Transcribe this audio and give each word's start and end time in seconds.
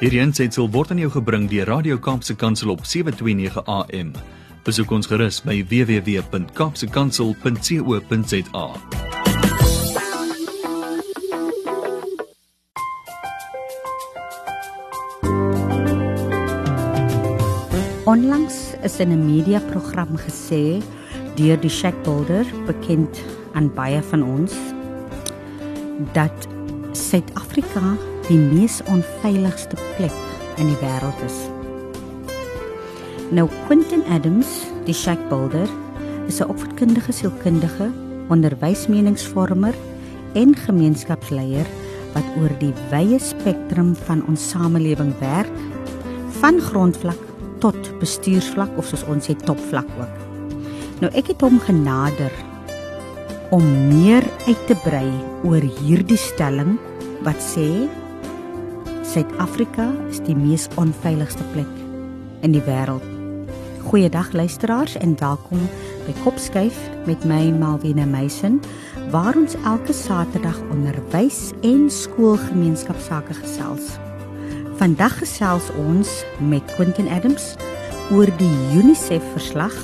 Hierdie 0.00 0.22
aanseit 0.24 0.56
word 0.56 0.94
aan 0.94 1.00
jou 1.02 1.10
gebring 1.12 1.42
deur 1.52 1.68
Radio 1.68 1.98
Kaapse 2.00 2.32
Kansel 2.32 2.72
op 2.72 2.88
7:29 2.88 3.60
AM. 3.68 4.16
Besoek 4.64 4.88
ons 4.96 5.04
gerus 5.06 5.44
by 5.44 5.60
www.kapsekansel.co.za. 5.68 8.66
Onlangs 18.08 18.72
is 18.82 18.96
in 19.04 19.12
'n 19.12 19.26
mediaprogram 19.26 20.16
gesê 20.16 20.80
deur 21.36 21.60
die 21.60 21.70
Shackbuilder 21.70 22.46
bekend 22.66 23.20
aan 23.52 23.74
baie 23.74 24.02
van 24.02 24.22
ons 24.22 24.52
dat 26.12 26.48
Suid-Afrika 26.92 28.09
die 28.30 28.38
mees 28.38 28.78
onveiligste 28.86 29.74
plek 29.96 30.14
in 30.62 30.70
die 30.70 30.78
wêreld 30.78 31.18
is. 31.26 31.38
Nou 33.34 33.48
Quentin 33.66 34.04
Adams, 34.10 34.68
die 34.86 34.94
Shackbuilder, 34.94 35.66
is 36.30 36.40
'n 36.40 36.46
opvoedkundige 36.46 37.12
sielkundige, 37.12 37.90
onderwysmeningsvormer 38.28 39.74
en 40.34 40.54
gemeenskapsleier 40.54 41.66
wat 42.14 42.24
oor 42.38 42.52
die 42.58 42.74
wye 42.90 43.18
spektrum 43.18 43.96
van 44.06 44.22
ons 44.26 44.50
samelewing 44.50 45.12
werk, 45.18 45.56
van 46.40 46.60
grondvlak 46.60 47.18
tot 47.58 47.98
bestuursvlak 47.98 48.70
of 48.78 48.86
soos 48.86 49.04
ons 49.04 49.26
sê 49.26 49.34
topvlak 49.44 49.88
ook. 49.98 50.16
Nou 51.00 51.10
ek 51.14 51.26
het 51.26 51.40
hom 51.40 51.58
genader 51.60 52.32
om 53.50 53.64
meer 53.88 54.22
uit 54.46 54.66
te 54.66 54.76
brei 54.84 55.10
oor 55.42 55.62
hierdie 55.82 56.18
stelling 56.18 56.78
wat 57.22 57.42
sê 57.42 57.88
Suid-Afrika 59.10 59.88
is 60.06 60.20
die 60.22 60.36
mees 60.38 60.68
onveiligste 60.78 61.42
plek 61.50 61.70
in 62.46 62.52
die 62.54 62.62
wêreld. 62.62 63.02
Goeiedag 63.88 64.28
luisteraars 64.38 64.94
en 65.02 65.16
welkom 65.18 65.64
by 66.04 66.14
Kopskuif 66.20 66.78
met 67.08 67.26
my 67.26 67.48
Malvina 67.50 68.06
Meisen 68.06 68.60
waar 69.10 69.34
ons 69.34 69.58
elke 69.66 69.96
Saterdag 69.98 70.60
onderwys 70.70 71.50
en 71.66 71.90
skoolgemeenskapsake 71.90 73.34
gesels. 73.40 73.96
Vandag 74.78 75.18
gesels 75.24 75.74
ons 75.88 76.14
met 76.38 76.74
Quentin 76.78 77.10
Adams 77.10 77.56
oor 78.14 78.30
die 78.38 78.54
UNICEF 78.78 79.26
verslag 79.34 79.74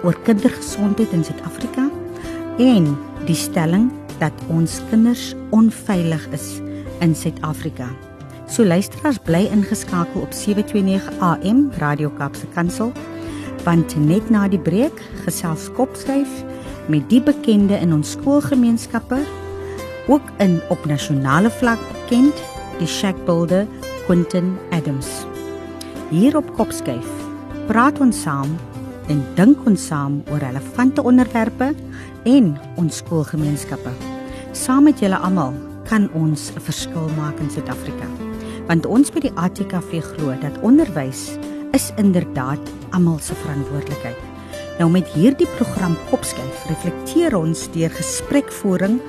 oor 0.00 0.16
kindergesondheid 0.24 1.12
in 1.12 1.28
Suid-Afrika 1.28 1.90
en 2.64 2.94
die 3.28 3.36
stelling 3.36 3.90
dat 4.24 4.44
ons 4.48 4.80
kinders 4.88 5.34
onveilig 5.52 6.30
is 6.32 6.54
in 7.04 7.12
Suid-Afrika. 7.12 7.92
So 8.48 8.64
luisteraars 8.64 9.18
bly 9.18 9.44
ingeskakel 9.52 10.20
op 10.20 10.32
729 10.32 11.18
AM 11.20 11.70
Radio 11.76 12.08
Kaapse 12.10 12.46
Kansel 12.54 12.92
want 13.64 13.92
net 14.00 14.30
na 14.32 14.46
die 14.48 14.60
breek 14.60 15.02
gesels 15.26 15.66
kopskryf 15.76 16.30
met 16.88 17.04
die 17.10 17.20
bekende 17.20 17.76
in 17.76 17.92
ons 17.92 18.14
skoolgemeenskappe 18.16 19.18
ook 20.08 20.30
in 20.40 20.56
op 20.72 20.86
nasionale 20.88 21.50
vlak 21.52 21.82
bekend 21.92 22.40
die 22.78 22.88
Shackbuilder 22.88 23.66
Quentin 24.06 24.54
Adams. 24.72 25.26
Hier 26.08 26.36
op 26.38 26.48
Kopskyf 26.56 27.08
praat 27.68 28.00
ons 28.00 28.22
saam 28.24 28.56
en 29.12 29.20
dink 29.36 29.60
ons 29.68 29.86
saam 29.90 30.22
oor 30.32 30.40
relevante 30.40 31.04
onderwerpe 31.04 31.74
en 32.24 32.54
ons 32.80 33.02
skoolgemeenskappe. 33.04 33.92
Saam 34.56 34.88
met 34.88 35.04
julle 35.04 35.20
almal 35.20 35.52
kan 35.88 36.08
ons 36.16 36.50
'n 36.56 36.60
verskil 36.60 37.12
maak 37.20 37.36
in 37.40 37.50
Suid-Afrika 37.50 38.27
want 38.68 38.86
ons 38.86 39.10
by 39.12 39.22
die 39.24 39.34
ATKV 39.40 40.02
glo 40.12 40.34
dat 40.42 40.58
onderwys 40.66 41.38
is 41.76 41.90
inderdaad 42.00 42.60
almal 42.96 43.18
se 43.20 43.36
verantwoordelikheid. 43.42 44.18
Nou 44.78 44.90
met 44.92 45.08
hierdie 45.16 45.48
program 45.56 45.96
Kopskyf 46.12 46.66
reflekteer 46.70 47.34
ons 47.36 47.66
deur 47.74 47.90
gesprekvoering 47.96 49.00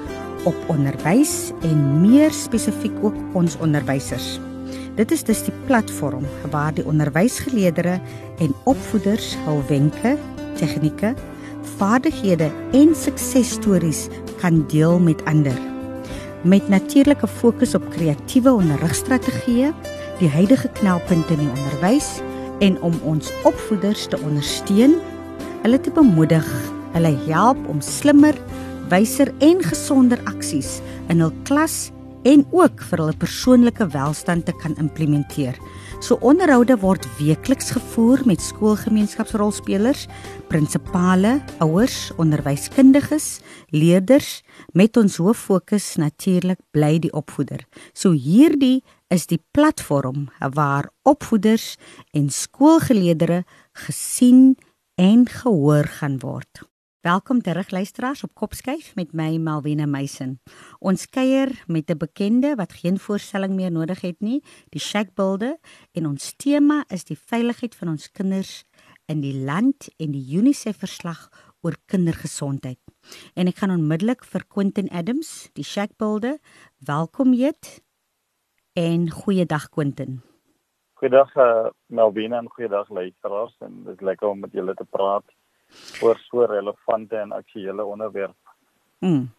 op 0.50 0.72
onderwys 0.72 1.52
en 1.68 1.80
meer 2.02 2.34
spesifiek 2.34 2.96
ook 3.04 3.18
ons 3.38 3.58
onderwysers. 3.62 4.38
Dit 4.98 5.14
is 5.16 5.24
dus 5.28 5.44
die 5.46 5.56
platform 5.68 6.26
waar 6.52 6.74
die 6.76 6.86
onderwysgeleerders 6.88 8.02
en 8.44 8.56
opvoeders 8.68 9.36
hul 9.46 9.62
wenke, 9.70 10.18
tegnieke, 10.60 11.14
vaardighede 11.78 12.50
en 12.76 12.96
suksesstories 12.96 14.08
kan 14.42 14.64
deel 14.72 15.00
met 15.00 15.24
ander 15.30 15.69
met 16.44 16.68
natuurlike 16.72 17.28
fokus 17.28 17.76
op 17.76 17.84
kreatiewe 17.92 18.52
onderrigstrategieë, 18.62 19.74
die 20.20 20.30
huidige 20.32 20.70
knelpunte 20.80 21.36
in 21.36 21.46
die 21.46 21.52
onderwys 21.52 22.20
en 22.64 22.80
om 22.84 22.96
ons 23.08 23.32
opvoeders 23.48 24.08
te 24.12 24.20
ondersteun, 24.20 24.98
hulle 25.64 25.80
te 25.80 25.92
bemoedig, 25.96 26.48
hulle 26.96 27.14
help 27.28 27.60
om 27.72 27.82
slimmer, 27.84 28.36
wyser 28.90 29.32
en 29.46 29.64
gesonder 29.64 30.20
aksies 30.32 30.80
in 31.12 31.24
hul 31.24 31.34
klas 31.48 31.90
en 32.28 32.44
ook 32.52 32.82
vir 32.90 33.00
hulle 33.00 33.16
persoonlike 33.20 33.86
welstand 33.94 34.46
te 34.48 34.56
kan 34.60 34.76
implementeer. 34.82 35.56
So 36.04 36.18
onderhoude 36.24 36.78
word 36.80 37.08
weekliks 37.20 37.72
gevoer 37.76 38.24
met 38.28 38.44
skoolgemeenskapsrolspelers, 38.44 40.08
prinsipale, 40.52 41.40
ouers, 41.64 42.10
onderwyskundiges, 42.20 43.40
leerders 43.72 44.40
met 44.74 44.98
ons 44.98 45.18
hoof 45.18 45.38
fokus 45.50 45.96
natuurlik 45.96 46.60
bly 46.72 47.00
die 47.00 47.12
opvoeder. 47.14 47.66
So 47.94 48.12
hierdie 48.12 48.84
is 49.10 49.28
die 49.30 49.42
platform 49.52 50.30
waar 50.54 50.92
opvoeders 51.04 51.76
en 52.12 52.30
skoolgeleerders 52.30 53.46
gesien 53.86 54.58
en 54.96 55.28
gehoor 55.30 55.88
gaan 56.00 56.20
word. 56.20 56.70
Welkom 57.00 57.42
terug 57.42 57.70
luisteraars 57.72 58.24
op 58.24 58.34
Kopskyf 58.36 58.92
met 58.96 59.14
my 59.14 59.38
Malwena 59.38 59.86
Meisen. 59.88 60.42
Ons 60.80 61.06
kuier 61.08 61.64
met 61.68 61.90
'n 61.90 61.98
bekende 61.98 62.56
wat 62.56 62.74
geen 62.74 63.00
voorstelling 63.00 63.56
meer 63.56 63.72
nodig 63.72 64.02
het 64.02 64.20
nie, 64.20 64.44
die 64.70 64.82
Shackbuilder 64.82 65.58
en 65.92 66.08
ons 66.08 66.34
tema 66.38 66.84
is 66.88 67.04
die 67.04 67.18
veiligheid 67.26 67.76
van 67.76 67.88
ons 67.88 68.12
kinders 68.12 68.66
in 69.06 69.22
die 69.22 69.34
land 69.46 69.88
en 69.98 70.12
die 70.12 70.38
UNICEF 70.38 70.78
verslag 70.78 71.30
oor 71.62 71.76
kindergesondheid. 71.92 72.80
En 73.36 73.50
ek 73.50 73.62
gaan 73.62 73.74
onmiddellik 73.74 74.24
vir 74.28 74.46
Quentin 74.48 74.90
Adams, 74.96 75.50
die 75.58 75.66
Shackbuilder, 75.66 76.38
welkom 76.86 77.34
heet 77.34 77.80
en 78.80 79.10
goeiedag 79.12 79.70
Quentin. 79.74 80.22
Goeiedag 81.00 81.36
uh, 81.36 81.72
Malwena 81.88 82.40
en 82.40 82.50
goeiedag 82.52 82.90
luisteraars 82.90 83.56
en 83.66 83.84
dit 83.86 83.94
is 83.96 84.06
lekker 84.06 84.28
om 84.28 84.40
met 84.44 84.56
julle 84.56 84.76
te 84.76 84.88
praat 84.88 85.26
oor 86.04 86.18
so 86.28 86.46
relevante 86.50 87.16
en 87.16 87.36
aktuelle 87.36 87.86
onderwerp. 87.86 88.56
Mm. 89.00 89.30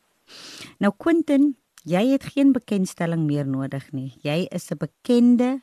Nou 0.79 0.93
Quentin, 0.97 1.55
jy 1.85 2.05
het 2.13 2.31
geen 2.35 2.53
bekendstelling 2.53 3.27
meer 3.27 3.49
nodig 3.49 3.91
nie. 3.93 4.13
Jy 4.23 4.47
is 4.51 4.71
'n 4.71 4.79
bekende 4.79 5.61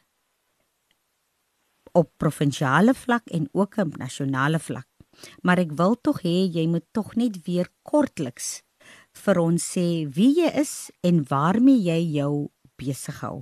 op 1.93 2.11
provinsiale 2.17 2.93
vlak 2.93 3.25
en 3.33 3.49
ook 3.51 3.77
op 3.77 3.97
nasionale 3.97 4.59
vlak. 4.59 4.96
Maar 5.41 5.59
ek 5.65 5.75
wil 5.79 5.95
tog 5.95 6.21
hê 6.25 6.45
jy 6.45 6.67
moet 6.67 6.85
tog 6.93 7.15
net 7.15 7.41
weer 7.47 7.69
kortliks 7.83 8.63
vir 9.25 9.39
ons 9.41 9.63
sê 9.73 10.05
wie 10.17 10.33
jy 10.41 10.49
is 10.61 10.73
en 11.03 11.23
waarmee 11.29 11.81
jy 11.89 11.99
jou 12.19 12.33
besig 12.77 13.21
hou. 13.25 13.41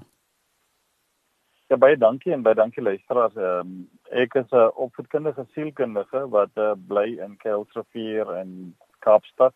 Ja 1.69 1.77
baie 1.81 1.97
dankie 1.97 2.33
en 2.33 2.43
baie 2.45 2.57
dankie 2.57 2.83
luisteraars. 2.83 3.35
Ehm 3.35 3.85
ek 4.23 4.35
is 4.35 4.51
'n 4.51 4.71
opvoedkundige 4.85 5.45
sielkundige 5.53 6.29
wat 6.29 6.53
uh, 6.55 6.73
bly 6.87 7.17
in 7.25 7.37
Kelsrivier 7.37 8.27
in 8.41 8.75
Kaapstad. 8.99 9.53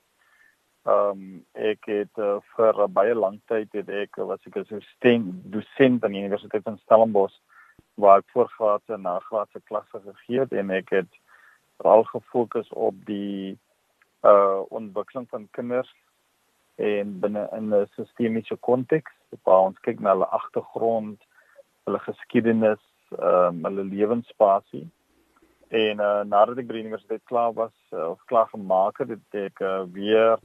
Ehm 0.85 1.11
um, 1.11 1.45
ek 1.53 1.85
het 1.85 2.17
uh, 2.17 2.39
vir 2.55 2.73
uh, 2.81 2.87
baie 2.87 3.13
lank 3.15 3.41
tyd 3.47 3.69
het 3.73 3.89
ek 3.89 4.17
was 4.17 4.41
ek 4.45 4.55
'n 4.55 4.65
assistent 4.65 5.51
dosent 5.53 6.03
aan 6.03 6.11
die 6.11 6.25
Universiteit 6.25 6.63
van 6.63 6.81
Stellenbosch 6.83 7.37
waar 7.95 8.19
ek 8.19 8.31
voorgraadse 8.33 8.93
en 8.93 9.01
nagraadse 9.01 9.61
klasse 9.69 10.01
gegee 10.01 10.39
het 10.39 10.53
en 10.53 10.69
ek 10.69 10.89
het 10.89 11.11
veral 11.79 12.03
gefokus 12.11 12.69
op 12.75 12.95
die 13.07 13.57
uh 14.27 14.61
ontwikkeling 14.75 15.27
van 15.31 15.47
kinders 15.55 15.91
en 16.75 17.19
binne 17.23 17.47
in 17.55 17.73
'n 17.73 17.87
sistemiese 17.95 18.55
konteks 18.55 19.11
waar 19.43 19.67
ons 19.71 19.79
kyk 19.87 19.99
na 19.99 20.11
hulle 20.11 20.27
agtergrond 20.39 21.19
hulle 21.85 21.99
geskiedenis, 21.99 22.83
ehm 23.17 23.55
um, 23.55 23.63
hulle 23.65 23.83
lewensspasie. 23.83 24.87
En 25.67 25.99
uh 25.99 26.21
nadat 26.23 26.57
ek 26.57 26.67
by 26.67 26.77
die 26.77 26.83
universiteit 26.85 27.23
klaar 27.31 27.53
was 27.53 27.75
uh, 27.93 28.09
of 28.09 28.23
klaar 28.25 28.47
gemaak 28.53 28.97
het, 28.97 29.09
het 29.09 29.41
ek 29.49 29.59
uh, 29.59 29.83
weer 29.93 30.37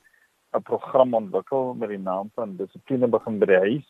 'n 0.54 0.62
program 0.62 1.14
ontwikkel 1.14 1.74
met 1.74 1.88
die 1.88 1.98
naam 1.98 2.30
van 2.34 2.56
dissipline 2.56 3.08
begin 3.08 3.38
by 3.38 3.46
die 3.46 3.62
huis. 3.68 3.88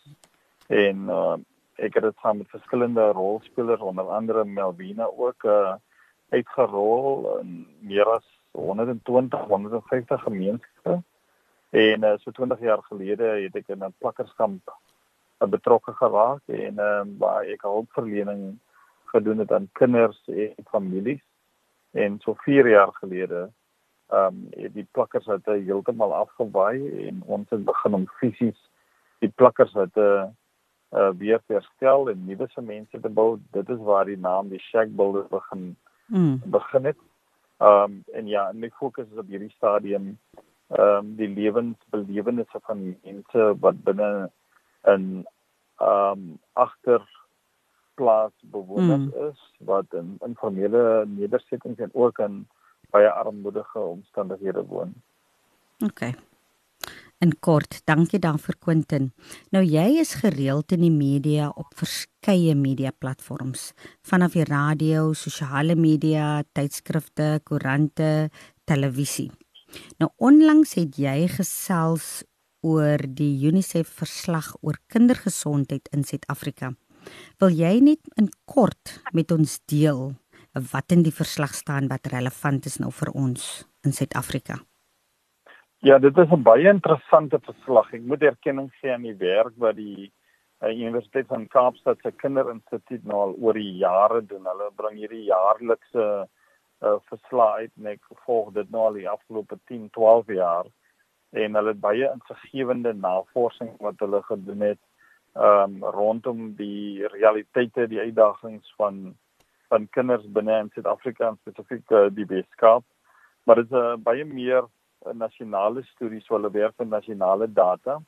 En 0.69 1.09
uh 1.09 1.37
ek 1.77 1.95
het 1.95 2.05
dit 2.07 2.19
saam 2.23 2.39
met 2.39 2.55
verskillende 2.55 3.11
rolspelers 3.11 3.81
onder 3.81 4.09
andere 4.09 4.45
Melvina 4.45 5.05
ook 5.05 5.45
uh 5.45 5.75
uitgerol 6.35 7.39
in 7.41 7.67
meer 7.81 8.09
as 8.17 8.27
120 8.53 9.49
150 9.51 10.23
gemeenskappe. 10.23 11.03
En 11.75 12.05
uh, 12.07 12.17
so 12.23 12.31
20 12.31 12.61
jaar 12.61 12.83
gelede 12.91 13.31
het 13.47 13.57
ek 13.59 13.73
in 13.75 13.83
'n 13.83 13.95
plakkerskamp 13.99 14.75
betrokke 15.47 15.93
geraak 15.93 16.43
en 16.47 16.79
um, 16.79 17.17
waar 17.19 17.45
ek 17.45 17.63
hulpverlening 17.63 18.59
gedoen 19.13 19.39
het 19.39 19.53
aan 19.53 19.69
kinders 19.73 20.21
en 20.27 20.55
families 20.71 21.23
en 21.91 22.19
so 22.21 22.35
4 22.47 22.69
jaar 22.69 22.93
gelede 22.93 23.51
ehm 24.13 24.41
um, 24.53 24.73
die 24.73 24.87
plakkers 24.91 25.27
het 25.27 25.47
heeltemal 25.47 26.15
afgewaai 26.15 27.07
en 27.09 27.23
ons 27.27 27.51
het 27.51 27.65
begin 27.65 27.95
om 27.95 28.09
fisies 28.21 28.61
die 29.19 29.33
plakkers 29.35 29.73
het 29.73 29.97
uh, 29.97 30.27
uh 30.93 31.11
weer 31.19 31.41
herstel 31.47 32.11
en 32.11 32.27
nuwe 32.27 32.49
semente 32.49 33.01
te 33.01 33.09
bou 33.09 33.39
dit 33.51 33.69
is 33.69 33.81
waar 33.89 34.05
die 34.05 34.19
naam 34.19 34.49
die 34.49 34.61
shack 34.61 34.93
builder 34.97 35.25
begin 35.31 35.77
mm. 36.07 36.41
begin 36.45 36.85
het 36.85 36.99
ehm 37.57 37.83
um, 37.83 38.05
en 38.13 38.27
ja 38.27 38.53
my 38.53 38.71
fokus 38.71 39.07
is 39.13 39.19
op 39.19 39.27
hierdie 39.27 39.55
stadium 39.57 40.19
ehm 40.69 40.81
um, 40.81 41.15
die 41.17 41.29
lewensbelewennisse 41.29 42.59
van 42.63 42.97
mense 43.03 43.57
wat 43.61 43.83
binne 43.85 44.31
in 44.85 45.27
ehm 45.77 46.11
um, 46.11 46.39
agter 46.53 47.03
plaasbewoners 47.95 49.15
mm. 49.15 49.29
is 49.31 49.55
wat 49.59 49.87
in 49.93 50.17
informele 50.27 51.07
nedersettings 51.07 51.79
en 51.79 51.91
ook 51.93 52.19
in 52.19 52.49
baie 52.91 53.11
armoedige 53.11 53.79
omstandighede 53.79 54.65
woon. 54.65 54.95
OK. 55.79 56.01
En 57.23 57.33
kort, 57.41 57.79
dankie 57.87 58.19
daarvoor 58.19 58.57
Quentin. 58.59 59.13
Nou 59.55 59.63
jy 59.65 60.01
is 60.03 60.17
gereeld 60.21 60.73
in 60.75 60.83
die 60.85 60.93
media 60.93 61.49
op 61.55 61.71
verskeie 61.79 62.55
media 62.59 62.91
platforms, 62.91 63.71
vanaf 64.03 64.35
die 64.37 64.45
radio, 64.49 65.13
sosiale 65.13 65.77
media, 65.79 66.43
tydskrifte, 66.53 67.39
koerante, 67.45 68.31
televisie. 68.69 69.31
Nou 69.99 70.11
onlangs 70.19 70.75
het 70.79 70.99
jy 71.01 71.29
gesels 71.31 72.25
oor 72.65 73.03
die 73.05 73.33
UNICEF 73.47 73.89
verslag 74.01 74.55
oor 74.63 74.79
kindergesondheid 74.93 75.91
in 75.93 76.05
Suid-Afrika. 76.05 76.73
Wil 77.43 77.53
jy 77.53 77.75
net 77.85 78.15
in 78.21 78.31
kort 78.49 78.99
met 79.13 79.33
ons 79.35 79.59
deel 79.69 80.15
wat 80.73 80.95
in 80.95 81.03
die 81.05 81.15
verslag 81.15 81.55
staan 81.55 81.91
wat 81.91 82.09
relevant 82.13 82.67
is 82.71 82.79
nou 82.81 82.93
vir 82.95 83.13
ons 83.13 83.65
in 83.85 83.93
Suid-Afrika? 83.93 84.63
Ja, 85.85 85.99
dit 85.99 86.17
is 86.17 86.31
'n 86.33 86.43
baie 86.43 86.69
interessante 86.69 87.39
verslag. 87.41 87.93
Ek 87.93 88.01
moet 88.01 88.23
erkenning 88.23 88.71
gee 88.81 88.93
aan 88.93 89.03
die 89.03 89.17
werk 89.17 89.53
wat 89.57 89.77
die 89.77 90.13
uh, 90.63 90.69
Universiteit 90.69 91.27
van 91.27 91.47
Kaapstad 91.47 91.99
se 92.01 92.11
Kinderinstituut 92.11 93.05
nou 93.05 93.19
al 93.21 93.35
oor 93.37 93.53
die 93.53 93.77
jare 93.77 94.23
doen. 94.25 94.47
Hulle 94.49 94.71
bring 94.77 94.95
hierdie 94.97 95.25
jaarlikse 95.25 96.07
uh, 96.81 96.95
verslag 97.11 97.59
uit 97.59 97.71
en 97.77 97.87
ek 97.87 98.01
volg 98.25 98.49
dit 98.55 98.71
nou 98.71 98.87
al 98.87 98.97
die 98.97 99.09
afgelope 99.09 99.59
10, 99.65 99.91
12 99.91 100.33
jaar 100.33 100.71
en 101.31 101.55
hulle 101.55 101.75
het 101.75 101.81
baie 101.81 102.09
insiggewende 102.13 102.93
navorsing 102.95 103.75
wat 103.81 104.01
hulle 104.01 104.23
gedoen 104.23 104.61
het 104.61 104.81
um 105.35 105.85
rondom 105.85 106.55
die 106.57 107.07
realiteite 107.09 107.87
die 107.93 108.01
uitdagings 108.01 108.73
van 108.79 109.13
van 109.69 109.89
kinders 109.91 110.25
binne 110.33 110.57
in 110.63 110.71
Suid-Afrika 110.73 111.29
en 111.29 111.37
spesifiek 111.43 111.91
uh, 111.91 112.09
die 112.09 112.27
Weskaap 112.33 112.85
maar 113.45 113.61
dit 113.61 113.69
is 113.69 113.77
'n 113.77 113.85
uh, 113.85 114.01
baie 114.09 114.25
meer 114.25 114.65
uh, 115.07 115.13
nasionale 115.13 115.83
studies 115.83 116.29
wat 116.29 116.41
hulle 116.41 116.51
werk 116.51 116.75
met 116.79 116.89
nasionale 116.89 117.53
data 117.53 118.01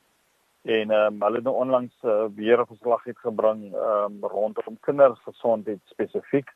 en 0.62 0.90
um 0.90 1.22
hulle 1.22 1.40
het 1.40 1.44
nou 1.44 1.54
onlangs 1.54 1.94
uh, 2.02 2.24
weer 2.34 2.60
'n 2.60 2.66
verslag 2.66 3.06
uitgebring 3.06 3.74
um 3.74 4.18
rondom 4.20 4.76
kindergesondheid 4.80 5.80
spesifiek 5.84 6.50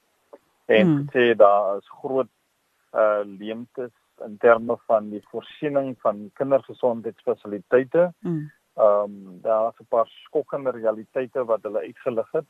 en 0.66 0.87
hmm. 0.87 1.08
sê 1.12 1.34
daar 1.37 1.76
is 1.76 1.88
groot 2.02 2.32
uh 2.92 3.22
leemtes 3.25 3.94
in 4.25 4.37
terme 4.37 4.76
van 4.87 5.10
die 5.10 5.22
voorsiening 5.31 5.96
van 6.00 6.31
kindergesondheidsfasiliteite. 6.34 8.12
Mm. 8.19 8.50
Ehm 8.75 9.02
um, 9.02 9.38
daar 9.43 9.72
is 9.72 9.81
'n 9.81 9.88
paar 9.88 10.06
skokkende 10.06 10.70
realiteite 10.70 11.44
wat 11.44 11.62
hulle 11.62 11.81
uitgelig 11.81 12.31
het. 12.32 12.46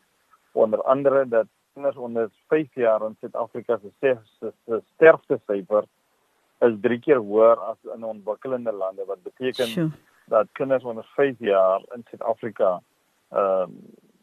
Onder 0.53 0.83
andere 0.83 1.29
dat 1.29 1.47
kinders 1.73 1.97
onder 1.97 2.31
5 2.49 2.75
jaar 2.75 3.03
in 3.03 3.17
Suid-Afrika 3.21 3.79
se 3.79 4.53
sterftesyfer 4.95 5.85
is 6.67 6.77
3 6.81 7.01
keer 7.01 7.21
hoër 7.25 7.59
as 7.71 7.79
in 7.95 8.05
ontwikkelende 8.05 8.73
lande 8.73 9.05
wat 9.09 9.23
beteken 9.23 9.67
sure. 9.67 9.91
dat 10.33 10.49
kinders 10.53 10.85
onder 10.85 11.07
5 11.17 11.39
jaar 11.39 11.85
in 11.95 12.05
Suid-Afrika 12.11 12.81
ehm 13.31 13.63
um, 13.63 13.77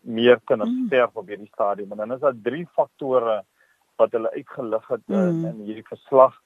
meer 0.07 0.39
kan 0.43 0.61
mm. 0.63 0.85
sterf 0.85 1.15
op 1.19 1.27
hierdie 1.27 1.49
stadium 1.51 1.91
en 1.91 1.97
dan 1.97 2.13
is 2.13 2.19
daar 2.19 2.35
drie 2.43 2.67
faktore 2.73 3.43
wat 3.95 4.11
hulle 4.11 4.31
uitgelig 4.31 4.87
het 4.87 5.01
mm. 5.05 5.45
in, 5.45 5.63
hierdie 5.65 5.87
verslag 5.87 6.37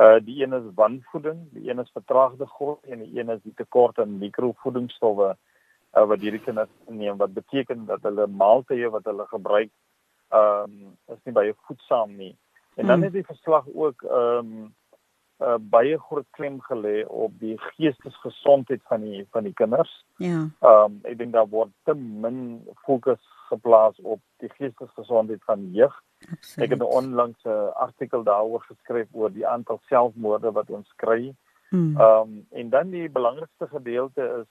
Uh 0.00 0.16
die 0.24 0.42
een 0.42 0.52
is 0.52 0.68
wanvoeding, 0.74 1.40
die 1.52 1.70
een 1.70 1.78
is 1.78 1.90
vertraagde 1.92 2.46
groei 2.46 2.76
en 2.88 2.98
die 2.98 3.18
een 3.18 3.28
is 3.28 3.42
die 3.42 3.52
tekort 3.54 3.98
aan 3.98 4.18
mikrovoedingsstowwe 4.18 5.36
uh, 5.96 6.04
wat 6.04 6.20
hierdie 6.20 6.40
kinders 6.40 6.70
neem 6.88 7.16
wat 7.16 7.34
beteken 7.34 7.84
dat 7.86 8.02
hulle 8.02 8.26
maaltye 8.26 8.88
wat 8.90 9.04
hulle 9.04 9.26
gebruik 9.28 9.70
ehm 10.28 10.62
um, 10.64 10.96
is 11.12 11.20
nie 11.24 11.34
baie 11.36 11.54
voedsaam 11.66 12.16
nie. 12.16 12.36
En 12.74 12.86
dan 12.86 12.94
hmm. 12.94 13.02
het 13.02 13.12
die 13.12 13.24
verslag 13.24 13.66
ook 13.74 14.02
ehm 14.02 14.38
um, 14.38 14.74
uh, 15.42 15.58
baie 15.74 15.98
groot 15.98 16.26
klem 16.38 16.60
gelê 16.68 17.02
op 17.06 17.34
die 17.40 17.56
geestesgesondheid 17.58 18.82
van 18.90 19.04
die 19.06 19.26
van 19.34 19.44
die 19.48 19.54
kinders. 19.58 19.92
Ja. 20.16 20.46
Ehm 20.60 20.84
um, 20.84 20.98
ek 21.10 21.18
dink 21.18 21.34
daar 21.36 21.50
word 21.50 21.72
te 21.84 21.94
min 21.94 22.62
fokus 22.86 23.22
geplaas 23.50 23.98
op 24.02 24.20
die 24.42 24.50
geestesgesondheid 24.56 25.42
van 25.50 25.68
jeug. 25.76 25.94
Absoluut. 26.30 26.64
Ek 26.64 26.70
het 26.70 26.80
'n 26.80 26.94
onlangs 27.00 27.44
'n 27.44 27.72
artikel 27.86 28.22
daaroor 28.22 28.64
geskryf 28.68 29.08
oor 29.12 29.32
die 29.32 29.46
aantal 29.46 29.80
selfmoorde 29.88 30.52
wat 30.52 30.70
ons 30.70 30.92
kry. 30.96 31.34
Hmm. 31.70 31.96
Ehm 31.96 32.20
um, 32.20 32.46
en 32.50 32.70
dan 32.70 32.90
die 32.90 33.08
belangrikste 33.10 33.68
gedeelte 33.68 34.22
is 34.40 34.50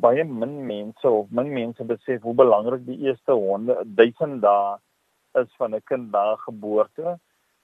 baie 0.00 0.24
min 0.24 0.66
mense 0.66 1.08
of 1.08 1.30
min 1.30 1.52
mense 1.52 1.84
besef 1.84 2.22
hoe 2.22 2.34
belangrik 2.34 2.86
die 2.86 2.98
eerste 3.08 3.32
100 3.32 3.96
1000 3.96 4.40
dae 4.42 4.78
is 5.42 5.50
van 5.58 5.74
'n 5.74 5.82
kind 5.84 6.10
na 6.12 6.36
geboorte. 6.36 7.18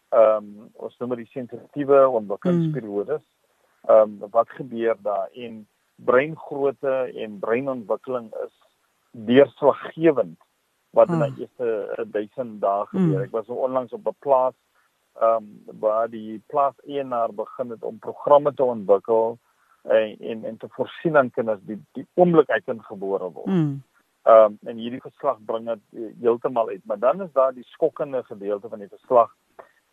Ehm 0.09 0.37
um, 0.37 0.69
ons 0.73 0.97
noem 0.99 1.17
dit 1.17 1.29
sensitiewe 1.29 2.09
ontwikkelingsperiodes. 2.09 3.23
Hmm. 3.23 3.95
Ehm 3.95 4.23
um, 4.23 4.31
wat 4.31 4.51
gebeur 4.51 4.97
daar 5.03 5.29
en 5.33 5.67
breingrootte 5.95 7.13
en 7.15 7.39
breinontwikkeling 7.39 8.31
is 8.45 8.55
deurslaggewend 9.11 10.39
wat 10.91 11.09
in 11.09 11.21
die 11.21 11.45
eerste 11.45 12.07
1000 12.11 12.61
dae 12.61 12.87
gebeur. 12.87 13.19
Mm. 13.19 13.25
Ek 13.27 13.35
was 13.35 13.47
onlangs 13.47 13.93
op 13.93 14.07
'n 14.07 14.17
plaas 14.19 14.55
ehm 15.21 15.37
um, 15.37 15.79
waar 15.81 16.09
die 16.11 16.43
plaas 16.47 16.75
eienaar 16.87 17.35
begin 17.35 17.71
het 17.71 17.83
om 17.83 17.99
programme 17.99 18.55
te 18.55 18.65
ontwikkel 18.65 19.39
en 19.83 20.17
en, 20.19 20.45
en 20.45 20.57
te 20.57 20.69
voorsien 20.69 21.17
aan 21.17 21.31
kinders 21.31 21.61
die 21.63 21.81
die 21.93 22.07
oomblik 22.15 22.51
uit 22.51 22.65
kind 22.65 22.85
gebore 22.85 23.31
word. 23.33 23.47
Mm. 23.47 23.83
Ehm 24.23 24.45
um, 24.45 24.59
en 24.63 24.77
hierdie 24.77 25.01
verslag 25.01 25.39
bring 25.45 25.67
dit 25.67 26.15
heeltemal 26.21 26.69
uit, 26.69 26.85
maar 26.85 26.99
dan 26.99 27.23
is 27.23 27.33
daar 27.33 27.55
die 27.55 27.65
skokkende 27.65 28.25
gedeelte 28.25 28.69
van 28.69 28.79
die 28.79 28.89
verslag 28.89 29.35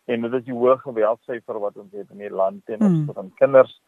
en 0.06 0.26
dit 0.26 0.38
is 0.38 0.44
die 0.46 0.54
hoë 0.54 0.78
geweldsyfer 0.82 1.58
wat 1.62 1.76
ons 1.76 1.92
het 1.92 2.10
in 2.10 2.22
die 2.22 2.30
land 2.30 2.64
teen 2.66 2.82
mm. 2.82 3.10
ons 3.14 3.34
kinders 3.40 3.80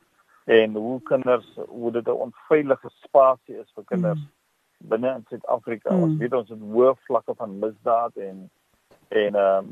en 0.46 0.74
hoe 0.74 0.98
kinders 1.02 1.46
hoe 1.68 1.92
dit 1.92 2.06
'n 2.08 2.24
onveilige 2.26 2.90
spasie 3.04 3.58
is 3.58 3.70
vir 3.74 3.84
kinders. 3.84 4.18
Mm 4.18 4.36
binne 4.78 5.14
in 5.14 5.24
Suid-Afrika. 5.28 5.92
Mm. 5.92 6.02
Ons 6.02 6.18
weet 6.18 6.34
ons 6.38 6.50
het 6.52 6.66
hoë 6.72 6.94
vlakke 7.08 7.34
van 7.38 7.58
misdaad 7.62 8.16
en 8.28 8.48
en 9.08 9.38
ehm 9.40 9.68
um, 9.68 9.70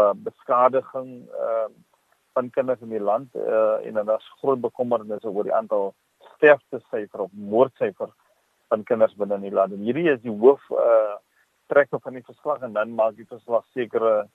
uh 0.00 0.12
beskadiging 0.26 1.08
ehm 1.28 1.70
uh, 1.70 1.70
van 2.34 2.50
kinders 2.50 2.80
in 2.80 2.92
die 2.94 3.02
land 3.02 3.34
uh 3.34 3.78
en 3.86 3.94
dan 3.94 4.10
is 4.10 4.32
groot 4.42 4.60
bekommernisse 4.60 5.30
oor 5.30 5.46
die 5.46 5.54
aantal 5.54 5.94
sterftesyfer 6.36 7.24
of 7.26 7.30
moordsyfer 7.32 8.12
van 8.68 8.82
kinders 8.82 9.14
binne 9.14 9.34
in 9.34 9.48
die 9.48 9.56
land. 9.58 9.72
En 9.72 9.86
hierdie 9.86 10.10
is 10.10 10.20
die 10.22 10.36
hoof 10.44 10.62
uh 10.70 11.16
trekke 11.66 11.98
van 12.02 12.18
die 12.18 12.26
verslag 12.26 12.62
en 12.66 12.72
dan 12.72 12.94
maak 12.94 13.16
die 13.16 13.28
verslag 13.30 13.64
sekere 13.72 14.28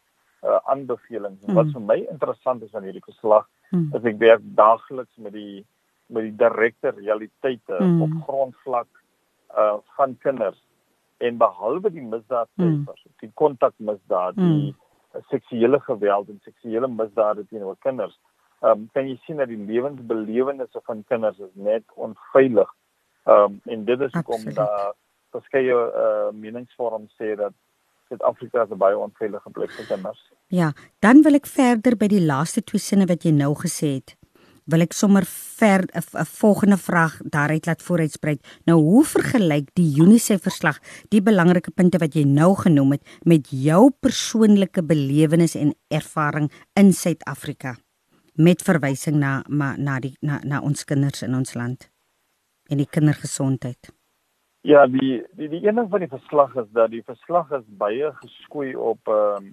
uh 0.46 0.60
aanbevelings. 0.72 1.42
Mm. 1.46 1.58
Wat 1.58 1.72
vir 1.74 1.82
my 1.82 1.98
interessant 2.12 2.64
is 2.64 2.76
aan 2.76 2.86
hierdie 2.88 3.06
verslag 3.06 3.48
mm. 3.72 3.90
is 3.98 4.12
ek 4.12 4.20
werk 4.22 4.46
daagliks 4.60 5.16
met 5.18 5.34
die 5.34 5.66
met 6.08 6.28
die 6.28 6.36
direkte 6.38 6.94
realiteite 7.00 7.80
mm. 7.80 8.02
op 8.06 8.16
grondvlak 8.28 8.90
uh 9.58 9.78
van 9.98 10.18
kinders 10.22 10.62
en 11.18 11.38
behalwe 11.40 11.90
die 11.92 12.04
misdaadsyfers, 12.04 13.04
mm. 13.06 13.14
die 13.24 13.32
kontakmisdaad, 13.42 14.36
mm. 14.36 14.52
die 14.52 14.74
uh, 15.16 15.22
seksuele 15.32 15.80
geweld 15.88 16.30
en 16.30 16.42
seksuele 16.44 16.90
misdade 16.92 17.46
teenoor 17.48 17.78
kinders, 17.88 18.18
um 18.62 18.90
kan 18.94 19.08
jy 19.08 19.16
sien 19.24 19.40
dat 19.42 19.52
die 19.52 19.62
lewensbelewennisse 19.70 20.82
van 20.86 21.04
kinders 21.10 21.40
is 21.40 21.54
net 21.54 21.86
onveilig. 21.96 22.72
Um 23.26 23.62
en 23.66 23.86
dit 23.88 24.02
is 24.02 24.14
hoekom 24.14 24.50
daar 24.54 24.94
verskeie 25.36 25.76
uh 26.04 26.32
meningsvorms 26.34 27.16
sê 27.22 27.36
dat 27.40 27.56
Suid-Afrika 28.16 28.66
'n 28.72 28.78
baie 28.78 28.98
onveilige 28.98 29.50
plek 29.52 29.72
vir 29.72 29.86
kinders. 29.86 30.22
Ja, 30.48 30.74
dan 31.00 31.22
wil 31.22 31.36
ek 31.36 31.48
verder 31.48 31.98
by 31.98 32.08
die 32.08 32.22
laaste 32.22 32.64
twee 32.64 32.80
sinne 32.80 33.06
wat 33.06 33.24
jy 33.24 33.32
nou 33.32 33.54
gesê 33.56 33.96
het 34.00 34.16
wil 34.66 34.82
ek 34.82 34.94
sommer 34.94 35.26
ver 35.26 35.86
'n 35.94 36.26
volgende 36.26 36.78
vraag 36.78 37.22
daaruit 37.24 37.66
laat 37.66 37.82
vooruitspreek. 37.82 38.62
Nou 38.66 38.82
hoe 38.82 39.06
vergelyk 39.06 39.70
die 39.74 40.02
UNICEF 40.02 40.42
verslag 40.42 40.80
die 41.10 41.22
belangrike 41.22 41.72
punte 41.72 41.98
wat 41.98 42.14
jy 42.14 42.24
nou 42.24 42.56
genoem 42.56 42.92
het 42.92 43.04
met 43.24 43.48
jou 43.50 43.92
persoonlike 44.00 44.84
belewenis 44.84 45.56
en 45.56 45.76
ervaring 45.88 46.52
in 46.74 46.94
Suid-Afrika 46.94 47.78
met 48.34 48.62
verwysing 48.62 49.16
na 49.16 49.44
ma, 49.48 49.76
na 49.78 50.00
die 50.00 50.18
na 50.22 50.40
na 50.44 50.60
ons 50.62 50.84
kinders 50.84 51.22
in 51.22 51.36
ons 51.36 51.54
land 51.54 51.90
en 52.70 52.78
die 52.78 52.90
kindergesondheid? 52.90 53.95
Ja, 54.66 54.88
die 54.88 55.22
die 55.38 55.50
die 55.50 55.68
een 55.68 55.76
ding 55.76 55.90
van 55.90 56.02
die 56.02 56.10
verslag 56.10 56.56
is 56.56 56.70
dat 56.74 56.90
die 56.90 57.04
verslag 57.06 57.52
is 57.54 57.66
baie 57.82 58.10
geskoei 58.22 58.74
op 58.76 59.12
ehm 59.14 59.52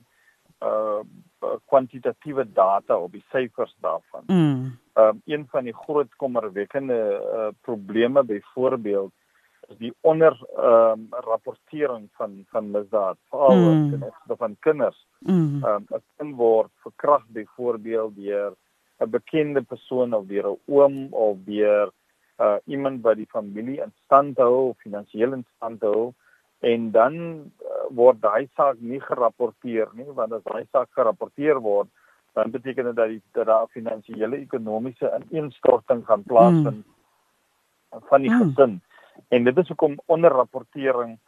uh, 0.62 1.02
uh 1.42 1.58
kwantitatiewe 1.66 2.44
data 2.52 2.96
op 2.96 3.12
die 3.12 3.24
syfers 3.28 3.74
daarvan. 3.80 4.24
Mm. 4.26 4.78
Ehm 4.92 5.08
um, 5.08 5.20
een 5.24 5.46
van 5.50 5.64
die 5.64 5.74
groot 5.74 6.16
kommerwekkende 6.16 7.00
uh, 7.34 7.48
probleme 7.60 8.24
byvoorbeeld 8.24 9.12
is 9.68 9.76
die 9.76 9.92
onder 10.00 10.38
ehm 10.56 10.90
um, 10.90 11.06
rapportering 11.10 12.08
van 12.12 12.44
van 12.48 12.70
misdaad, 12.70 13.16
veral 13.28 13.56
mm. 13.56 13.90
ten 13.90 14.02
opsigte 14.02 14.36
van 14.36 14.56
kinders. 14.58 15.06
Mm. 15.18 15.64
Ehm 15.64 15.74
um, 15.74 15.84
'n 15.88 16.02
kind 16.16 16.36
word 16.36 16.70
verkragt 16.74 17.28
byvoorbeeld 17.28 18.16
deur 18.16 18.52
'n 18.98 19.10
bekende 19.10 19.62
persoon 19.62 20.14
of 20.14 20.26
deur 20.26 20.46
'n 20.48 20.58
oom 20.66 21.06
of 21.10 21.36
deur 21.44 21.92
uh 22.40 22.56
iemand 22.64 23.02
wat 23.02 23.16
die 23.16 23.28
familie 23.28 23.80
in 23.82 23.92
stand 24.04 24.38
hou 24.38 24.74
finansiëel 24.84 25.32
in 25.32 25.44
stand 25.56 25.82
hou 25.82 26.12
en 26.60 26.90
dan 26.90 27.14
uh, 27.16 27.86
word 27.90 28.20
daai 28.22 28.48
saak 28.56 28.80
nie 28.80 29.00
gerapporteer 29.00 29.90
nie 29.98 30.08
want 30.20 30.32
as 30.32 30.44
daai 30.44 30.64
saak 30.70 30.88
gerapporteer 30.98 31.60
word 31.60 31.88
dan 32.32 32.50
beteken 32.50 32.84
dit 32.84 32.96
dat 32.96 33.08
die 33.08 33.20
dat 33.32 33.46
daar 33.46 33.68
finansiële 33.74 34.40
ekonomiese 34.40 35.10
ineenstorting 35.18 36.04
gaan 36.06 36.22
plaasvind 36.22 36.84
mm. 36.86 38.06
van 38.08 38.20
die 38.20 38.30
mm. 38.30 38.40
gesin 38.40 38.80
en 39.28 39.44
dit 39.44 39.58
is 39.58 39.68
hoekom 39.68 39.98
onderrapportering 40.06 41.18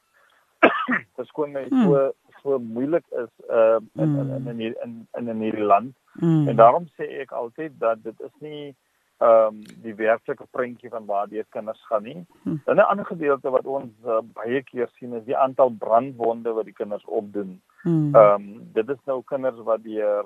verskoon 1.17 1.53
my 1.53 1.67
mm. 1.71 1.85
so 1.85 2.13
so 2.43 2.59
moeilik 2.59 3.05
is 3.25 3.33
uh 3.51 3.81
in 4.05 4.17
in 4.23 4.33
in 4.37 4.49
in 4.49 4.75
in, 4.87 4.97
in, 5.19 5.29
in 5.29 5.45
hierdie 5.49 5.69
land 5.75 5.93
Mm. 6.15 6.49
en 6.49 6.57
daarom 6.57 6.85
sê 6.95 7.09
ek 7.25 7.33
altyd 7.35 7.73
dat 7.79 8.03
dit 8.03 8.21
is 8.23 8.35
nie 8.39 8.75
ehm 9.19 9.47
um, 9.47 9.63
die 9.83 9.95
werklike 9.95 10.45
prentjie 10.51 10.91
van 10.91 11.05
waar 11.07 11.29
die 11.29 11.45
kinders 11.49 11.87
gaan 11.87 12.03
nie. 12.03 12.27
Dan 12.65 12.77
'n 12.77 12.81
ander 12.91 13.07
gedeelte 13.07 13.51
wat 13.51 13.67
ons 13.67 13.93
uh, 14.07 14.19
baie 14.35 14.63
keer 14.63 14.89
sien 14.99 15.13
is 15.15 15.25
die 15.25 15.37
aantal 15.37 15.71
brandwonde 15.79 16.53
wat 16.53 16.65
die 16.65 16.75
kinders 16.75 17.05
opdoen. 17.05 17.61
Mm. 17.85 18.15
Ehm 18.15 18.35
um, 18.35 18.71
dit 18.73 18.89
is 18.89 18.99
nou 19.07 19.23
kinders 19.25 19.59
wat 19.65 19.83
deur 19.83 20.25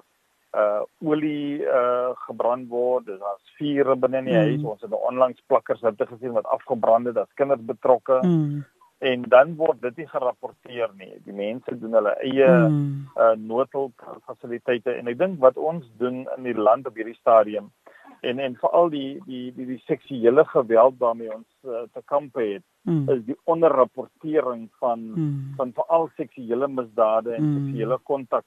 uh 0.57 0.81
olie 1.05 1.61
uh 1.63 2.11
gebrand 2.27 2.69
word. 2.69 3.07
Daar's 3.07 3.53
vuur 3.59 3.97
binne 3.99 4.19
in 4.19 4.25
die 4.25 4.35
Hmm. 4.35 4.43
huis. 4.49 4.63
Ons 4.63 4.81
het 4.81 4.91
nou 4.91 5.01
onlangs 5.09 5.43
plakkers 5.47 5.81
het 5.81 6.03
gesien 6.09 6.33
wat 6.33 6.47
afgebrand 6.47 7.07
het. 7.07 7.15
Daar's 7.15 7.35
kinders 7.35 7.61
betrokke 7.65 8.21
Mm. 8.23 8.65
en 8.99 9.23
dan 9.23 9.57
word 9.57 9.81
dit 9.81 9.97
nie 9.97 10.09
gerapporteer 10.09 10.91
nie. 10.97 11.21
Die 11.25 11.33
mense 11.35 11.79
doen 11.79 11.93
hulle 11.93 12.17
eie 12.23 12.69
Mm. 12.69 13.07
uh 13.17 13.35
noodhulp 13.37 13.93
fasiliteite 14.27 14.91
en 14.93 15.09
ek 15.09 15.19
dink 15.19 15.41
wat 15.41 15.57
ons 15.57 15.85
doen 15.99 16.27
in 16.37 16.43
die 16.43 16.57
land 16.57 16.87
op 16.87 16.95
hierdie 16.95 17.19
stadium 17.21 17.71
en 18.21 18.39
en 18.39 18.57
veral 18.57 18.91
die 18.91 19.21
die 19.27 19.53
die, 19.55 19.67
die 19.67 19.83
seksuele 19.87 20.45
geweld 20.45 20.99
waarmee 20.99 21.35
ons 21.35 21.49
uh, 21.65 21.87
te 21.93 22.03
kampe 22.05 22.43
het 22.55 22.65
Mm. 22.89 23.09
is 23.11 23.25
die 23.27 23.37
onderrapportering 23.45 24.69
van 24.79 25.01
Mm. 25.01 25.53
van 25.57 25.73
veral 25.73 26.09
seksuele 26.17 26.69
misdade 26.69 27.35
en 27.35 27.43
Mm. 27.43 27.55
seksuele 27.55 27.99
kontak 28.03 28.45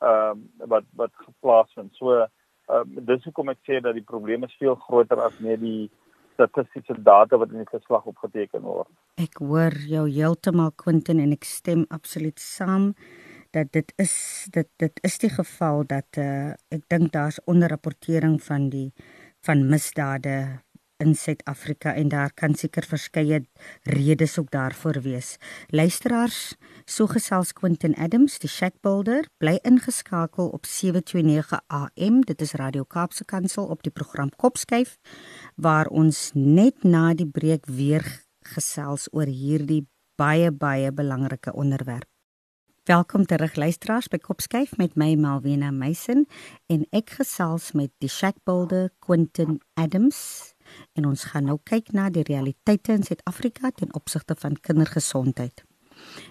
ehm 0.00 0.38
uh, 0.60 0.66
wat 0.66 0.84
wat 0.96 1.12
geplaas 1.14 1.72
vind. 1.72 1.94
So 1.94 2.12
ehm 2.12 2.26
uh, 2.68 3.04
dis 3.06 3.24
hoekom 3.24 3.48
ek 3.48 3.58
sê 3.68 3.80
dat 3.80 3.94
die 3.94 4.02
probleem 4.02 4.44
is 4.44 4.56
veel 4.58 4.74
groter 4.74 5.20
as 5.22 5.38
net 5.38 5.60
die 5.60 5.90
statistiese 6.34 7.02
data 7.02 7.36
wat 7.36 7.50
in 7.50 7.62
die 7.64 7.70
verslag 7.70 8.04
opgeteken 8.04 8.62
word. 8.62 8.88
Ek 9.16 9.38
hoor 9.38 9.72
jou 9.88 10.08
heeltemal 10.08 10.70
Quentin 10.76 11.20
en 11.20 11.32
ek 11.32 11.44
stem 11.44 11.86
absoluut 11.88 12.38
saam 12.38 12.94
dat 13.56 13.72
dit 13.72 13.92
is 14.02 14.14
dit 14.52 14.68
dit 14.82 15.00
is 15.08 15.18
die 15.22 15.32
geval 15.32 15.84
dat 15.88 16.20
uh, 16.20 16.52
ek 16.74 16.84
dink 16.92 17.12
daar's 17.16 17.40
onderrapportering 17.48 18.36
van 18.42 18.68
die 18.72 18.92
van 19.46 19.68
misdade 19.70 20.36
in 20.96 21.14
Suid-Afrika 21.14 21.92
en 21.94 22.08
daar 22.08 22.32
kan 22.34 22.54
seker 22.56 22.84
verskeie 22.88 23.42
redes 23.82 24.38
ook 24.38 24.50
daarvoor 24.50 25.00
wees. 25.04 25.36
Luisteraars, 25.68 26.56
so 26.84 27.06
gesels 27.06 27.52
Quentin 27.52 27.94
Adams, 28.00 28.38
die 28.40 28.48
Shack 28.48 28.80
Builder, 28.80 29.28
bly 29.36 29.58
ingeskakel 29.62 30.48
op 30.48 30.66
729 30.66 31.60
AM. 31.66 32.22
Dit 32.24 32.40
is 32.40 32.56
Radio 32.56 32.84
Kaapse 32.84 33.24
Kansel 33.24 33.68
op 33.68 33.84
die 33.84 33.92
program 33.92 34.32
Kopskyf 34.36 34.96
waar 35.54 35.92
ons 35.92 36.30
net 36.34 36.84
na 36.84 37.12
die 37.14 37.28
breek 37.28 37.68
weer 37.68 38.04
gesels 38.56 39.08
oor 39.12 39.28
hierdie 39.28 39.84
baie 40.16 40.50
baie 40.50 40.92
belangrike 40.92 41.52
onderwerp. 41.52 42.15
Welkom 42.86 43.24
terug 43.26 43.56
luisteraars 43.58 44.06
by 44.06 44.20
Kopskyf 44.22 44.76
met 44.78 44.92
my 44.94 45.16
Malwena 45.18 45.72
Meisen 45.74 46.20
en 46.70 46.84
ek 46.94 47.16
gesels 47.16 47.72
met 47.74 47.90
die 47.98 48.06
Shack 48.06 48.36
Builder 48.46 48.92
Quentin 49.02 49.56
Adams 49.74 50.20
en 50.94 51.08
ons 51.10 51.24
gaan 51.32 51.48
nou 51.50 51.56
kyk 51.66 51.90
na 51.98 52.04
die 52.14 52.22
realiteite 52.28 52.94
in 52.94 53.02
Suid-Afrika 53.02 53.72
ten 53.74 53.90
opsigte 53.98 54.36
van 54.38 54.54
kindergesondheid. 54.54 55.64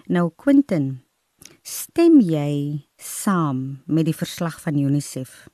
Nou 0.08 0.30
Quentin, 0.32 1.02
stem 1.60 2.22
jy 2.24 2.86
saam 2.96 3.82
met 3.84 4.08
die 4.08 4.16
verslag 4.16 4.56
van 4.64 4.80
UNICEF? 4.80 5.50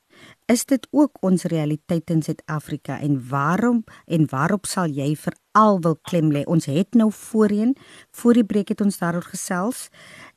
Is 0.50 0.64
dit 0.68 0.86
ook 0.90 1.18
ons 1.20 1.44
realiteit 1.48 2.10
in 2.10 2.22
Suid-Afrika 2.22 2.98
en 3.00 3.16
waarom 3.28 3.84
en 4.06 4.26
waarop 4.30 4.66
sal 4.66 4.90
jy 4.90 5.14
veral 5.16 5.80
wil 5.80 5.96
klem 6.02 6.32
lê? 6.34 6.42
Ons 6.44 6.66
het 6.66 6.94
nou 6.98 7.10
voorheen 7.12 7.76
voor 8.10 8.40
die 8.40 8.44
breek 8.44 8.74
het 8.74 8.80
ons 8.80 8.98
daaroor 8.98 9.24
gesels 9.30 9.88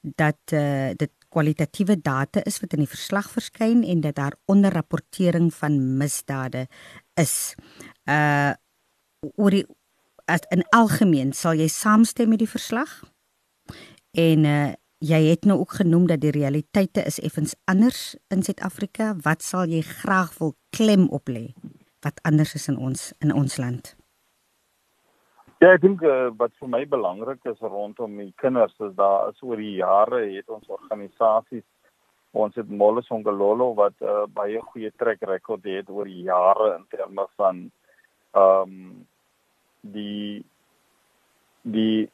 dat 0.02 0.54
uh, 0.54 0.94
dit 0.96 1.12
kwalitatiewe 1.36 1.98
data 2.02 2.44
is 2.48 2.62
wat 2.64 2.76
in 2.78 2.86
die 2.86 2.92
verslag 2.92 3.28
verskyn 3.32 3.84
en 3.84 4.04
dat 4.06 4.16
daar 4.16 4.38
onderrapportering 4.52 5.50
van 5.54 5.98
misdade 5.98 6.68
is. 7.20 7.56
Uh 8.06 8.54
oor 9.42 9.50
die 9.50 9.66
as 10.30 10.44
in 10.54 10.62
algemeen 10.70 11.32
sal 11.34 11.58
jy 11.58 11.66
saamstem 11.72 12.30
met 12.30 12.44
die 12.44 12.50
verslag? 12.50 13.00
En 14.14 14.46
uh 14.46 14.74
jy 15.00 15.22
het 15.30 15.46
nou 15.46 15.60
ook 15.60 15.78
genoem 15.82 16.08
dat 16.08 16.22
die 16.22 16.32
realiteite 16.32 17.04
is 17.06 17.20
effens 17.20 17.56
anders 17.66 18.16
in 18.30 18.44
Suid-Afrika. 18.44 19.16
Wat 19.24 19.42
sal 19.44 19.68
jy 19.70 19.82
graag 19.82 20.38
wil 20.40 20.56
klem 20.70 21.10
op 21.10 21.30
lê 21.30 21.54
wat 22.06 22.20
anders 22.22 22.54
is 22.54 22.68
in 22.68 22.78
ons 22.78 23.14
in 23.20 23.34
ons 23.34 23.58
land? 23.58 23.96
Ja, 25.64 25.72
ek 25.72 25.82
dink 25.82 26.04
uh, 26.06 26.30
wat 26.38 26.54
vir 26.60 26.70
my 26.70 26.84
belangrik 26.86 27.48
is 27.50 27.62
rondom 27.64 28.20
die 28.22 28.34
kinders 28.38 28.76
is 28.84 28.94
daar 29.00 29.32
is 29.32 29.42
oor 29.42 29.58
die 29.58 29.78
jare 29.80 30.20
het 30.36 30.52
ons 30.54 30.68
organisasies 30.70 31.66
ons 32.36 32.56
het 32.60 32.70
Molles 32.70 33.10
Ongololo 33.16 33.72
wat 33.78 33.96
uh, 34.04 34.26
baie 34.28 34.60
goeie 34.72 34.92
trek 35.00 35.24
rekord 35.26 35.66
het 35.72 35.90
oor 35.90 36.10
die 36.12 36.28
jare 36.28 36.76
in 36.76 36.86
terme 36.92 37.28
van 37.40 37.66
ehm 38.36 38.76
um, 38.76 39.06
die 39.96 40.44
die 41.62 42.10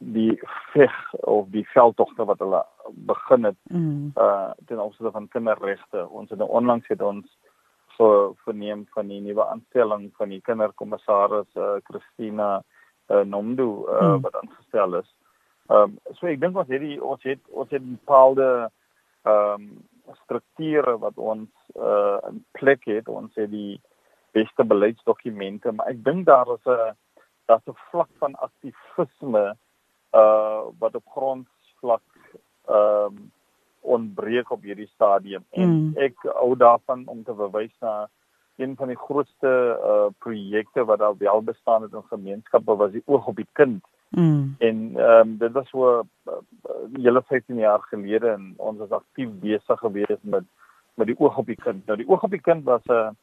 die 0.00 0.40
veg 0.72 1.14
of 1.28 1.48
die 1.52 1.66
veldtogte 1.68 2.24
wat 2.24 2.38
hulle 2.38 2.64
begin 3.06 3.44
het 3.44 3.56
Mm. 3.68 4.12
uh 4.16 4.50
ten 4.66 4.80
opsigte 4.80 5.10
van 5.12 5.28
kinderregte. 5.28 6.08
Ons 6.08 6.30
het 6.30 6.38
nou 6.38 6.50
onlangs 6.50 6.88
het 6.88 7.02
ons 7.02 7.38
so 7.96 8.34
verneem 8.44 8.86
van 8.94 9.08
die 9.08 9.20
nuwe 9.20 9.46
aanstelling 9.46 10.10
van 10.16 10.28
die 10.28 10.40
kinderkommissaris 10.40 11.56
uh 11.56 11.76
Christina 11.84 12.62
uh, 13.10 13.20
Nomdu 13.20 13.84
uh, 13.88 13.98
Hmm. 13.98 14.20
wat 14.20 14.34
aangestel 14.34 14.94
is. 14.94 15.14
Ehm 15.68 15.82
um, 15.82 15.98
so 16.12 16.26
ek 16.26 16.40
dink 16.40 16.56
ons 16.56 16.68
het 16.68 16.80
die 16.80 16.98
ons 17.04 17.22
het 17.22 17.40
ons 17.50 17.70
het 17.70 17.84
bepaalde 17.90 18.70
ehm 19.22 19.54
um, 19.54 19.88
strukture 20.24 20.98
wat 20.98 21.18
ons 21.18 21.48
uh 21.76 22.18
in 22.28 22.44
plek 22.52 22.84
het. 22.84 23.08
Ons 23.08 23.34
het 23.34 23.50
die 23.50 23.80
beste 24.32 24.64
beleidsdokumente, 24.64 25.72
maar 25.72 25.86
ek 25.86 26.04
dink 26.04 26.26
daar 26.26 26.46
is 26.54 26.66
'n 26.66 26.96
daar's 27.46 27.66
'n 27.68 27.76
vlak 27.90 28.08
van 28.18 28.34
aktivisme 28.34 29.56
uh 30.12 30.62
wat 30.78 30.94
op 30.94 31.06
grondvlak 31.06 32.02
ehm 32.66 33.04
um, 33.04 33.30
ontbreek 33.80 34.50
op 34.50 34.62
hierdie 34.62 34.90
stadium 34.94 35.44
en 35.50 35.68
Mm. 35.68 35.92
ek 35.96 36.14
hou 36.22 36.56
daarvan 36.56 37.06
om 37.06 37.24
te 37.24 37.34
verwys 37.34 37.72
na 37.80 38.08
een 38.56 38.76
van 38.76 38.88
die 38.88 38.96
grootste 38.96 39.78
uh 39.84 40.08
projekte 40.18 40.84
wat 40.84 40.98
daar 40.98 41.16
wel 41.16 41.42
bestaan 41.42 41.82
het 41.82 41.92
in 41.92 42.04
gemeenskappe 42.08 42.76
was 42.76 42.92
die 42.92 43.02
oog 43.06 43.26
op 43.26 43.36
die 43.36 43.48
kind 43.52 43.84
Mm. 44.10 44.54
en 44.58 44.92
ehm 44.96 45.20
um, 45.20 45.36
dit 45.38 45.52
was 45.52 45.68
so 45.68 45.98
uh, 45.98 46.02
uh, 46.26 47.02
hele 47.02 47.22
15 47.22 47.56
jaar 47.56 47.82
gelede 47.82 48.28
en 48.28 48.54
ons 48.56 48.78
was 48.78 48.90
aktief 48.90 49.28
besig 49.40 49.78
geweest 49.78 50.22
met 50.22 50.44
met 50.94 51.06
die 51.06 51.18
oog 51.18 51.36
op 51.36 51.46
die 51.46 51.56
kind. 51.62 51.86
Nou 51.86 51.96
die 51.98 52.08
oog 52.08 52.22
op 52.22 52.30
die 52.30 52.40
kind 52.40 52.64
was 52.64 52.82
'n 52.86 53.16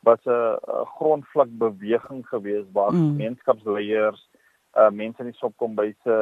was 0.00 0.24
'n 0.24 0.58
grondvlak 0.98 1.48
beweging 1.50 2.28
geweest 2.28 2.72
waar 2.72 2.92
mm. 2.92 2.98
gemeenskapsleiers 2.98 4.28
uh 4.76 4.90
mense 4.90 5.22
in 5.22 5.30
die 5.30 5.38
sopkombyse 5.38 6.14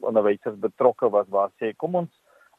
onderwysers 0.00 0.58
betrokke 0.60 1.10
was 1.10 1.28
waar 1.28 1.50
sê 1.60 1.72
kom 1.76 1.94
ons 2.02 2.10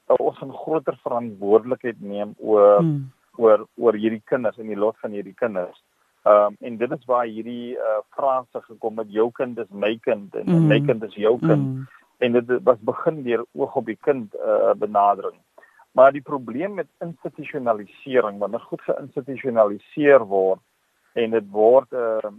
uh, 0.09 0.17
ons 0.17 0.37
gaan 0.37 0.53
groter 0.53 0.97
verantwoordelikheid 1.03 2.01
neem 2.01 2.33
oor 2.37 2.81
mm. 2.81 2.89
Mm. 2.93 3.05
oor 3.37 3.67
oor 3.75 3.99
hierdie 4.01 4.23
kinders 4.25 4.57
en 4.57 4.71
die 4.71 4.79
lot 4.85 4.97
van 5.03 5.13
hierdie 5.13 5.37
kinders. 5.37 5.83
Ehm 6.27 6.53
um, 6.53 6.55
en 6.59 6.77
dit 6.77 6.91
is 6.91 7.05
waar 7.05 7.25
hierdie 7.25 7.75
uh 7.77 7.99
frase 8.15 8.61
gekom 8.69 8.97
het 9.03 9.11
jou 9.19 9.29
kind 9.31 9.59
is 9.59 9.69
my 9.71 9.93
kind 10.01 10.35
en 10.35 10.49
mm. 10.49 10.57
Mm. 10.61 10.67
my 10.73 10.79
kind 10.89 11.03
is 11.03 11.13
jou 11.15 11.37
kind 11.39 11.67
Mm. 11.67 11.85
en 12.17 12.31
dit 12.31 12.63
was 12.63 12.79
begin 12.81 13.23
deur 13.23 13.45
oog 13.53 13.75
op 13.75 13.85
die 13.85 13.99
kind 14.01 14.35
uh 14.35 14.73
benadering. 14.73 15.37
Maar 15.91 16.11
die 16.11 16.21
probleem 16.21 16.73
met 16.73 16.87
institusionalisering 17.01 18.39
wanneer 18.39 18.59
goed 18.59 18.81
geïnstitusionaliseer 18.81 20.25
word 20.25 20.61
en 21.13 21.31
dit 21.31 21.47
word 21.51 21.91
'n 21.91 21.95
uh, 21.95 22.31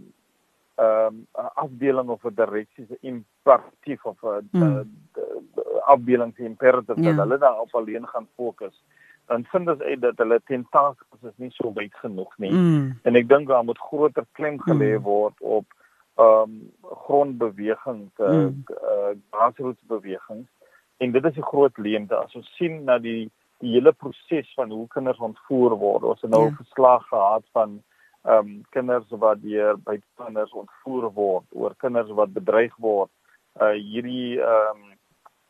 ehm 0.79 1.15
um, 1.15 1.47
afdeling 1.63 2.09
of 2.09 2.23
'n 2.23 2.35
direksie 2.35 2.85
se 2.87 2.97
imperatief 3.01 4.05
of 4.05 4.21
'n 4.23 4.47
mm. 4.51 4.83
afdeling 5.85 6.33
se 6.35 6.43
imperative 6.43 7.01
ja. 7.01 7.11
dat 7.11 7.23
hulle 7.23 7.37
daarop 7.37 7.75
alleen 7.75 8.07
gaan 8.07 8.27
fokus 8.35 8.83
dan 9.29 9.45
vind 9.45 9.69
ons 9.69 9.81
uit 9.81 10.01
dat 10.01 10.17
hulle 10.17 10.41
tentakels 10.45 11.25
is 11.29 11.35
nie 11.35 11.51
so 11.53 11.71
wyd 11.73 11.95
genoeg 12.01 12.31
nie. 12.37 12.51
Mm. 12.51 12.85
En 13.05 13.15
ek 13.19 13.27
dink 13.29 13.47
daar 13.47 13.63
moet 13.63 13.81
groter 13.89 14.25
klem 14.37 14.57
gelê 14.65 14.95
mm. 14.95 15.03
word 15.05 15.35
op 15.57 15.75
ehm 16.19 16.55
um, 16.55 16.55
grondbewegings, 17.05 18.11
eh 18.17 18.31
mm. 18.31 18.63
uh, 18.75 19.11
grassroots 19.31 19.85
bewegings. 19.87 20.49
En 20.97 21.11
dit 21.11 21.25
is 21.29 21.37
'n 21.37 21.51
groot 21.51 21.77
leemte 21.77 22.15
as 22.15 22.35
ons 22.35 22.49
sien 22.57 22.83
na 22.83 22.97
die 22.99 23.29
die 23.59 23.73
hele 23.75 23.91
proses 23.91 24.53
van 24.55 24.71
hoe 24.71 24.87
kinders 24.87 25.17
ontvoer 25.19 25.75
word. 25.77 26.03
Ons 26.03 26.21
het 26.21 26.31
nou 26.31 26.43
ja. 26.43 26.55
verslag 26.55 27.07
gehad 27.07 27.43
van 27.51 27.83
ehm 28.29 28.47
um, 28.47 28.61
kinders 28.69 29.09
wat 29.09 29.41
deur 29.41 29.77
kinders 30.17 30.51
ontvoer 30.51 31.09
word, 31.13 31.45
oor 31.49 31.73
kinders 31.77 32.09
wat 32.19 32.33
bedreig 32.33 32.75
word. 32.77 33.11
Uh 33.61 33.73
hierdie 33.73 34.37
ehm 34.39 34.83
um, 34.83 34.89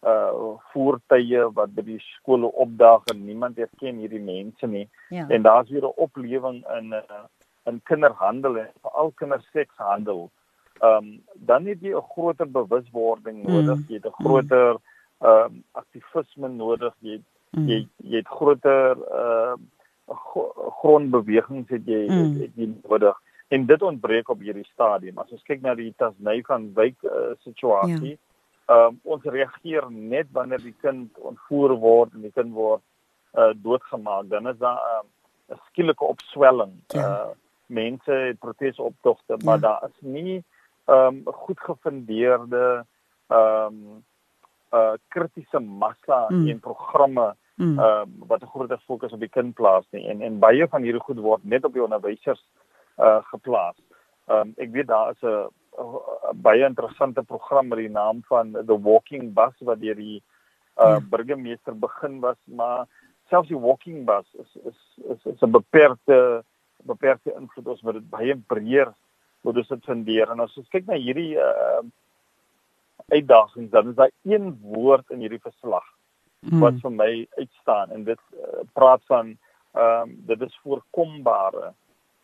uh 0.07 0.53
voertuie 0.71 1.41
wat 1.57 1.73
by 1.75 1.83
die 1.87 1.99
skole 2.05 2.51
opdaag 2.65 3.09
en 3.13 3.25
niemand 3.25 3.57
herken 3.59 3.99
hierdie 3.99 4.23
mense 4.23 4.67
nie. 4.67 4.87
Ja. 5.09 5.25
En 5.27 5.41
daar's 5.41 5.69
weer 5.69 5.87
'n 5.87 5.99
oplewing 6.05 6.63
in 6.77 6.93
uh, 6.93 7.25
in 7.65 7.81
kinderhandel 7.83 8.57
en 8.57 8.69
veral 8.81 9.11
kindersekshandel. 9.15 10.29
Ehm 10.79 10.95
um, 10.95 11.23
dan 11.33 11.65
het 11.65 11.81
jy 11.81 11.91
'n 11.95 12.11
groter 12.13 12.51
bewuswording 12.51 13.43
nodig, 13.47 13.77
mm. 13.77 13.85
jy 13.87 13.95
het 13.95 14.05
'n 14.05 14.23
groter 14.23 14.77
ehm 15.19 15.45
um, 15.45 15.63
aktivisme 15.71 16.47
nodig, 16.47 16.93
jy 16.99 17.21
mm. 17.51 17.67
jy 17.67 17.87
jy 17.97 18.17
het 18.17 18.27
groter 18.27 18.95
ehm 18.95 19.59
uh, 19.59 19.77
grondbewegings 20.81 21.69
het 21.69 21.85
jy 21.85 22.05
mm. 22.07 22.39
het 22.39 22.55
jy 22.55 22.69
nodig 22.83 23.17
en 23.49 23.65
dit 23.65 23.81
ontbreek 23.81 24.29
op 24.29 24.39
hierdie 24.45 24.67
stadium. 24.73 25.17
As 25.17 25.31
ons 25.31 25.43
kyk 25.43 25.61
na 25.61 25.73
die 25.75 25.93
Tasney 25.97 26.43
van 26.45 26.69
wyk 26.77 26.97
uh, 27.03 27.33
situasie 27.45 28.15
ja 28.15 28.23
Ehm 28.69 28.85
um, 28.85 28.97
ons 29.15 29.23
reageer 29.25 29.87
net 29.89 30.27
wanneer 30.31 30.61
die 30.61 30.75
kind 30.81 31.15
ontvoer 31.25 31.71
word 31.81 32.13
en 32.13 32.25
die 32.27 32.33
kind 32.35 32.53
word 32.53 32.83
uh 33.33 33.49
doodgemaak. 33.57 34.27
Dan 34.29 34.49
is 34.51 34.59
daar 34.61 34.77
ehm, 34.77 35.07
'n 35.49 35.53
uh, 35.53 35.61
skielike 35.69 36.05
opswelling. 36.05 36.73
Ja. 36.87 37.07
Uh 37.07 37.29
mense 37.65 38.11
het 38.11 38.39
protesoptogte, 38.39 39.33
ja. 39.37 39.45
maar 39.45 39.59
daar 39.59 39.83
is 39.89 39.97
nie 39.99 40.43
ehm 40.85 41.17
um, 41.25 41.33
goed 41.33 41.59
gefundeerde 41.59 42.85
ehm 43.27 43.65
um, 43.65 44.05
uh 44.73 44.93
kritiese 45.07 45.59
massa 45.59 46.25
mm. 46.29 46.47
en 46.47 46.59
programme 46.59 47.25
ehm 47.25 47.35
mm. 47.59 47.79
um, 47.79 48.15
wat 48.31 48.43
'n 48.43 48.51
groot 48.55 48.73
fokus 48.87 49.13
op 49.13 49.19
die 49.19 49.29
kind 49.29 49.53
plaas 49.53 49.85
nie. 49.91 50.07
En 50.07 50.21
en 50.21 50.39
baie 50.39 50.67
van 50.67 50.83
hierdie 50.83 51.05
goed 51.05 51.19
word 51.19 51.43
net 51.43 51.65
op 51.65 51.73
die 51.73 51.83
onderwysers 51.83 52.43
uh 52.97 53.21
geplaas. 53.31 53.77
Um, 54.27 54.53
ek 54.57 54.71
weet 54.71 54.87
daar 54.87 55.11
is 55.11 55.21
'n 55.21 55.47
baie 56.41 56.65
interessante 56.65 57.23
program 57.23 57.67
met 57.67 57.77
die 57.77 57.89
naam 57.89 58.23
van 58.27 58.51
The 58.51 58.81
Walking 58.81 59.33
Bus 59.33 59.55
wat 59.59 59.79
deur 59.79 59.95
die 59.95 60.23
uh 60.79 60.87
ja. 60.87 60.99
burgemeester 61.09 61.79
begin 61.79 62.19
was 62.19 62.37
maar 62.45 62.87
selfs 63.29 63.51
die 63.51 63.59
walking 63.59 64.05
bus 64.05 64.27
is 64.33 64.55
is 64.63 64.79
is, 65.09 65.25
is 65.33 65.41
'n 65.41 65.51
beperkte 65.51 66.43
beperkte 66.83 67.33
invloed 67.33 67.67
ons 67.67 67.81
moet 67.81 67.93
dit 67.93 68.09
baie 68.09 68.35
breër 68.35 68.93
moet 69.41 69.57
ons 69.57 69.67
dit 69.67 69.83
fundeer 69.83 70.31
en 70.31 70.39
as 70.39 70.57
ons 70.57 70.69
kyk 70.75 70.85
na 70.85 70.93
hierdie 70.93 71.35
uh 71.35 71.83
uitdagings 73.09 73.71
dan 73.71 73.89
is 73.89 73.95
daar 73.95 74.11
een 74.23 74.59
woord 74.61 75.09
in 75.09 75.19
hierdie 75.19 75.41
verslag 75.41 75.85
hmm. 76.47 76.59
wat 76.59 76.79
vir 76.81 76.91
my 76.91 77.27
uitstaan 77.37 77.91
en 77.91 78.03
dit 78.03 78.21
uh, 78.33 78.63
praat 78.73 79.01
van 79.05 79.37
ehm 79.71 80.09
um, 80.09 80.15
dit 80.25 80.41
is 80.41 80.59
voorkombare 80.63 81.73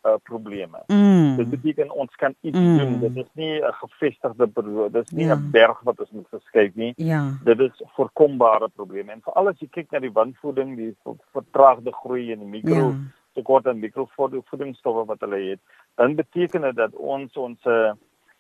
uh, 0.06 0.14
probleme. 0.24 0.84
Mm. 0.88 1.36
Dit 1.36 1.50
beteken 1.50 1.92
ons 1.92 2.16
kan 2.16 2.36
iets 2.42 2.58
mm. 2.58 2.78
doen. 2.78 3.00
Dit 3.00 3.16
is 3.16 3.30
nie 3.34 3.62
'n 3.62 3.74
gevestigde 3.74 4.48
beroep. 4.48 4.94
Dit 4.94 5.04
is 5.04 5.12
nie 5.12 5.26
'n 5.26 5.28
ja. 5.28 5.40
berg 5.52 5.80
wat 5.82 6.00
ons 6.00 6.12
moet 6.12 6.28
verskuif 6.30 6.76
nie. 6.76 6.94
Ja. 6.96 7.38
Dit 7.44 7.60
is 7.60 7.82
voorkombare 7.86 8.70
probleme. 8.70 9.12
En 9.12 9.22
veral 9.22 9.48
as 9.48 9.60
jy 9.60 9.68
kyk 9.68 9.92
na 9.92 10.00
die 10.00 10.12
wanvoeding, 10.12 10.76
die 10.76 10.96
vertraagde 11.32 11.92
groei 11.92 12.32
in 12.32 12.40
die 12.40 12.48
mikro 12.48 12.76
ja. 12.76 12.94
tekort 13.34 13.68
aan 13.68 13.80
mikrovoedingsstowwe 13.80 15.06
wat 15.06 15.20
hulle 15.20 15.50
het, 15.50 15.60
dan 15.96 16.16
beteken 16.16 16.62
dit 16.62 16.76
dat 16.76 16.96
ons 16.96 17.38
ons 17.38 17.60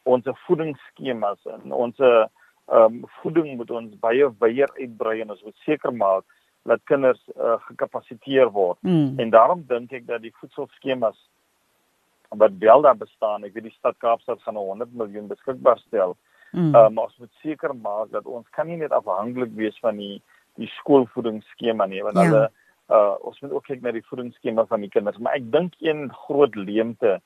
ons 0.04 0.23
voedingsskemas 0.23 1.45
en 1.45 1.71
ons 1.71 1.97
ehm 2.65 3.01
um, 3.01 3.04
voeding 3.21 3.58
moet 3.58 3.71
ons 3.71 3.99
baie 3.99 4.30
wyer 4.39 4.71
uitbrei 4.80 5.19
en 5.21 5.30
ons 5.36 5.43
moet 5.43 5.58
seker 5.65 5.93
maak 5.93 6.25
dat 6.65 6.82
kinders 6.89 7.21
uh, 7.38 7.60
gekapasiteer 7.67 8.49
word. 8.51 8.78
Mm. 8.82 9.19
En 9.21 9.30
daarom 9.30 9.63
dink 9.67 9.91
ek 9.93 10.08
dat 10.08 10.21
die 10.21 10.34
voedselskemas 10.39 11.17
wat 12.30 12.51
wel 12.60 12.82
daar 12.82 12.97
bestaan. 12.97 13.45
Ek 13.45 13.54
weet 13.54 13.67
die 13.69 13.75
stad 13.78 13.97
Kaapstad 14.01 14.41
gaan 14.41 14.58
100 14.58 14.93
miljoen 14.97 15.28
beskikbaar 15.30 15.78
stel. 15.84 16.15
Mm. 16.51 16.73
Uh, 16.73 16.89
maar 16.89 17.12
ons 17.12 17.17
moet 17.21 17.34
seker 17.43 17.75
maak 17.75 18.10
dat 18.12 18.25
ons 18.25 18.49
kan 18.58 18.67
nie 18.67 18.80
net 18.82 18.91
afhanklik 18.95 19.54
wees 19.54 19.78
van 19.86 20.01
die 20.01 20.21
die 20.56 20.69
skoolvoedingsskema 20.80 21.86
nie, 21.91 22.01
want 22.04 22.17
ja. 22.17 22.23
hulle 22.23 22.45
uh 22.95 23.15
ons 23.28 23.39
moet 23.41 23.51
ook 23.51 23.65
kyk 23.67 23.82
na 23.84 23.91
die 23.91 24.06
voedingsskema 24.08 24.63
van 24.69 24.86
die 24.86 24.89
kinders, 24.93 25.17
maar 25.17 25.36
ek 25.36 25.49
dink 25.51 25.73
een 25.84 26.06
groot 26.25 26.56
leemte 26.56 27.17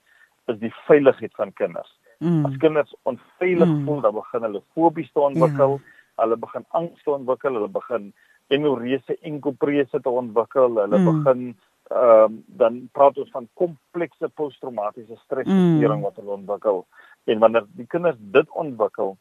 is 0.49 0.57
die 0.61 0.71
veiligheid 0.87 1.35
van 1.37 1.51
kinders. 1.53 1.91
Mm. 2.19 2.45
As 2.45 2.57
kinders 2.59 2.95
onveilig 3.07 3.67
mm. 3.67 3.85
voel, 3.85 4.01
dan 4.01 4.13
begin 4.13 4.45
hulle 4.47 4.61
fobies 4.75 5.11
te 5.11 5.21
ontwikkel, 5.23 5.77
ja. 5.79 6.23
hulle 6.23 6.37
begin 6.37 6.65
angs 6.75 7.03
te 7.03 7.13
ontwikkel, 7.15 7.55
hulle 7.55 7.71
begin 7.71 8.09
enorese 8.51 9.15
enkelprese 9.21 10.01
te 10.03 10.11
ontwikkel, 10.21 10.81
hulle 10.83 10.99
mm. 10.99 11.09
begin 11.13 11.43
ehm 11.89 12.23
um, 12.23 12.33
dan 12.59 12.75
praat 12.93 13.15
ons 13.17 13.31
van 13.33 13.47
komplekse 13.57 14.27
posttraumatiese 14.37 15.15
stresversteuring 15.23 16.01
mm. 16.01 16.05
wat 16.05 16.19
hulle 16.21 16.35
ontwikkel. 16.35 16.83
En 17.25 17.39
wanneer 17.41 17.65
die 17.79 17.87
kinders 17.89 18.19
dit 18.35 18.51
ontwikkel, 18.53 19.15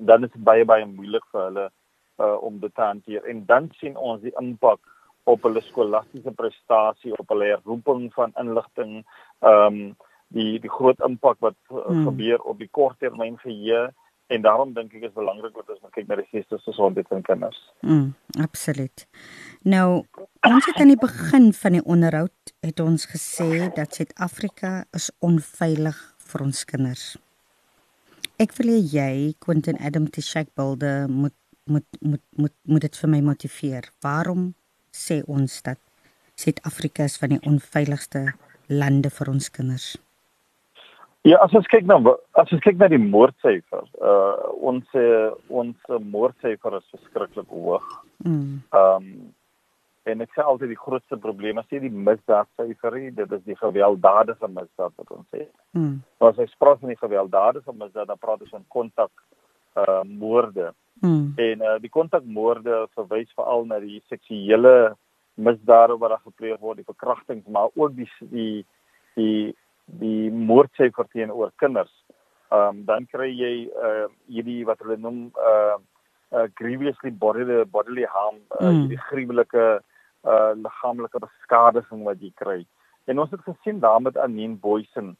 dan 0.00 0.24
is 0.24 0.32
dit 0.32 0.44
baie 0.44 0.64
baie 0.64 0.86
moeilik 0.88 1.26
vir 1.32 1.42
hulle 1.42 1.66
uh 2.24 2.36
om 2.46 2.56
dit 2.62 2.74
te 2.74 2.82
hanteer. 2.82 3.26
En 3.28 3.44
dan 3.46 3.68
sien 3.80 3.96
ons 3.96 4.22
die 4.22 4.32
impak 4.40 4.80
op 5.28 5.44
hulle 5.44 5.60
skolastiese 5.66 6.32
prestasie, 6.32 7.12
op 7.18 7.28
hulle 7.34 7.58
roeping 7.64 8.08
van 8.16 8.32
inligting, 8.40 9.02
ehm 9.44 9.82
um, 9.82 9.96
die 10.34 10.58
die 10.60 10.70
groot 10.70 11.00
impak 11.06 11.40
wat 11.44 11.56
uh, 11.70 11.88
mm. 11.88 12.04
gebeur 12.10 12.42
op 12.42 12.58
die 12.60 12.68
korttermyn 12.70 13.38
geheue 13.42 13.88
en 14.28 14.42
daarom 14.44 14.74
dink 14.76 14.92
ek 14.92 15.06
is 15.08 15.14
belangrik 15.16 15.54
dat 15.56 15.70
ons 15.72 15.92
kyk 15.94 16.08
na 16.08 16.18
die 16.20 16.26
geestelike 16.28 16.66
gesondheid 16.68 17.08
van 17.08 17.22
kinders. 17.24 17.60
Mm, 17.80 18.10
absoluut. 18.44 19.06
Nou, 19.64 20.04
ons 20.44 20.68
het 20.68 20.80
aan 20.82 20.92
die 20.92 21.00
begin 21.00 21.48
van 21.56 21.78
die 21.78 21.84
onderhoud 21.84 22.52
het 22.66 22.82
ons 22.84 23.08
gesê 23.08 23.70
dat 23.76 23.96
Suid-Afrika 23.96 24.82
is 24.96 25.08
onveilig 25.24 25.96
vir 26.28 26.44
ons 26.44 26.60
kinders. 26.68 27.06
Ek 28.38 28.52
wil 28.60 28.74
hê 28.74 28.78
jy, 28.84 29.12
Quentin 29.42 29.80
Adam 29.80 30.10
Tshak 30.12 30.52
Bilde 30.58 31.06
moet 31.08 31.34
moet 31.68 31.84
moet 32.00 32.22
moet 32.36 32.54
moet 32.64 32.84
dit 32.84 32.96
vir 32.96 33.10
my 33.12 33.20
motiveer. 33.24 33.88
Waarom 34.04 34.52
sê 34.92 35.22
ons 35.26 35.62
dat 35.64 35.80
Suid-Afrika 36.38 37.08
is 37.08 37.16
van 37.20 37.34
die 37.34 37.40
onveiligste 37.48 38.28
lande 38.68 39.10
vir 39.10 39.32
ons 39.32 39.50
kinders? 39.50 39.96
Ja, 41.28 41.38
as 41.44 41.52
ons 41.56 41.66
kyk 41.68 41.84
na 41.88 41.98
as 42.40 42.52
ons 42.54 42.62
kyk 42.64 42.78
na 42.80 42.88
die 42.88 43.00
moordsyfer, 43.00 43.84
uh 44.00 44.52
ons 44.70 44.94
uh, 44.96 45.34
ons 45.52 45.90
moordsyfer 46.12 46.78
is 46.78 46.94
verskriklik 46.94 47.50
hoog. 47.52 47.84
Mm. 48.24 48.62
Um 48.76 49.10
en 50.08 50.24
ek 50.24 50.32
sê 50.32 50.40
altyd 50.40 50.70
die 50.72 50.80
grootste 50.80 51.18
probleem 51.20 51.58
is 51.60 51.66
nie 51.74 51.82
die 51.82 52.04
misdaadsyfer 52.06 52.94
nie, 52.96 53.10
dit 53.12 53.32
is 53.36 53.42
die 53.44 53.58
gewelddadige 53.58 54.48
misdaad 54.48 54.94
wat 54.96 55.10
ons 55.18 55.26
sê. 55.34 55.44
Mm. 55.76 55.98
As 56.24 56.40
ons 56.40 56.54
praat 56.62 56.80
van 56.80 56.94
die 56.94 57.02
gewelddadige 57.02 57.74
misdaad, 57.76 58.08
dan 58.08 58.22
praat 58.22 58.46
ons 58.46 58.54
van 58.56 58.64
kontak 58.72 59.12
uh 59.76 60.00
moorde. 60.08 60.72
Mm. 61.04 61.34
En 61.36 61.68
uh 61.68 61.76
die 61.82 61.92
kontakmoorde 61.92 62.86
verwys 62.96 63.28
veral 63.36 63.68
na 63.68 63.82
die 63.84 64.00
seksuele 64.08 64.94
misdade 65.36 65.98
wat 66.00 66.14
daar 66.14 66.24
gepleeg 66.24 66.58
word, 66.64 66.80
die 66.80 66.88
verkrachtings, 66.88 67.44
maar 67.52 67.68
ook 67.74 67.92
die 68.00 68.08
die 68.32 68.64
die 69.18 69.56
die 70.00 70.30
moordsyfer 70.30 71.08
teenoor 71.12 71.52
kinders. 71.56 71.92
Ehm 72.52 72.68
um, 72.68 72.84
dan 72.88 73.06
kry 73.12 73.28
jy 73.32 73.52
uh 73.68 74.08
hierdie 74.28 74.64
wat 74.68 74.80
hulle 74.84 74.96
noem 74.96 75.28
uh 75.36 75.76
uh 76.32 76.46
grievously 76.60 77.10
bodily 77.10 77.64
bodily 77.64 78.04
harm, 78.08 78.40
uh, 78.60 78.68
mm. 78.68 78.88
die 78.88 79.00
gruwelike 79.08 79.66
uh 80.24 80.52
liggaamlike 80.56 81.20
beskadiging 81.24 82.04
wat 82.04 82.20
jy 82.20 82.32
kry. 82.36 82.58
En 83.04 83.18
ons 83.18 83.30
het 83.30 83.44
gesien 83.44 83.80
daarmee 83.80 84.20
Anine 84.20 84.56
Boysen. 84.56 85.16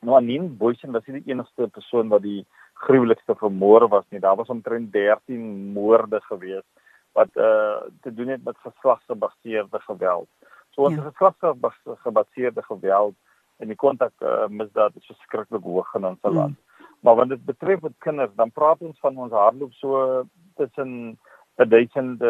Nou 0.00 0.16
Anine 0.16 0.48
Boysen 0.48 0.92
was 0.92 1.06
nie 1.06 1.20
die 1.20 1.32
enigste 1.32 1.68
persoon 1.68 2.08
wat 2.08 2.22
die 2.22 2.44
gruwelikste 2.84 3.34
vermoor 3.34 3.88
was 3.88 4.04
nie. 4.10 4.20
Daar 4.20 4.36
was 4.36 4.52
omtrent 4.52 4.92
13 4.92 5.72
moorde 5.72 6.20
gewees 6.28 6.64
wat 7.12 7.32
uh 7.36 7.80
te 8.04 8.14
doen 8.14 8.28
het 8.28 8.44
met 8.44 8.60
geslagsgebaseerde 8.64 9.80
geweld. 9.80 10.28
So 10.70 10.84
ons 10.86 11.00
ja. 11.00 11.08
geslagsgebaseerde 11.10 12.62
geweld 12.62 13.16
en 13.58 13.72
die 13.72 13.76
kontak 13.76 14.12
uh, 14.22 14.46
misdaad 14.48 14.96
is 14.96 15.06
verskriklik 15.10 15.62
hoog 15.62 15.94
in 15.98 16.04
ons 16.04 16.18
land. 16.22 16.56
Mm. 16.56 16.86
Maar 17.00 17.14
wanneer 17.14 17.36
dit 17.36 17.46
betref 17.46 17.80
met 17.80 17.94
kinders, 17.98 18.34
dan 18.34 18.50
praat 18.50 18.80
ons 18.82 18.98
van 19.00 19.18
ons 19.18 19.32
hardloop 19.32 19.72
so 19.78 20.24
tussen 20.58 21.18
1000 21.58 22.22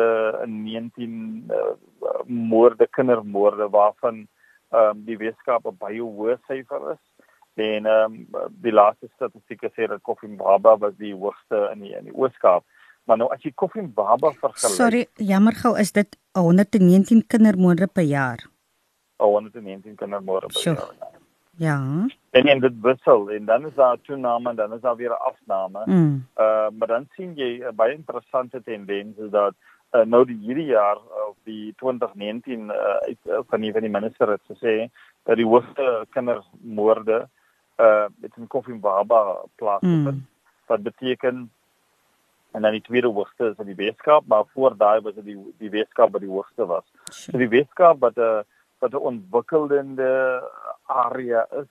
en 0.42 0.62
19 0.64 1.50
uh, 1.52 1.72
moorde 2.26 2.88
kindermoorde 2.90 3.68
waarvan 3.68 4.26
ehm 4.68 4.96
um, 4.96 5.04
die 5.04 5.16
wetenskap 5.16 5.64
op 5.64 5.78
baie 5.80 6.00
hoë 6.04 6.34
syfer 6.44 6.90
is 6.92 7.04
En 7.58 7.86
ehm 7.86 8.12
um, 8.34 8.50
die 8.62 8.72
laaste 8.72 9.08
statistieke 9.14 9.70
sê 9.74 9.86
dat 9.90 10.02
Koffie 10.06 10.30
Baba 10.36 10.76
was 10.78 10.94
die 10.96 11.14
hoogste 11.14 11.68
in 11.72 11.82
die 11.82 11.94
in 11.98 12.04
die 12.06 12.14
Oos-Kaap. 12.14 12.64
Maar 13.04 13.18
nou 13.18 13.28
as 13.34 13.42
jy 13.42 13.50
Koffie 13.54 13.82
Baba 13.82 14.30
vergelyk 14.30 14.74
Sorry, 14.76 15.06
jammer 15.14 15.56
gou, 15.58 15.74
is 15.78 15.90
dit 15.92 16.18
119 16.38 17.24
kindermoorde 17.26 17.88
per 17.90 18.06
jaar? 18.06 18.44
119 19.16 19.96
kindermoorde 19.96 20.52
per 20.52 20.60
sure. 20.60 20.76
jaar. 20.76 21.17
Ja. 21.58 22.06
En 22.30 22.46
en 22.46 22.60
dit 22.60 22.72
wissel 22.80 23.30
en 23.30 23.44
dan 23.44 23.66
is 23.66 23.74
daar 23.74 24.00
toename 24.00 24.50
en 24.50 24.56
dan 24.56 24.72
is 24.72 24.80
daar 24.80 24.96
weer 24.96 25.10
'n 25.10 25.24
afname. 25.30 25.82
Mm. 25.84 26.26
Uh 26.36 26.68
maar 26.78 26.88
dan 26.88 27.08
sien 27.16 27.34
jy 27.34 27.58
'n 27.58 27.62
uh, 27.62 27.70
baie 27.74 27.94
interessante 27.94 28.62
tendens 28.62 29.18
is 29.18 29.30
dat 29.30 29.54
uh, 29.92 30.04
nou 30.04 30.24
die 30.24 30.38
hierdie 30.38 30.66
jaar 30.66 30.96
of 31.28 31.36
die 31.42 31.74
2019 31.76 32.60
uh, 32.60 33.14
uh, 33.24 33.38
van 33.48 33.60
die 33.60 33.72
van 33.72 33.80
die 33.80 33.90
minister 33.90 34.28
het 34.28 34.40
gesê 34.52 34.88
dat 35.22 35.36
die 35.36 35.46
hoogste 35.46 36.06
kindermoorde 36.10 37.28
uh 37.76 38.06
met 38.16 38.36
'n 38.36 38.46
koffie 38.46 38.78
baba 38.78 39.36
plaasvind. 39.54 40.04
Mm. 40.04 40.26
Wat 40.66 40.82
beteken 40.82 41.50
en 42.50 42.62
dan 42.62 42.72
die 42.72 42.82
tweede 42.82 43.08
hoogste 43.08 43.48
is 43.48 43.58
in 43.58 43.74
die 43.74 43.84
Weskaap, 43.86 44.26
maar 44.26 44.44
voor 44.54 44.76
daai 44.76 45.00
was 45.00 45.14
dit 45.14 45.24
die 45.24 45.54
die 45.58 45.70
Weskaap 45.70 46.12
wat 46.12 46.20
die 46.20 46.30
hoogste 46.30 46.66
was. 46.66 46.84
So 47.10 47.38
die 47.38 47.48
Weskaap 47.48 48.00
wat 48.00 48.16
'n 48.16 48.20
uh, 48.20 48.40
wat 48.78 48.92
'n 48.92 48.96
ontwikkelende 49.10 50.42
area 50.88 51.46
is 51.60 51.68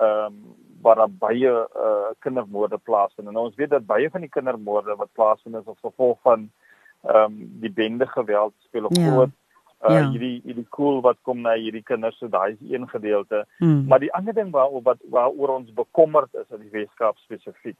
ehm 0.00 0.26
um, 0.26 0.42
waar 0.80 0.96
daar 0.96 1.10
baie 1.12 1.50
uh, 1.76 2.10
kindermoorde 2.24 2.78
plaasvind. 2.78 3.28
En 3.28 3.36
ons 3.36 3.54
weet 3.54 3.70
dat 3.70 3.86
baie 3.86 4.10
van 4.10 4.20
die 4.20 4.30
kindermoorde 4.32 4.94
wat 4.96 5.12
plaasvind 5.12 5.56
is 5.56 5.66
as 5.68 5.82
gevolg 5.82 6.18
van 6.22 6.50
ehm 7.02 7.24
um, 7.24 7.36
die 7.60 7.72
bende 7.72 8.06
geweld 8.06 8.54
speel 8.58 8.88
'n 8.88 9.00
ja. 9.00 9.10
groot 9.10 9.36
uh 9.80 9.94
ja. 9.96 10.10
hierdie 10.10 10.40
hierdie 10.44 10.66
cool 10.76 11.00
wat 11.00 11.16
kom 11.24 11.40
na 11.40 11.54
hierdie 11.56 11.84
kinders 11.88 12.18
so 12.20 12.28
daai 12.28 12.52
is 12.52 12.72
een 12.72 12.88
gedeelte. 12.88 13.46
Hmm. 13.58 13.86
Maar 13.88 14.02
die 14.02 14.12
ander 14.12 14.34
ding 14.36 14.50
waaroor 14.52 14.82
wat 14.82 14.98
waaroor 15.08 15.54
ons 15.54 15.72
bekommerd 15.72 16.34
is 16.34 16.50
in 16.50 16.60
die 16.60 16.72
Weskaap 16.74 17.16
spesifiek 17.24 17.78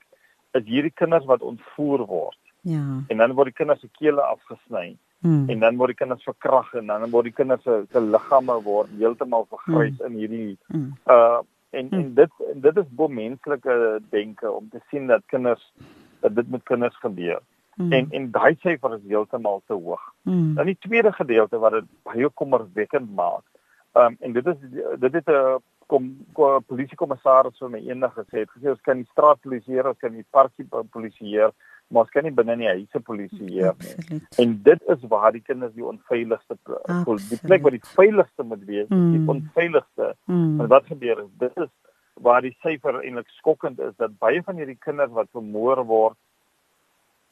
is 0.56 0.64
hierdie 0.64 0.94
kinders 0.94 1.24
wat 1.24 1.42
ontvoer 1.42 2.06
word. 2.06 2.38
Ja. 2.61 2.85
En 3.09 3.16
dan 3.16 3.35
word 3.37 3.52
die 3.52 3.59
kinders 3.61 3.80
se 3.80 3.88
kele 3.98 4.22
afgesny. 4.22 4.96
Hmm. 5.20 5.48
En 5.52 5.59
dan 5.61 5.76
word 5.76 5.92
die 5.92 6.00
kinders 6.00 6.24
verkragt 6.24 6.74
en 6.74 6.87
dan 6.87 7.11
word 7.12 7.28
die 7.28 7.37
kinders 7.37 7.62
se 7.62 7.83
se 7.92 8.00
liggame 8.00 8.54
word 8.64 8.92
heeltemal 8.96 9.46
vergrys 9.50 9.96
hmm. 9.98 10.06
in 10.06 10.18
hierdie 10.18 10.59
hmm. 10.66 10.92
uh 11.12 11.40
en 11.70 11.88
hmm. 11.88 11.98
en 11.98 12.14
dit 12.14 12.30
dit 12.66 12.76
is 12.76 12.87
bo 12.98 13.09
menslike 13.09 13.74
denke 14.11 14.50
om 14.50 14.68
te 14.72 14.80
sien 14.88 15.06
dat 15.06 15.26
kinders 15.26 15.72
dat 16.20 16.35
dit 16.35 16.50
met 16.50 16.62
kinders 16.62 16.96
gebeur. 17.04 17.42
Hmm. 17.74 17.92
En 17.92 18.09
en 18.11 18.30
daai 18.30 18.56
syfer 18.62 18.96
is 18.96 19.04
heeltemal 19.09 19.62
te 19.66 19.76
hoog. 19.76 20.00
Hmm. 20.22 20.54
Dan 20.54 20.72
die 20.72 20.78
tweede 20.80 21.12
gedeelte 21.12 21.59
wat 21.59 21.72
dit 21.72 21.90
baie 22.02 22.28
kommerwekkend 22.28 23.14
maak. 23.14 23.44
Um 23.92 24.16
en 24.20 24.33
dit 24.33 24.46
is 24.46 24.59
dit 25.04 25.12
het 25.12 25.28
'n 25.28 25.61
kom, 25.87 26.11
kom 26.33 26.64
polisiekommissaris 26.70 27.59
vir 27.59 27.70
my 27.70 27.78
eendag 27.78 28.14
gesê 28.14 28.44
het 28.44 28.50
gesê 28.56 28.70
ons 28.70 28.80
kan 28.87 28.96
die 28.96 29.11
straatpolisieer, 29.12 29.88
ons 29.90 29.98
kan 29.98 30.12
die 30.12 30.26
parkie 30.30 30.66
polisieer, 30.90 31.52
maar 31.90 32.07
ons 32.07 32.12
kan 32.14 32.22
nie 32.22 32.35
binne 32.35 32.55
in 32.55 32.62
die 32.62 32.70
huise 32.70 33.00
polisieer 33.03 33.74
nie. 33.83 34.20
En 34.38 34.53
dit 34.62 34.83
is 34.94 35.07
waar 35.11 35.33
die 35.35 35.42
kinders 35.42 35.74
die 35.74 35.87
onveiligste 35.87 36.57
voel. 36.62 37.18
Die 37.31 37.38
plek 37.42 37.64
waar 37.66 37.74
die 37.74 37.92
veiligste 37.96 38.46
moet 38.46 38.62
wees, 38.68 38.87
mm. 38.88 39.09
die 39.16 39.22
onveiligste. 39.35 40.12
Mm. 40.31 40.61
En 40.61 40.70
wat 40.70 40.87
gebeur 40.87 41.24
is 41.24 41.33
dit 41.42 41.59
is 41.64 41.72
waar 42.20 42.44
die 42.46 42.55
syfer 42.62 43.00
eintlik 43.00 43.31
skokkend 43.40 43.81
is 43.83 43.96
dat 43.98 44.14
baie 44.22 44.42
van 44.46 44.61
hierdie 44.61 44.79
kinders 44.79 45.11
wat 45.16 45.31
vermoor 45.35 45.83
word 45.88 46.18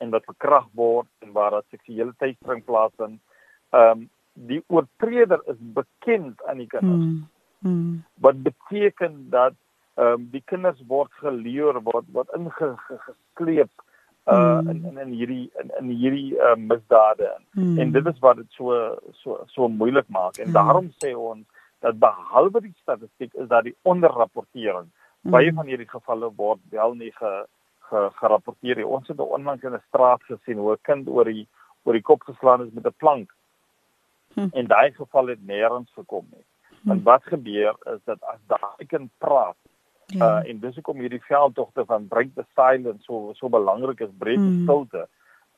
en 0.03 0.11
wat 0.14 0.27
verkrag 0.27 0.66
word 0.79 1.09
en 1.23 1.33
waar 1.37 1.55
daar 1.55 1.66
seksuele 1.71 2.14
teistering 2.18 2.64
plaasvind, 2.66 3.21
ehm 3.75 3.90
um, 4.05 4.07
die 4.49 4.61
oortreder 4.71 5.40
is 5.51 5.59
bekend 5.75 6.42
aan 6.47 6.61
die 6.62 6.68
kinders. 6.71 7.03
Mm. 7.03 7.25
Mm. 7.66 8.05
Wat 8.23 8.42
beteken 8.42 9.27
dat 9.31 9.55
ehm 9.94 10.18
um, 10.18 10.29
die 10.35 10.42
kinders 10.47 10.83
word 10.87 11.14
geleer 11.23 11.79
word 11.87 12.11
word 12.14 12.35
ingesleep 12.38 13.87
uh 14.28 14.60
mm. 14.60 14.70
in, 14.70 14.84
in 14.90 14.98
in 15.04 15.12
hierdie 15.18 15.50
in, 15.62 15.70
in 15.80 15.92
hierdie 16.00 16.36
uh, 16.36 16.56
misdade 16.56 17.30
mm. 17.52 17.78
en 17.78 17.92
dit 17.92 18.06
is 18.06 18.18
wat 18.24 18.36
dit 18.36 18.50
so 18.56 18.78
so 19.22 19.38
so 19.54 19.68
moeilik 19.68 20.08
maak 20.08 20.38
en 20.38 20.50
mm. 20.50 20.56
daarom 20.56 20.90
sê 21.04 21.14
ons 21.14 21.44
dat 21.86 21.98
behalwe 21.98 22.60
die 22.66 22.74
statistiek 22.82 23.34
is 23.34 23.48
daar 23.48 23.62
die 23.62 23.76
onderrapportering 23.82 24.88
mm. 24.88 25.30
baie 25.36 25.54
van 25.60 25.70
hierdie 25.70 25.88
gevalle 25.88 26.30
word 26.42 26.60
wel 26.74 26.94
nie 26.94 27.12
ge, 27.20 27.32
ge 27.90 28.04
gerapporteer 28.20 28.82
nie 28.82 28.92
ons 28.98 29.08
het 29.08 29.20
onlangs 29.20 29.64
in 29.64 29.78
'n 29.78 29.86
straat 29.88 30.22
gesien 30.32 30.58
hoe 30.58 30.72
'n 30.76 30.84
kind 30.90 31.08
oor 31.08 31.24
die 31.24 31.48
oor 31.84 31.96
die 31.96 32.08
kop 32.10 32.22
geslaan 32.22 32.66
is 32.66 32.72
met 32.72 32.86
'n 32.86 32.98
plank 32.98 33.34
mm. 34.34 34.50
en 34.52 34.66
daai 34.66 34.92
geval 34.92 35.26
het 35.34 35.42
nêrens 35.46 35.90
gekom 35.94 36.26
nie 36.36 36.46
Hmm. 36.82 36.92
En 36.92 37.02
wat 37.02 37.22
gebeur 37.24 37.76
is 37.94 38.00
dat 38.04 38.20
as 38.20 38.38
daai 38.46 38.86
kind 38.86 39.10
praat 39.18 39.56
ja. 40.14 40.27
uh 40.27 40.51
en 40.51 40.61
dis 40.61 40.75
hoekom 40.75 41.01
hierdie 41.05 41.23
veldtogte 41.29 41.85
van 41.85 42.09
break 42.09 42.35
the 42.35 42.44
silence 42.55 43.05
so 43.05 43.33
so 43.38 43.49
belangrik 43.49 44.01
is 44.01 44.12
breek 44.18 44.38
die 44.38 44.57
mm. 44.57 44.62
stilte. 44.62 45.07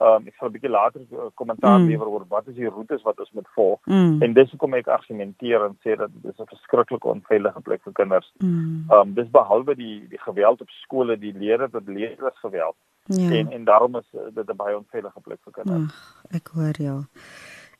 Um 0.00 0.26
ek 0.26 0.36
sal 0.38 0.48
'n 0.48 0.54
bietjie 0.56 0.72
later 0.72 1.02
uh, 1.12 1.28
kommentaar 1.34 1.78
mm. 1.78 1.88
lewer 1.90 2.08
oor 2.08 2.24
wat 2.28 2.46
is 2.48 2.56
die 2.56 2.68
roetes 2.68 3.02
wat 3.02 3.20
ons 3.20 3.32
moet 3.36 3.48
volg. 3.54 3.80
Mm. 3.84 4.22
En 4.22 4.32
dis 4.32 4.50
hoekom 4.50 4.74
ek 4.74 4.88
argumenteer 4.88 5.64
en 5.66 5.76
sê 5.84 5.96
dat 5.96 6.10
dit 6.14 6.32
is 6.32 6.40
'n 6.40 6.52
verskriklik 6.54 7.04
onveilige 7.04 7.60
plek 7.60 7.82
vir 7.82 7.92
kinders. 7.92 8.32
Mm. 8.38 8.86
Um 8.88 9.14
dis 9.14 9.30
behalwe 9.30 9.76
die 9.76 10.08
die 10.08 10.22
geweld 10.24 10.60
op 10.60 10.70
skole, 10.82 11.18
die 11.18 11.36
leerders 11.36 11.72
wat 11.72 11.86
leerders 11.86 12.38
geweld. 12.40 12.76
Ja. 13.04 13.30
En 13.30 13.50
en 13.50 13.64
daarom 13.64 13.96
is 13.96 14.08
uh, 14.14 14.20
dit 14.34 14.48
'n 14.48 14.56
baie 14.56 14.76
onveilige 14.76 15.20
plek 15.20 15.40
vir 15.44 15.52
kinders. 15.52 15.92
Ach, 15.92 16.24
ek 16.30 16.48
hoor 16.54 16.76
jou. 16.88 17.00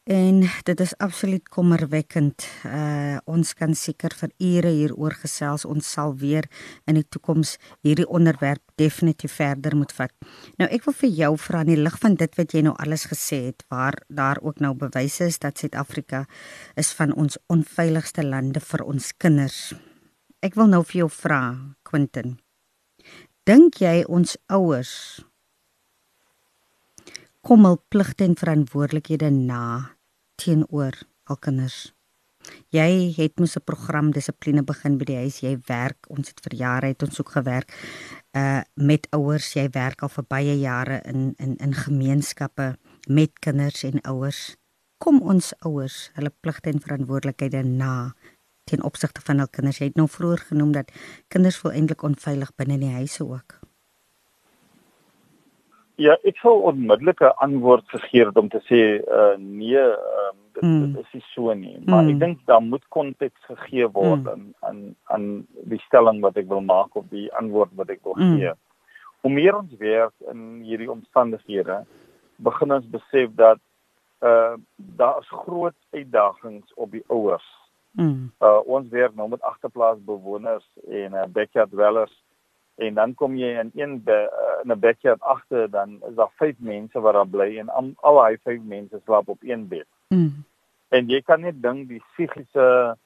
En 0.05 0.41
dit 0.63 0.81
is 0.81 0.97
absoluut 0.97 1.49
kommerwekkend. 1.49 2.47
Uh 2.65 3.19
ons 3.29 3.53
kan 3.55 3.75
seker 3.77 4.15
vir 4.17 4.31
ure 4.39 4.71
hieroor 4.73 5.13
gesels. 5.21 5.67
Ons 5.69 5.91
sal 5.93 6.15
weer 6.17 6.49
in 6.89 6.97
die 6.97 7.05
toekoms 7.05 7.59
hierdie 7.85 8.09
onderwerp 8.09 8.63
definitief 8.81 9.37
verder 9.37 9.77
moet 9.77 9.93
vat. 9.93 10.13
Nou 10.57 10.71
ek 10.73 10.89
wil 10.89 10.97
vir 11.03 11.13
jou 11.21 11.31
vra 11.39 11.61
in 11.67 11.73
die 11.75 11.79
lig 11.83 11.99
van 12.01 12.17
dit 12.17 12.41
wat 12.41 12.57
jy 12.57 12.65
nou 12.65 12.75
alles 12.81 13.05
gesê 13.13 13.43
het, 13.51 13.65
waar 13.69 14.01
daar 14.09 14.41
ook 14.41 14.59
nou 14.65 14.73
bewyse 14.75 15.29
is 15.29 15.39
dat 15.39 15.61
Suid-Afrika 15.61 16.25
is 16.81 16.93
van 16.97 17.13
ons 17.13 17.39
onveiligste 17.53 18.25
lande 18.25 18.61
vir 18.61 18.87
ons 18.89 19.13
kinders. 19.19 19.75
Ek 20.41 20.57
wil 20.57 20.73
nou 20.73 20.81
vir 20.83 21.05
jou 21.05 21.11
vra, 21.13 21.43
Quentin. 21.85 22.39
Dink 23.45 23.83
jy 23.85 24.01
ons 24.09 24.39
ouers 24.49 25.21
kom 27.47 27.65
hul 27.65 27.79
pligte 27.89 28.25
en 28.25 28.37
verantwoordelikhede 28.37 29.31
na 29.31 29.97
teenoor 30.41 30.97
al 31.25 31.39
kinders. 31.41 31.91
Jy 32.73 33.13
het 33.17 33.39
mos 33.41 33.57
'n 33.57 33.65
program 33.65 34.11
dissipline 34.13 34.63
begin 34.63 34.99
by 34.99 35.05
die 35.05 35.17
huis. 35.17 35.41
Jy 35.41 35.59
werk, 35.67 36.07
ons 36.09 36.29
het 36.29 36.41
vir 36.41 36.55
jare 36.55 36.87
het 36.87 37.03
ons 37.03 37.21
ook 37.21 37.31
gewerk 37.31 37.73
uh 38.33 38.63
met 38.75 39.07
ouers. 39.11 39.53
Jy 39.55 39.69
werk 39.73 40.03
al 40.03 40.09
vir 40.09 40.25
baie 40.29 40.59
jare 40.59 41.01
in 41.05 41.35
in 41.39 41.57
in 41.57 41.75
gemeenskappe 41.75 42.77
met 43.09 43.39
kinders 43.39 43.85
en 43.85 44.01
ouers. 44.01 44.57
Kom 44.99 45.23
ons 45.23 45.53
ouers 45.61 46.11
hulle 46.15 46.33
pligte 46.41 46.71
en 46.71 46.81
verantwoordelikhede 46.81 47.63
na 47.65 48.15
ten 48.65 48.83
opsigte 48.83 49.21
van 49.21 49.39
hul 49.39 49.49
kinders. 49.49 49.79
Jy 49.79 49.87
het 49.87 49.97
nou 49.97 50.09
vroeër 50.09 50.39
genoem 50.39 50.73
dat 50.73 50.93
kinders 51.29 51.57
voel 51.57 51.73
eintlik 51.73 52.03
onveilig 52.03 52.55
binne 52.57 52.75
in 52.75 52.81
die 52.81 52.95
huise 52.95 53.27
ook. 53.27 53.60
Ja, 56.01 56.15
ek 56.25 56.39
sou 56.41 56.63
onmiddellik 56.69 57.21
'n 57.21 57.37
antwoord 57.45 57.89
gegee 57.93 58.25
het 58.25 58.37
om 58.37 58.49
te 58.49 58.61
sê 58.69 58.81
uh 59.05 59.37
nee, 59.37 59.77
um, 59.77 60.37
dit, 60.53 60.63
mm. 60.63 60.93
dit 60.93 61.05
is 61.05 61.13
nie 61.13 61.25
so 61.35 61.53
nie, 61.55 61.77
maar 61.85 62.03
mm. 62.03 62.09
ek 62.09 62.19
dink 62.21 62.39
daar 62.47 62.63
moet 62.63 62.87
konteks 62.89 63.45
gegee 63.49 63.89
word 63.89 64.25
mm. 64.25 64.29
aan 64.29 64.45
aan 64.61 64.81
aan 65.05 65.27
die 65.73 65.81
stelling 65.85 66.21
wat 66.25 66.37
ek 66.37 66.49
wil 66.49 66.61
maak 66.65 66.97
of 66.97 67.05
die 67.11 67.29
antwoord 67.37 67.75
wat 67.77 67.91
ek 67.91 68.01
wil 68.05 68.17
mm. 68.17 68.39
gee. 68.39 68.53
Hoe 69.21 69.33
meer 69.33 69.57
ons 69.57 69.77
werk 69.77 70.15
in 70.33 70.63
hierdie 70.65 70.91
omstandighede, 70.91 71.85
begin 72.37 72.73
ons 72.73 72.89
besef 72.89 73.35
dat 73.37 73.61
uh 74.25 74.57
daar 74.77 75.21
is 75.21 75.29
groot 75.45 75.77
uitdagings 75.93 76.73
op 76.75 76.91
die 76.97 77.05
ouers. 77.09 77.49
Mm. 77.93 78.33
Uh 78.41 78.61
ons 78.65 78.89
werk 78.89 79.15
nou 79.15 79.29
met 79.29 79.43
agterplaasbewoners 79.43 80.67
en 80.89 81.13
uh, 81.13 81.29
backyard 81.29 81.71
dwellers 81.71 82.17
en 82.81 82.95
dan 82.95 83.15
kom 83.15 83.37
jy 83.37 83.51
in 83.61 83.71
een 83.75 83.99
be, 84.05 84.17
uh, 84.17 84.63
in 84.65 84.73
'n 84.73 84.81
backyard 84.81 85.21
agter 85.21 85.71
dan 85.71 85.99
is 86.09 86.15
daar 86.15 86.33
vyf 86.41 86.57
mense 86.59 87.01
wat 87.01 87.15
daar 87.15 87.29
bly 87.29 87.59
en 87.59 87.69
al, 87.69 87.93
al 88.01 88.15
daai 88.15 88.39
vyf 88.45 88.63
mense 88.63 89.01
slaap 89.05 89.29
op 89.29 89.43
een 89.43 89.69
bed. 89.69 89.87
Mm. 90.09 90.45
En 90.89 91.09
jy 91.09 91.21
kan 91.23 91.41
net 91.41 91.63
dink 91.63 91.89
die 91.89 92.03
psigiese 92.13 92.97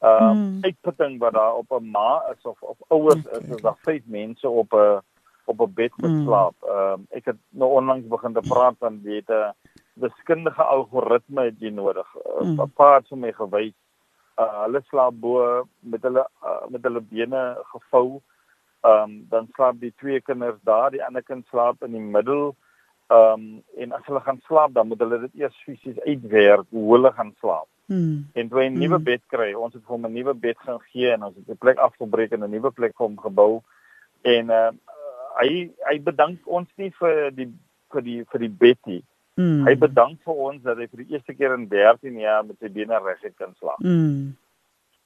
uh 0.00 0.32
mm. 0.32 0.64
uitputting 0.64 1.18
wat 1.18 1.32
daar 1.32 1.54
op 1.54 1.70
'n 1.70 1.90
ma 1.90 2.22
is 2.32 2.42
of 2.44 2.62
of 2.62 2.76
ouers 2.88 3.26
okay. 3.26 3.40
is 3.40 3.50
as 3.50 3.60
daar 3.60 3.78
vyf 3.82 4.02
mense 4.06 4.48
op 4.48 4.72
'n 4.72 5.00
op 5.44 5.60
'n 5.60 5.74
bed 5.74 5.92
moet 5.96 6.10
mm. 6.10 6.24
slaap. 6.24 6.54
Ehm 6.62 7.00
uh, 7.00 7.16
ek 7.16 7.24
het 7.24 7.40
nou 7.48 7.70
onlangs 7.70 8.06
begin 8.08 8.32
te 8.32 8.48
praat 8.48 8.74
van 8.78 9.02
weet 9.02 9.28
'n 9.28 9.52
wiskundige 9.92 10.62
algoritme 10.62 11.42
het 11.42 11.60
jy 11.60 11.70
nodig. 11.70 12.08
'n 12.14 12.44
uh, 12.44 12.48
mm. 12.48 12.72
Paar 12.74 12.94
het 12.94 13.08
vir 13.08 13.18
my 13.18 13.32
gewys 13.32 13.76
uh 14.38 14.62
hulle 14.64 14.80
slaap 14.88 15.14
bo 15.20 15.64
met 15.80 16.02
hulle 16.02 16.26
uh, 16.44 16.66
met 16.68 16.82
hulle 16.82 17.00
bene 17.00 17.58
gevou 17.72 18.20
ehm 18.80 19.02
um, 19.02 19.26
dan 19.28 19.48
slaap 19.54 19.80
die 19.80 19.92
twee 19.98 20.20
kinders 20.20 20.58
daar, 20.62 20.90
die 20.90 21.04
ander 21.04 21.22
kind 21.22 21.46
slaap 21.46 21.82
in 21.82 21.92
die 21.92 22.00
middel. 22.00 22.54
Ehm 23.08 23.32
um, 23.32 23.62
en 23.76 23.92
as 23.92 24.04
hulle 24.06 24.20
gaan 24.20 24.40
slaap, 24.46 24.74
dan 24.74 24.88
moet 24.88 24.98
hulle 25.00 25.18
dit 25.20 25.34
eers 25.42 25.62
fisies 25.64 26.00
uitwerk 26.00 26.66
hoe 26.70 26.92
hulle 26.92 27.12
gaan 27.12 27.34
slaap. 27.40 27.66
Mm. 27.86 28.26
En 28.34 28.48
toe 28.48 28.58
hy 28.60 28.68
'n 28.68 28.72
Mm. 28.72 28.78
nuwe 28.78 28.98
bed 28.98 29.22
kry, 29.26 29.52
ons 29.54 29.74
het 29.74 29.82
vir 29.82 29.92
hom 29.96 30.06
'n 30.06 30.12
nuwe 30.12 30.34
bed 30.34 30.58
gaan 30.58 30.80
gee 30.92 31.10
en 31.12 31.22
ons 31.22 31.36
het 31.36 31.48
'n 31.48 31.56
plek 31.56 31.78
afgebreek 31.78 32.32
en 32.32 32.44
'n 32.44 32.50
nuwe 32.50 32.70
plek 32.70 32.92
vir 32.96 33.06
hom 33.06 33.18
gebou. 33.18 33.62
En 34.22 34.50
uh 34.50 34.70
hy 35.40 35.70
hy 35.90 36.00
bedank 36.02 36.38
ons 36.46 36.68
nie 36.76 36.90
vir 36.90 37.30
die 37.30 37.52
vir 37.92 38.02
die 38.02 38.24
vir 38.24 38.40
die 38.40 38.48
bed 38.64 38.78
nie. 38.86 39.02
Mm. 39.36 39.66
Hy 39.66 39.74
bedank 39.76 40.18
vir 40.24 40.34
ons 40.34 40.62
dat 40.62 40.76
hy 40.78 40.86
vir 40.86 41.04
die 41.04 41.12
eerste 41.14 41.34
keer 41.34 41.54
in 41.54 41.68
13 41.68 42.18
jaar 42.18 42.44
met 42.44 42.58
sy 42.58 42.68
bene 42.68 42.98
reguit 42.98 43.36
kan 43.36 43.54
slaan. 43.58 43.78
Mm. 43.78 44.36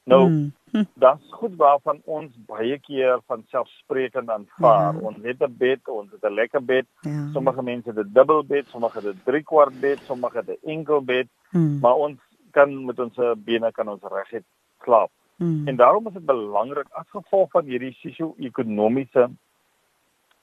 Nou, 0.04 0.28
Mm. 0.28 0.52
Hm. 0.72 0.84
Dit's 0.94 1.32
goed 1.32 1.56
waarvan 1.56 2.00
ons 2.04 2.32
baie 2.46 2.78
keer 2.78 3.20
van 3.26 3.44
selfsprekend 3.48 4.30
aanvaar. 4.30 4.94
Ja. 4.94 5.00
Ons 5.00 5.16
het 5.22 5.42
'n 5.42 5.54
bed, 5.58 5.88
ons 5.88 6.10
het 6.10 6.22
'n 6.24 6.34
lekker 6.34 6.64
bed. 6.64 6.86
Ja. 7.00 7.28
Sommige 7.32 7.62
mense 7.62 7.88
het 7.88 7.98
'n 7.98 8.12
dubbelbed, 8.12 8.68
sommige 8.68 8.98
het 8.98 9.14
'n 9.16 9.20
driekwart 9.24 9.80
bed, 9.80 9.98
sommige 10.06 10.36
het 10.36 10.48
'n 10.48 10.68
enkel 10.68 11.00
bed, 11.04 11.26
Mm. 11.50 11.78
maar 11.80 11.94
ons 11.94 12.18
kan 12.50 12.84
met 12.84 12.98
ons 12.98 13.14
bene 13.36 13.72
kan 13.72 13.88
ons 13.88 14.02
reguit 14.02 14.44
slaap. 14.82 15.10
Mm. 15.36 15.68
En 15.68 15.76
daarom 15.76 16.06
is 16.06 16.12
dit 16.12 16.24
belangrik 16.26 16.86
as 16.90 17.08
gevolg 17.10 17.50
van 17.50 17.64
hierdie 17.64 17.92
sosio-ekonomiese 17.92 19.30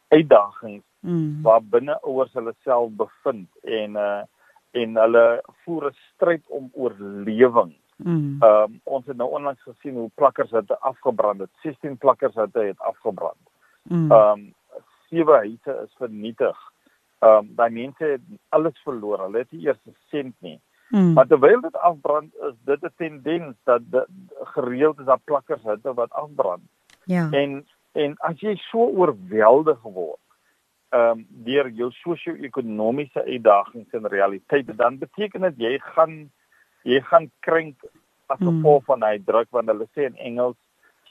uitdagings 0.07 0.83
Mm. 1.01 1.41
waar 1.41 1.61
binne 1.63 2.01
ouers 2.01 2.33
hulle 2.33 2.53
self 2.63 2.91
bevind 2.91 3.49
en 3.63 3.95
uh 3.95 4.21
en 4.71 4.95
hulle 4.95 5.43
voer 5.63 5.85
'n 5.89 5.95
stryd 6.13 6.41
om 6.47 6.69
oorlewing. 6.73 7.73
Mm. 7.73 7.88
Ehm 8.05 8.45
um, 8.47 8.79
ons 8.83 9.05
het 9.05 9.17
nou 9.17 9.29
onlangs 9.29 9.61
gesien 9.63 9.95
hoe 9.95 10.11
plakkers 10.15 10.51
het 10.51 10.79
afgebrand 10.79 11.39
het. 11.39 11.49
16 11.61 11.97
plakkers 11.97 12.35
het 12.35 12.53
het 12.53 12.79
afgebrand. 12.79 13.43
Mm. 13.83 14.11
Ehm 14.11 14.39
um, 14.39 14.53
sewe 15.09 15.35
huise 15.35 15.81
is 15.83 15.95
vernietig. 15.97 16.57
Ehm 17.19 17.31
um, 17.31 17.55
daai 17.55 17.69
mense 17.69 18.03
het 18.03 18.21
alles 18.49 18.79
verloor. 18.83 19.19
Hulle 19.19 19.37
het 19.37 19.51
nie 19.51 19.65
eers 19.65 19.79
'n 19.85 19.95
sent 20.09 20.35
nie. 20.39 20.59
Mm. 20.89 21.13
Maar 21.13 21.27
terwyl 21.27 21.61
dit 21.61 21.75
afbrand, 21.75 22.35
is 22.35 22.55
dit 22.63 22.81
'n 22.81 22.93
tendens 22.95 23.55
dat 23.63 23.81
dit 23.91 24.07
gereeld 24.43 24.99
is 24.99 25.05
daar 25.05 25.19
plakkers 25.23 25.63
het 25.63 25.79
wat 25.83 26.11
afbrand. 26.11 26.63
Ja. 27.03 27.29
En 27.31 27.65
en 27.91 28.17
as 28.17 28.39
jy 28.39 28.55
so 28.55 28.77
oorweldig 28.77 29.81
word 29.81 30.19
ehm 30.89 31.11
um, 31.11 31.27
deur 31.29 31.69
jou 31.69 31.91
sosio-ekonomiese 31.91 33.23
uitdagings 33.23 33.89
en 33.91 34.07
realiteite, 34.07 34.75
dan 34.75 34.97
beteken 34.97 35.41
dit 35.41 35.53
jy 35.57 35.79
gaan 35.79 36.31
jy 36.83 37.01
gaan 37.01 37.31
krenk 37.39 37.75
as 38.27 38.39
Mm. 38.39 38.47
gevolg 38.47 38.83
van 38.85 39.01
hy 39.03 39.17
druk 39.25 39.47
want 39.51 39.67
hulle 39.67 39.87
sê 39.95 40.05
in 40.05 40.15
Engels 40.17 40.55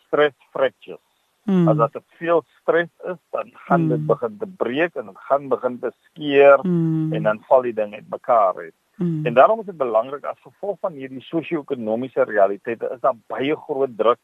stress 0.07 0.37
fractures. 0.53 1.01
Mm. 1.45 1.69
As 1.69 1.77
dit 1.77 1.93
te 1.93 2.03
veel 2.19 2.45
stres 2.61 2.89
is, 3.05 3.17
dan 3.33 3.51
gaan 3.55 3.83
Mm. 3.83 3.89
dit 3.89 4.07
begin 4.07 4.39
te 4.39 4.47
breek 4.47 4.95
en 4.97 5.07
dit 5.07 5.17
gaan 5.19 5.49
begin 5.49 5.79
te 5.79 5.93
skeer 6.05 6.59
Mm. 6.65 7.13
en 7.13 7.23
dan 7.23 7.41
val 7.49 7.63
die 7.63 7.73
ding 7.75 7.95
uitmekaar 7.95 8.57
uit. 8.57 8.75
Mm. 8.97 9.27
En 9.27 9.35
daarom 9.35 9.61
is 9.61 9.67
dit 9.67 9.77
belangrik 9.77 10.25
as 10.25 10.39
gevolg 10.43 10.79
van 10.81 10.93
hierdie 10.93 11.21
sosio-ekonomiese 11.23 12.23
realiteite 12.25 12.91
is 12.95 13.01
daar 13.01 13.17
baie 13.27 13.57
groot 13.57 13.97
druk 13.97 14.19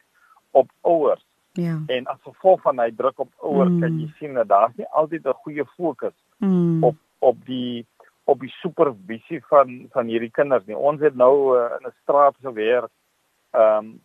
op 0.51 0.71
ouers 0.83 1.25
Ja. 1.53 1.79
en 1.87 2.07
as 2.07 2.19
gevolg 2.23 2.61
van 2.63 2.79
hy 2.79 2.91
druk 2.91 3.19
op 3.19 3.33
ouers 3.43 3.71
Mm. 3.71 3.81
kan 3.81 4.01
jy 4.01 4.09
sien 4.19 4.35
dat 4.35 4.49
daar's 4.49 4.77
nie 4.77 4.87
altyd 4.91 5.25
'n 5.27 5.33
goeie 5.45 5.65
fokus 5.77 6.15
Mm. 6.41 6.85
op 6.85 6.97
op 7.21 7.37
die 7.47 7.87
op 8.25 8.41
die 8.41 8.53
supervisie 8.63 9.43
van 9.49 9.87
van 9.93 10.07
hierdie 10.07 10.31
kinders 10.31 10.65
nie. 10.67 10.77
Ons 10.77 11.01
het 11.01 11.15
nou 11.17 11.57
uh, 11.59 11.65
in 11.81 11.87
'n 11.89 11.95
straat 12.03 12.35
gewerk. 12.43 12.91
Ehm 13.53 13.77
um, 13.79 14.01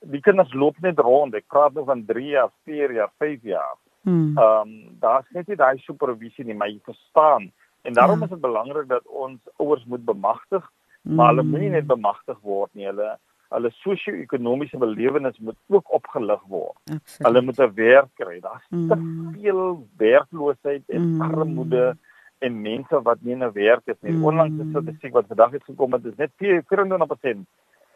die 0.00 0.20
kinders 0.20 0.52
loop 0.52 0.76
net 0.80 0.98
rond. 0.98 1.34
Ek 1.34 1.46
praat 1.48 1.72
nou 1.74 1.84
van 1.84 2.04
3 2.06 2.26
jaar, 2.26 2.50
4 2.64 2.92
jaar, 2.92 3.10
5 3.18 3.42
jaar. 3.42 3.76
Mm. 4.02 4.38
Ehm 4.38 4.60
um, 4.60 4.96
daar's 5.00 5.26
net 5.30 5.46
nie 5.46 5.56
daai 5.56 5.78
supervisie 5.78 6.44
nie, 6.44 6.54
maar 6.54 6.68
jy 6.68 6.80
verstaan. 6.84 7.52
En 7.82 7.92
daarom 7.92 8.18
Ja. 8.18 8.24
is 8.24 8.30
dit 8.30 8.40
belangrik 8.40 8.88
dat 8.88 9.06
ons 9.06 9.40
ouers 9.58 9.84
moet 9.84 10.04
bemagtig, 10.04 10.70
maar 11.02 11.28
hulle 11.28 11.42
Mm. 11.42 11.48
moenie 11.50 11.70
net 11.70 11.86
bemagtig 11.86 12.38
word 12.40 12.74
nie. 12.74 12.86
Hulle 12.86 13.18
hulle 13.52 13.70
sosio-ekonomiese 13.70 14.78
belewenis 14.78 15.38
moet 15.38 15.56
ook 15.68 15.92
opgelig 15.92 16.40
word. 16.48 16.76
Absoluut. 16.84 17.26
Hulle 17.26 17.42
moet 17.42 17.58
'n 17.60 17.74
werk 17.74 18.08
kry. 18.14 18.40
Daar's 18.40 18.66
te 18.68 18.94
Mm. 18.96 19.32
veel 19.40 19.86
werkloosheid 19.96 20.82
en 20.88 21.14
Mm. 21.16 21.20
armoede 21.22 21.96
en 22.42 22.60
mense 22.62 23.02
wat 23.06 23.20
nie 23.22 23.32
in 23.36 23.44
'n 23.44 23.52
werk 23.52 23.86
is 23.86 24.00
nie. 24.00 24.12
Mm. 24.12 24.24
Onlangs 24.24 24.60
is 24.62 24.70
statistiek 24.70 25.12
wat 25.12 25.26
vandag 25.26 25.50
het 25.50 25.64
gekom 25.64 25.92
het, 25.92 26.04
is 26.04 26.16
net 26.16 26.30
24% 26.36 27.46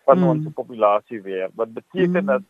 van 0.04 0.18
Mm. 0.18 0.28
ons 0.28 0.52
populasie 0.54 1.20
werk. 1.22 1.50
Wat 1.54 1.72
beteken 1.72 2.22
Mm. 2.22 2.26
dat 2.26 2.42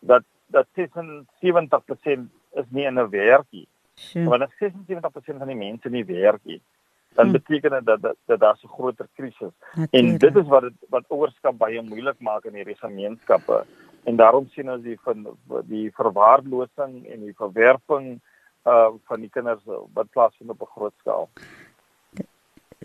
dat 0.00 0.22
dat 0.46 0.66
76% 0.74 2.28
is 2.54 2.64
nie 2.68 2.84
in 2.86 2.98
'n 2.98 3.10
werk 3.10 3.46
nie. 3.50 3.66
Sure. 3.94 4.28
Want 4.28 4.42
as 4.42 4.56
76% 4.58 5.38
van 5.38 5.46
die 5.46 5.56
mense 5.56 5.88
nie 5.88 6.04
werk 6.04 6.40
nie, 6.44 6.60
dan 7.14 7.26
Mm. 7.26 7.32
beteken 7.32 7.70
dit 7.70 7.84
dat 7.84 8.02
dat, 8.02 8.16
dat 8.26 8.40
daar 8.40 8.58
'n 8.62 8.68
groter 8.68 9.08
krisis. 9.14 9.52
En 9.90 10.18
dit 10.18 10.36
is 10.36 10.46
wat 10.46 10.62
dit 10.62 10.72
wat 10.88 11.04
ouerskap 11.08 11.58
baie 11.58 11.82
moeilik 11.82 12.20
maak 12.20 12.44
in 12.44 12.54
hierdie 12.54 12.78
gemeenskappe. 12.78 13.64
En 14.04 14.16
daarom 14.16 14.48
sien 14.48 14.70
ons 14.70 14.82
die 14.82 14.98
van 15.00 15.26
die 15.64 15.90
verwaarlosing 15.94 17.06
en 17.06 17.20
die 17.20 17.34
verwerping 17.36 18.20
uh 18.64 18.92
van 19.08 19.20
die 19.20 19.30
kinders 19.30 19.62
wat 19.92 20.10
plaasvind 20.10 20.50
op 20.50 20.60
'n 20.60 20.72
groot 20.76 20.94
skaal. 20.98 21.28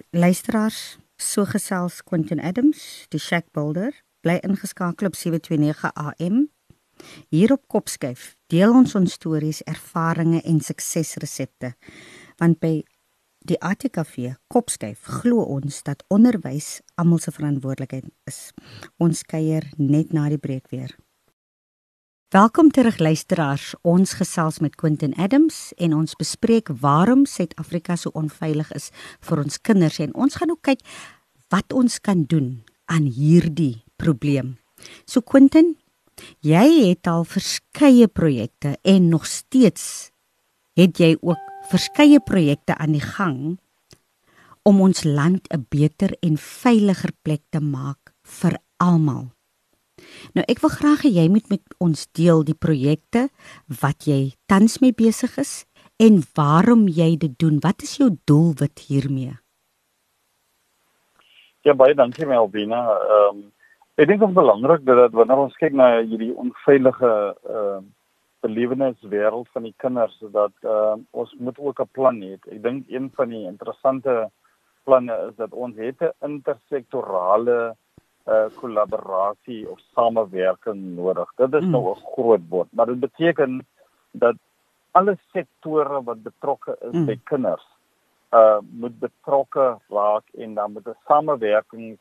luisteraars 0.10 0.98
so 1.18 1.46
gesels 1.46 2.04
Quentin 2.04 2.40
Adams 2.40 3.06
die 3.10 3.20
Shack 3.20 3.52
Builder 3.52 3.94
bly 4.22 4.40
ingeskakel 4.42 5.08
op 5.08 5.16
729 5.16 5.92
AM 5.94 6.50
hier 7.30 7.52
op 7.52 7.68
Kopskyf 7.68 8.36
deel 8.48 8.74
ons 8.74 8.96
ons 8.96 9.14
stories 9.14 9.62
ervarings 9.64 10.44
en 10.44 10.60
suksesresepte 10.60 11.74
want 12.38 12.60
by 12.60 12.84
die 13.46 13.58
ATKV 13.62 14.34
Kopskyf 14.48 15.06
glo 15.22 15.46
ons 15.58 15.84
dat 15.86 16.04
onderwys 16.10 16.82
almal 16.96 17.22
se 17.22 17.32
verantwoordelikheid 17.32 18.08
is. 18.26 18.52
Ons 18.98 19.22
kuier 19.24 19.68
net 19.78 20.14
na 20.14 20.30
die 20.34 20.42
breek 20.42 20.72
weer 20.74 20.96
Welkom 22.34 22.72
terug 22.72 22.98
luisteraars. 22.98 23.76
Ons 23.86 24.16
gesels 24.18 24.58
met 24.60 24.74
Quentin 24.76 25.14
Adams 25.14 25.74
en 25.78 25.94
ons 25.94 26.16
bespreek 26.18 26.72
waarom 26.82 27.28
Suid-Afrika 27.30 27.94
so 28.02 28.10
onveilig 28.18 28.72
is 28.74 28.88
vir 29.22 29.44
ons 29.44 29.60
kinders 29.62 30.00
en 30.02 30.16
ons 30.18 30.34
gaan 30.34 30.50
ook 30.50 30.64
kyk 30.66 30.82
wat 31.54 31.70
ons 31.70 32.00
kan 32.02 32.24
doen 32.26 32.64
aan 32.90 33.06
hierdie 33.06 33.84
probleem. 34.02 34.56
So 35.06 35.22
Quentin, 35.22 35.76
jy 36.42 36.66
het 36.88 37.06
al 37.06 37.30
verskeie 37.30 38.10
projekte 38.10 38.74
en 38.82 39.14
nog 39.14 39.30
steeds 39.30 40.10
het 40.74 40.98
jy 40.98 41.14
ook 41.22 41.70
verskeie 41.70 42.18
projekte 42.26 42.74
aan 42.74 42.98
die 42.98 43.06
gang 43.06 43.60
om 44.66 44.82
ons 44.82 45.06
land 45.06 45.46
'n 45.54 45.70
beter 45.70 46.18
en 46.26 46.42
veiliger 46.42 47.14
plek 47.22 47.46
te 47.54 47.62
maak 47.62 48.18
vir 48.24 48.58
almal. 48.82 49.35
Nou 50.34 50.44
ek 50.48 50.62
wil 50.64 50.74
graag 50.74 51.06
hê 51.06 51.12
jy 51.20 51.30
moet 51.30 51.50
met 51.50 51.76
ons 51.84 52.08
deel 52.18 52.44
die 52.48 52.58
projekte 52.58 53.28
wat 53.82 54.08
jy 54.10 54.34
tans 54.48 54.80
mee 54.82 54.96
besig 54.96 55.38
is 55.38 55.66
en 56.02 56.22
waarom 56.36 56.88
jy 56.88 57.16
dit 57.18 57.34
doen. 57.40 57.60
Wat 57.64 57.84
is 57.84 57.98
jou 57.98 58.10
doelwit 58.26 58.88
hiermee? 58.88 59.36
Ja 61.66 61.74
baie 61.74 61.96
dankie 61.98 62.26
Melvina. 62.26 62.82
Ehm 62.96 63.44
um, 63.44 63.44
ek 63.96 64.10
dink 64.10 64.20
dit 64.20 64.30
is 64.30 64.36
belangrik 64.36 64.82
dat, 64.84 65.14
wanneer 65.16 65.40
ons 65.46 65.56
kyk 65.56 65.74
na 65.74 66.02
hierdie 66.02 66.34
onveilige 66.34 67.12
ehm 67.12 67.84
uh, 67.84 67.84
beleweniswêreld 68.46 69.48
van 69.56 69.64
die 69.66 69.74
kinders 69.82 70.18
dat 70.34 70.54
ehm 70.62 71.02
uh, 71.02 71.22
ons 71.22 71.32
moet 71.40 71.60
ook 71.60 71.80
'n 71.82 71.94
plan 71.98 72.22
hê. 72.22 72.38
Ek 72.56 72.62
dink 72.64 72.90
een 72.90 73.10
van 73.16 73.30
die 73.30 73.46
interessante 73.46 74.30
planne 74.86 75.16
is 75.30 75.36
dat 75.36 75.54
ons 75.54 75.76
het 75.78 76.02
'n 76.02 76.14
intersektorale 76.22 77.76
uh 78.28 78.46
kollaborasie 78.56 79.70
of 79.70 79.80
samewerking 79.94 80.96
nodig. 80.96 81.32
Dit 81.36 81.54
is 81.54 81.64
Mm. 81.64 81.72
nou 81.72 81.90
'n 81.92 82.02
groot 82.14 82.42
woord, 82.50 82.68
maar 82.74 82.86
dit 82.86 83.00
beteken 83.00 83.68
dat 84.12 84.36
alle 84.92 85.18
sektore 85.32 86.04
wat 86.04 86.24
betrokke 86.24 86.78
is 86.82 86.94
Mm. 86.94 87.06
by 87.06 87.20
kinders 87.24 87.66
uh 88.34 88.58
moet 88.72 89.00
betrokke 89.00 89.78
raak 89.90 90.24
en 90.38 90.54
dan 90.54 90.72
moet 90.72 90.88
'n 90.88 90.96
samewerkings 91.08 92.00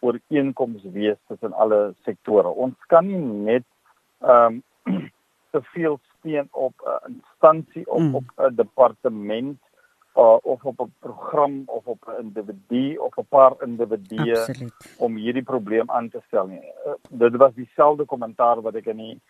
ooreenkoms 0.00 0.82
wees 0.82 1.16
tussen 1.26 1.52
alle 1.52 1.94
sektore. 2.04 2.48
Ons 2.48 2.74
kan 2.86 3.06
nie 3.06 3.18
net 3.22 3.64
ehm 4.20 4.62
um, 4.84 5.02
te 5.52 5.62
veel 5.62 6.00
steun 6.18 6.48
op 6.50 6.74
'n 6.84 7.12
instansie 7.12 7.86
of 7.90 8.00
Mm. 8.00 8.14
op 8.14 8.24
'n 8.36 8.54
departement 8.54 9.58
uh, 10.16 10.36
of 10.42 10.64
op 10.64 10.80
'n 10.80 10.92
program 10.98 11.62
of 11.66 11.86
op 11.86 12.04
'n 12.06 12.20
individu 12.20 12.96
of 12.96 13.16
'n 13.16 13.26
paar 13.28 13.52
individue 13.62 14.38
Absoluut. 14.38 14.94
om 14.98 15.16
hierdie 15.16 15.42
probleem 15.42 15.90
aan 15.90 16.08
te 16.08 16.20
stel 16.26 16.46
nie. 16.46 16.72
Uh, 16.86 16.92
dit 17.08 17.36
was 17.36 17.54
dieselfde 17.54 18.04
kommentaar 18.04 18.60
wat 18.60 18.74
ek 18.74 18.86
in 18.86 18.96
die 18.96 19.20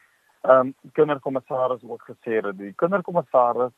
ehm 0.40 0.58
um, 0.60 0.74
kinderkommissaris 0.92 1.82
ook 1.82 2.02
gesê 2.02 2.32
het. 2.44 2.58
Die 2.58 2.72
kinderkommissaris 2.72 3.72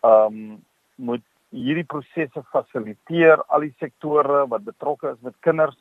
ehm 0.00 0.24
um, 0.24 0.64
moet 0.94 1.24
hierdie 1.48 1.84
prosesse 1.84 2.42
fasiliteer, 2.42 3.42
al 3.46 3.60
die 3.60 3.74
sektore 3.78 4.48
wat 4.48 4.64
betrokke 4.64 5.10
is 5.10 5.20
met 5.20 5.34
kinders 5.40 5.78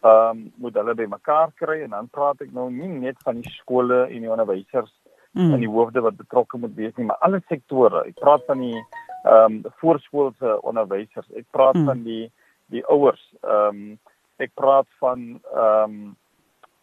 ehm 0.00 0.30
um, 0.30 0.52
moet 0.54 0.74
hulle 0.74 0.94
bymekaar 0.94 1.52
kry 1.54 1.82
en 1.82 1.90
dan 1.90 2.08
praat 2.08 2.40
ek 2.40 2.52
nou 2.52 2.70
nie 2.70 2.88
net 2.88 3.16
van 3.22 3.40
die 3.40 3.50
skole 3.50 4.06
en 4.06 4.20
die 4.20 4.30
onderwysers 4.30 4.94
Mm. 5.36 5.52
en 5.52 5.60
die 5.60 5.68
hoofde 5.68 6.00
wat 6.00 6.16
betrokke 6.16 6.56
moet 6.56 6.74
wees 6.74 6.94
nie, 6.96 7.04
maar 7.06 7.18
alle 7.20 7.42
sektore. 7.48 8.06
Ek 8.08 8.14
praat 8.16 8.44
van 8.48 8.62
die 8.64 8.78
ehm 9.26 9.52
um, 9.52 9.62
voorskoolse 9.80 10.58
onderwysers. 10.62 11.28
Ek 11.34 11.46
praat 11.50 11.74
Mm. 11.74 11.84
van 11.84 12.02
die 12.02 12.30
die 12.70 12.84
ouers. 12.86 13.24
Ehm 13.42 13.68
um, 13.68 13.98
Ek 14.36 14.52
praat 14.54 14.88
van 15.00 15.40
ehm 15.54 15.92
um, 15.92 16.16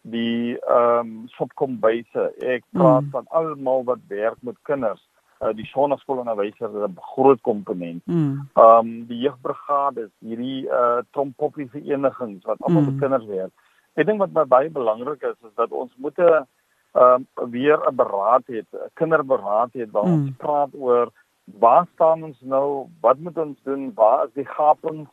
die 0.02 0.58
ehm 0.58 1.00
um, 1.00 1.12
sopkombyse. 1.36 2.24
Ek 2.42 2.64
praat 2.74 3.06
mm. 3.06 3.10
van 3.14 3.28
almal 3.30 3.84
wat 3.86 4.02
werk 4.08 4.40
met 4.42 4.58
kinders. 4.62 5.02
Uh, 5.40 5.52
die 5.54 5.66
sonnaskoolonderwysers 5.70 6.74
is 6.74 6.86
'n 6.88 6.98
groot 7.14 7.40
komponent. 7.40 8.02
Mm. 8.06 8.48
Ehm 8.54 8.78
um, 8.78 9.06
die 9.06 9.20
jeugbrigades, 9.26 10.10
hierdie 10.18 10.66
uh 10.66 11.02
trompoppie 11.10 11.70
verenigings 11.70 12.44
wat 12.44 12.60
almal 12.60 12.82
mm. 12.82 12.90
met 12.90 13.00
kinders 13.00 13.26
werk. 13.26 13.52
Ek 13.94 14.06
dink 14.06 14.18
wat 14.18 14.48
baie 14.48 14.70
belangrik 14.70 15.22
is 15.22 15.38
is 15.46 15.54
dat 15.54 15.70
ons 15.70 15.92
moet 15.96 16.18
'n 16.18 16.46
ehm 16.92 17.26
um, 17.38 17.50
weer 17.50 17.78
'n 17.78 17.96
beraad 17.96 18.46
het, 18.46 18.66
'n 18.72 18.90
kinderberaad 18.94 19.72
het 19.72 19.90
waar 19.90 20.06
mm. 20.06 20.12
ons 20.12 20.36
praat 20.36 20.74
oor 20.74 21.12
waar 21.44 21.86
staan 21.94 22.24
ons 22.24 22.40
nou, 22.40 22.86
wat 23.00 23.18
moet 23.18 23.38
ons 23.38 23.58
doen, 23.62 23.92
waar 23.94 24.24
is 24.24 24.32
die 24.34 24.48
gapings 24.48 25.08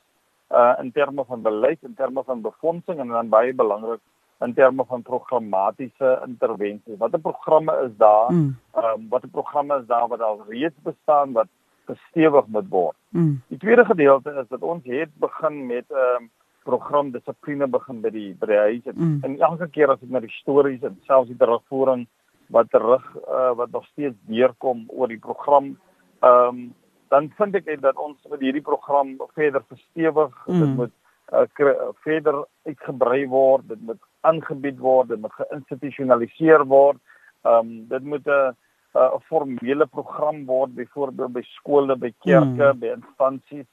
uh 0.51 0.73
in 0.79 0.91
terme 0.91 1.25
van 1.25 1.41
beleid, 1.41 1.79
in 1.83 1.93
terme 1.95 2.23
van 2.23 2.41
befondsing 2.41 2.99
en 2.99 3.07
dan 3.07 3.29
baie 3.29 3.53
belangrik 3.53 3.99
in 4.41 4.53
terme 4.53 4.85
van 4.85 5.01
programmatiese 5.01 6.21
intervensies. 6.25 6.97
Watter 6.97 7.19
programme 7.19 7.73
is 7.85 7.97
daar? 7.97 8.29
Ehm 8.29 8.37
mm. 8.37 8.55
um, 8.83 9.07
watter 9.09 9.29
programme 9.29 9.79
is 9.79 9.87
daar 9.87 10.07
wat 10.07 10.21
al 10.21 10.43
reeds 10.47 10.75
bestaan 10.83 11.31
wat 11.31 11.47
gestewig 11.85 12.45
moet 12.47 12.69
word? 12.69 12.95
Mm. 13.09 13.41
Die 13.47 13.57
tweede 13.57 13.85
gedeelte 13.85 14.31
is 14.41 14.47
dat 14.47 14.61
ons 14.61 14.85
het 14.85 15.09
begin 15.13 15.65
met 15.65 15.85
'n 15.89 16.21
um, 16.23 16.29
program 16.63 17.11
dissipline 17.11 17.67
begin 17.67 18.01
by 18.01 18.09
die 18.09 18.35
by 18.39 18.45
die 18.45 18.57
huis 18.57 18.81
Mm. 18.93 19.19
en 19.23 19.39
elke 19.39 19.67
keer 19.69 19.89
as 19.89 20.01
ek 20.01 20.09
na 20.09 20.19
die 20.19 20.35
stories 20.41 20.81
en 20.81 20.99
selfs 21.05 21.27
die 21.27 21.37
terugvoering 21.37 22.07
wat 22.47 22.69
terug 22.69 23.15
uh, 23.27 23.51
wat 23.55 23.71
nog 23.71 23.85
steeds 23.85 24.15
deurkom 24.27 24.83
oor 24.87 25.07
die 25.07 25.19
program 25.19 25.77
ehm 26.21 26.47
um, 26.47 26.73
dan 27.11 27.27
vind 27.35 27.55
ek 27.55 27.81
dat 27.81 27.97
ons 27.99 28.17
met 28.31 28.39
hierdie 28.39 28.63
program 28.63 29.17
verder 29.35 29.63
verstewig 29.67 30.35
Mm. 30.47 30.59
dit 30.59 30.75
moet 30.75 30.93
uh, 31.33 31.89
verder 32.03 32.45
uitgebrei 32.63 33.27
word 33.27 33.67
dit 33.67 33.81
moet 33.81 34.01
aangebied 34.21 34.79
word 34.79 35.07
dit 35.09 35.21
moet 35.21 35.33
geïnstitusionaliseer 35.33 36.65
word 36.67 36.99
ehm 37.43 37.57
um, 37.57 37.87
dit 37.87 38.03
moet 38.03 38.27
'n 38.27 38.55
'n 38.93 39.19
formele 39.27 39.85
program 39.87 40.45
word 40.45 40.75
byvoorbeeld 40.75 41.33
by 41.33 41.41
skole 41.41 41.95
by 41.95 42.13
kerke 42.19 42.73
Mm. 42.73 42.79
by 42.79 42.87
instansies 42.95 43.67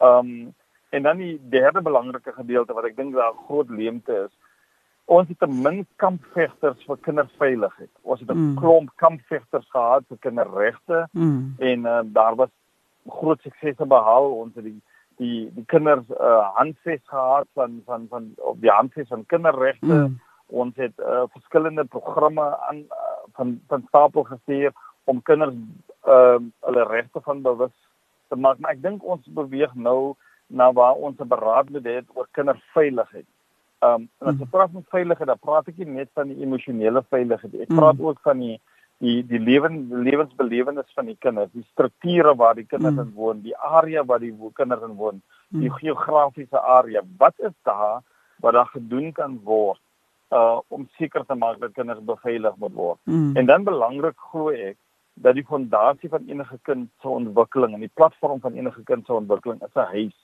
ehm 0.00 0.18
um, 0.18 0.54
en 0.90 1.02
dan 1.02 1.16
die 1.16 1.40
derde 1.50 1.82
belangrike 1.82 2.32
gedeelte 2.32 2.72
wat 2.72 2.84
ek 2.84 2.96
dink 2.96 3.14
daar 3.14 3.34
groot 3.46 3.70
leemte 3.70 4.14
is 4.26 4.34
ons 5.10 5.28
het 5.28 5.42
'n 5.42 5.62
min 5.62 5.86
kampvegters 5.96 6.84
vir 6.86 6.98
kinderveiligheid 7.06 7.90
ons 8.02 8.20
het 8.20 8.30
'n 8.30 8.38
Mm. 8.38 8.56
klomp 8.60 8.90
kampvegters 8.96 9.68
gehad 9.70 10.04
vir 10.08 10.18
kinderregte 10.18 11.08
Mm. 11.12 11.54
en 11.58 11.78
uh, 11.86 12.00
daar 12.04 12.34
was 12.36 12.48
groot 13.08 13.40
suksese 13.40 13.86
behaal 13.86 14.30
ons 14.42 14.54
het 14.54 14.64
die 14.64 14.80
die 15.16 15.50
die 15.54 15.64
kinders 15.64 16.06
uh, 16.10 16.54
handves 16.54 17.02
gehad 17.04 17.46
van 17.54 17.82
van 17.86 18.06
van 18.08 18.32
op 18.36 18.60
die 18.60 18.70
handves 18.70 19.08
van 19.08 19.26
kinderregte 19.26 19.94
Mm. 19.94 20.20
ons 20.46 20.76
het 20.76 20.92
uh, 20.98 21.22
verskillende 21.32 21.84
programme 21.84 22.58
aan 22.68 22.76
uh, 22.76 23.18
van 23.32 23.60
van 23.68 23.84
stapel 23.88 24.22
gestuur 24.22 24.72
om 25.04 25.22
kinders 25.22 25.54
uh, 26.06 26.38
hulle 26.60 26.84
regte 26.84 27.20
van 27.20 27.42
bewus 27.42 27.76
te 28.28 28.36
maak 28.36 28.58
maar 28.58 28.70
ek 28.70 28.82
dink 28.82 29.04
ons 29.04 29.26
beweeg 29.26 29.74
nou 29.74 30.14
na 30.46 30.72
waar 30.72 30.94
ons 30.94 31.18
'n 31.18 31.28
beraad 31.28 31.70
moet 31.70 31.84
hê 31.84 32.02
oor 32.14 32.26
kinderveiligheid. 32.30 33.26
Ehm 33.80 33.94
um, 33.94 34.08
en 34.20 34.26
as 34.28 34.40
ek 34.44 34.50
praat 34.52 34.72
van 34.74 34.84
veiligheid, 34.92 35.28
dan 35.30 35.38
praat 35.40 35.68
ek 35.70 35.78
nie 35.80 35.86
net 35.88 36.10
van 36.18 36.28
die 36.28 36.42
emosionele 36.44 37.00
veiligheid 37.08 37.52
nie. 37.52 37.62
Ek 37.64 37.70
Mm. 37.70 37.78
praat 37.80 38.00
ook 38.00 38.18
van 38.22 38.38
die 38.38 38.58
die 39.00 39.22
die 39.26 39.38
lewen 39.40 39.88
lewensbelewenis 40.04 40.92
van 40.94 41.06
die 41.06 41.16
kinders, 41.16 41.48
die 41.52 41.64
strukture 41.72 42.34
waar 42.36 42.54
die 42.54 42.66
kinders 42.66 42.94
Mm. 42.94 43.00
in 43.00 43.12
woon, 43.14 43.40
die 43.40 43.56
area 43.56 44.04
waar 44.04 44.18
die 44.20 44.34
kinders 44.54 44.82
in 44.82 44.96
woon, 44.96 45.22
die 45.48 45.70
Mm. 45.70 45.76
geografiese 45.78 46.60
area. 46.60 47.00
Wat 47.16 47.34
is 47.38 47.52
daar 47.64 48.02
wat 48.40 48.52
daar 48.52 48.66
gedoen 48.66 49.12
kan 49.12 49.40
word 49.44 49.80
uh 50.32 50.60
om 50.68 50.86
seker 50.98 51.24
te 51.26 51.34
maak 51.34 51.58
dat 51.60 51.72
kinders 51.72 52.04
beveilig 52.04 52.56
moet 52.56 52.72
word? 52.74 52.98
Mm. 53.04 53.36
En 53.36 53.46
dan 53.46 53.64
belangrik 53.64 54.18
glo 54.30 54.48
ek 54.50 54.76
dat 55.14 55.34
die 55.34 55.44
fondasie 55.44 56.08
van 56.08 56.24
enige 56.28 56.58
kind 56.62 56.90
se 57.00 57.08
ontwikkeling 57.08 57.74
en 57.74 57.80
die 57.80 57.94
platform 57.94 58.40
van 58.40 58.52
enige 58.54 58.82
kind 58.84 59.06
se 59.06 59.12
ontwikkeling 59.12 59.62
is 59.62 59.74
'n 59.74 59.88
huis. 59.96 60.16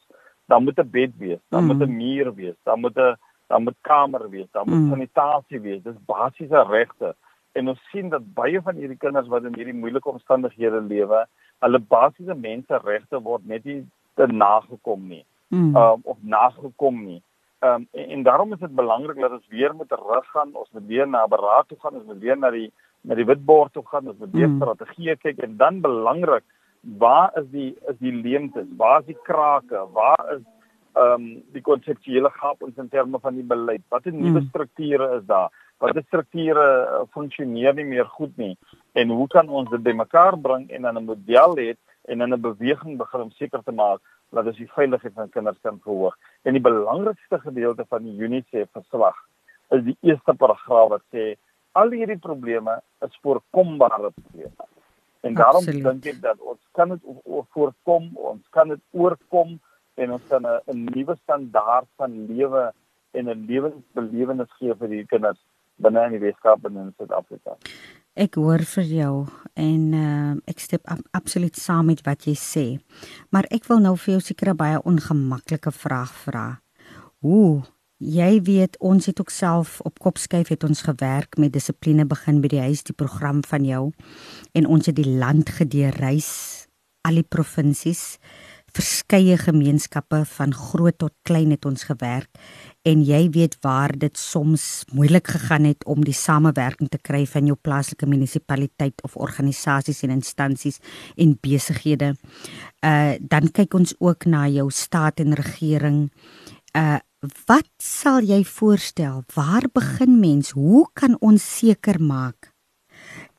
Daar 0.46 0.60
moet 0.60 0.78
'n 0.78 0.90
bed 0.90 1.12
wees, 1.18 1.40
daar 1.48 1.62
Mm. 1.62 1.66
moet 1.66 1.80
'n 1.88 1.96
muur 1.96 2.34
wees, 2.34 2.54
daar 2.64 2.78
moet 2.78 2.96
'n 2.98 3.16
daar 3.46 3.60
moet 3.60 3.76
kamer 3.80 4.30
wees, 4.30 4.46
daar 4.52 4.66
moet 4.66 4.78
Mm. 4.78 4.90
sanitasie 4.90 5.60
wees. 5.60 5.82
Dis 5.82 5.94
basiese 6.06 6.62
regte. 6.68 7.14
En 7.52 7.68
ons 7.68 7.80
sien 7.90 8.08
dat 8.08 8.34
baie 8.34 8.60
van 8.62 8.74
hierdie 8.74 8.98
kinders 8.98 9.28
wat 9.28 9.44
in 9.44 9.54
hierdie 9.54 9.74
moeilike 9.74 10.08
omstandighede 10.08 10.80
lewe, 10.80 11.26
hulle 11.60 11.78
basiese 11.78 12.34
menseregte 12.34 13.22
word 13.22 13.46
net 13.46 13.64
nie 13.64 13.86
te 14.16 14.26
nagekom 14.26 15.08
nie 15.08 15.24
Mm. 15.48 15.76
um, 15.76 16.00
of 16.04 16.16
nagekom 16.20 17.04
nie. 17.04 17.22
Um, 17.60 17.86
en, 17.92 18.08
en 18.10 18.22
daarom 18.22 18.52
is 18.52 18.58
dit 18.58 18.74
belangrik 18.74 19.20
dat 19.20 19.30
ons 19.30 19.46
weer 19.48 19.74
moet 19.74 19.88
teruggaan, 19.88 20.50
ons 20.54 20.70
moet 20.72 20.86
weer 20.86 21.08
na 21.08 21.26
beraad 21.26 21.68
toe 21.68 21.78
gaan, 21.80 21.94
ons 21.94 22.04
moet 22.04 22.18
weer 22.18 22.36
na 22.38 22.50
die 22.50 22.72
na 23.06 23.14
die 23.14 23.24
witbord 23.24 23.72
toe 23.72 23.84
gaan, 23.86 24.08
ons 24.08 24.18
moet 24.18 24.32
weer 24.32 24.48
Mm. 24.48 24.60
strategieë 24.62 25.16
kyk 25.22 25.38
en 25.38 25.56
dan 25.56 25.80
belangrik, 25.80 26.42
waar 26.98 27.30
is 27.38 27.46
die 27.50 27.76
is 27.88 27.96
die 27.98 28.12
leemtes? 28.12 28.66
Waar 28.76 29.00
is 29.00 29.06
die 29.06 29.18
krake? 29.22 29.86
Waar 29.92 30.34
is 30.36 30.42
ehm 31.16 31.24
um, 31.24 31.42
die 31.52 31.62
konseptuele 31.62 32.30
gapings 32.30 32.76
in 32.76 32.88
terme 32.88 33.18
van 33.20 33.34
die 33.34 33.44
beleid? 33.44 33.82
Watter 33.88 34.12
nuwe 34.12 34.40
Mm. 34.40 34.48
strukture 34.48 35.16
is 35.16 35.24
daar? 35.26 35.50
Watter 35.78 36.02
strukture 36.06 36.66
uh, 36.84 37.04
funksioneer 37.12 37.74
nie 37.74 37.84
meer 37.84 38.06
goed 38.06 38.36
nie? 38.36 38.56
En 38.94 39.08
hoe 39.08 39.28
kan 39.28 39.48
ons 39.48 39.70
dit 39.70 39.82
bymekaar 39.82 40.38
bring 40.38 40.70
en 40.70 40.82
dan 40.82 40.98
'n 40.98 41.04
model 41.04 41.56
hê 41.56 41.74
en 42.08 42.18
dan 42.18 42.32
'n 42.32 42.40
beweging 42.40 42.98
begin 42.98 43.20
om 43.20 43.30
seker 43.30 43.62
te 43.64 43.72
maak 43.72 44.00
dat 44.30 44.46
ons 44.46 44.56
die 44.56 44.70
veiligheid 44.74 45.14
van 45.14 45.28
kinders 45.28 45.58
kan 45.62 45.80
verhoog. 45.80 46.14
En 46.42 46.52
die 46.52 46.62
belangrikste 46.62 47.38
gedeelte 47.38 47.84
van 47.88 48.02
die 48.02 48.18
UNICEF 48.18 48.68
verslag 48.72 49.16
is 49.70 49.84
die 49.84 49.96
eerste 50.00 50.34
paragraaf 50.34 50.88
wat 50.88 51.02
sê 51.14 51.36
al 51.72 51.90
hierdie 51.90 52.18
probleme 52.18 52.80
is 53.00 53.18
voorkombare 53.22 54.10
probleme. 54.10 54.66
En 55.20 55.34
daarom 55.34 55.64
Absoluut. 55.64 55.84
dink 55.84 56.04
ek 56.04 56.20
dat 56.22 56.38
ons 56.40 56.60
kan 56.72 56.88
dit 56.88 57.00
voorkom, 57.54 58.10
ons 58.14 58.48
kan 58.50 58.68
dit 58.68 58.80
oorkom 58.92 59.60
en 59.96 60.12
ons 60.16 60.22
kan 60.28 60.46
'n 60.46 60.84
nuwe 60.94 61.16
standaard 61.22 61.88
van 61.96 62.26
lewe 62.26 62.72
en 63.12 63.28
'n 63.28 63.46
lewensbelewenis 63.46 64.52
gee 64.58 64.74
vir 64.74 64.88
die 64.88 65.06
kinders 65.06 65.40
binne 65.76 66.04
in 66.06 66.16
die 66.16 66.24
Weskaap 66.24 66.64
en 66.64 66.76
in 66.76 66.92
Suid-Afrika. 66.96 67.56
Ek 68.16 68.34
hoor 68.40 68.64
vir 68.64 68.84
jou 68.84 69.14
en 69.60 69.82
uh, 69.92 70.34
ek 70.48 70.62
stap 70.64 70.86
ab 70.88 71.00
absoluut 71.12 71.56
saam 71.56 71.86
met 71.86 72.00
wat 72.06 72.24
jy 72.24 72.34
sê. 72.34 72.66
Maar 73.30 73.44
ek 73.50 73.68
wil 73.68 73.82
nou 73.84 73.96
vir 73.96 74.16
jou 74.16 74.20
seker 74.20 74.54
'n 74.54 74.56
baie 74.56 74.78
ongemaklike 74.82 75.72
vraag 75.72 76.12
vra. 76.24 76.60
Hoe 77.20 77.62
jy 77.98 78.40
weet 78.42 78.76
ons 78.80 79.06
het 79.06 79.20
ook 79.20 79.30
self 79.30 79.80
op 79.80 79.98
Kopskyf 79.98 80.48
het 80.48 80.64
ons 80.64 80.82
gewerk 80.82 81.36
met 81.36 81.52
dissipline 81.52 82.04
begin 82.04 82.40
by 82.40 82.48
die 82.48 82.60
huis 82.60 82.82
die 82.84 82.96
program 82.96 83.44
van 83.44 83.64
jou 83.64 83.92
en 84.52 84.66
ons 84.66 84.86
het 84.86 84.96
die 84.96 85.16
land 85.16 85.48
gedeurreis 85.48 86.68
al 87.04 87.14
die 87.14 87.28
provinsies 87.28 88.18
verskeie 88.76 89.36
gemeenskappe 89.40 90.22
van 90.36 90.52
groot 90.54 90.96
tot 91.00 91.14
klein 91.28 91.52
het 91.54 91.64
ons 91.68 91.86
gewerk 91.88 92.28
en 92.86 93.02
jy 93.06 93.22
weet 93.34 93.56
waar 93.64 93.94
dit 93.96 94.18
soms 94.20 94.84
moeilik 94.94 95.30
gegaan 95.34 95.66
het 95.66 95.84
om 95.88 96.04
die 96.04 96.14
samewerking 96.16 96.90
te 96.92 97.00
kry 97.02 97.24
van 97.26 97.48
jou 97.48 97.56
plaaslike 97.56 98.06
munisipaliteit 98.06 99.02
of 99.06 99.16
organisasies 99.16 100.04
en 100.06 100.14
instansies 100.14 100.78
en 101.16 101.34
besighede. 101.42 102.14
Uh 102.84 103.16
dan 103.20 103.50
kyk 103.50 103.74
ons 103.74 103.94
ook 103.98 104.28
na 104.30 104.46
jou 104.48 104.68
staat 104.70 105.20
en 105.24 105.34
regering. 105.34 106.06
Uh 106.76 106.98
wat 107.48 107.70
sal 107.82 108.22
jy 108.22 108.44
voorstel? 108.44 109.24
Waar 109.34 109.66
begin 109.72 110.20
mens? 110.20 110.52
Hoe 110.54 110.84
kan 110.94 111.16
ons 111.20 111.42
seker 111.58 111.98
maak 111.98 112.52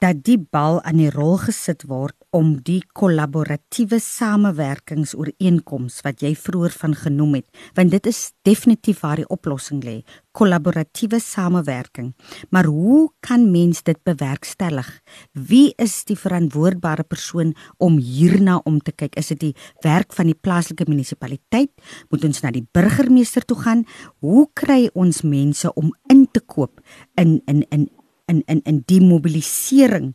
dat 0.04 0.20
die 0.28 0.38
bal 0.38 0.82
aan 0.86 1.00
die 1.02 1.10
rol 1.14 1.38
gesit 1.42 1.84
word 1.90 2.14
om 2.36 2.58
die 2.66 2.84
kollaboratiewe 2.98 3.98
samewerkingsooreenkoms 4.04 6.02
wat 6.06 6.22
jy 6.22 6.36
vroeër 6.38 6.74
van 6.84 6.94
genoem 6.98 7.34
het, 7.40 7.48
want 7.78 7.92
dit 7.96 8.06
is 8.12 8.34
definitief 8.46 9.02
waar 9.02 9.18
die 9.22 9.30
oplossing 9.34 9.82
lê, 9.86 10.04
kollaboratiewe 10.38 11.20
samewerking. 11.24 12.14
Maar 12.54 12.70
hoe 12.70 13.10
kan 13.26 13.52
mens 13.52 13.82
dit 13.88 13.98
bewerkstellig? 14.06 15.02
Wie 15.34 15.74
is 15.82 16.04
die 16.06 16.20
verantwoordbare 16.20 17.04
persoon 17.04 17.56
om 17.82 17.98
hierna 17.98 18.62
om 18.70 18.80
te 18.80 18.94
kyk? 18.94 19.18
Is 19.18 19.34
dit 19.34 19.40
die 19.48 19.56
werk 19.82 20.14
van 20.14 20.30
die 20.30 20.38
plaaslike 20.38 20.86
munisipaliteit? 20.90 21.74
Moet 22.12 22.24
ons 22.30 22.42
na 22.46 22.54
die 22.54 22.68
burgemeester 22.72 23.46
toe 23.46 23.58
gaan? 23.66 23.86
Hoe 24.22 24.46
kry 24.54 24.90
ons 24.94 25.24
mense 25.26 25.74
om 25.74 25.96
in 26.14 26.28
te 26.32 26.44
koop 26.46 26.82
in 27.18 27.42
in 27.50 27.66
in 27.74 27.90
in 28.28 28.44
in 28.46 28.62
in 28.66 28.84
die 28.86 29.02
mobilisering 29.02 30.14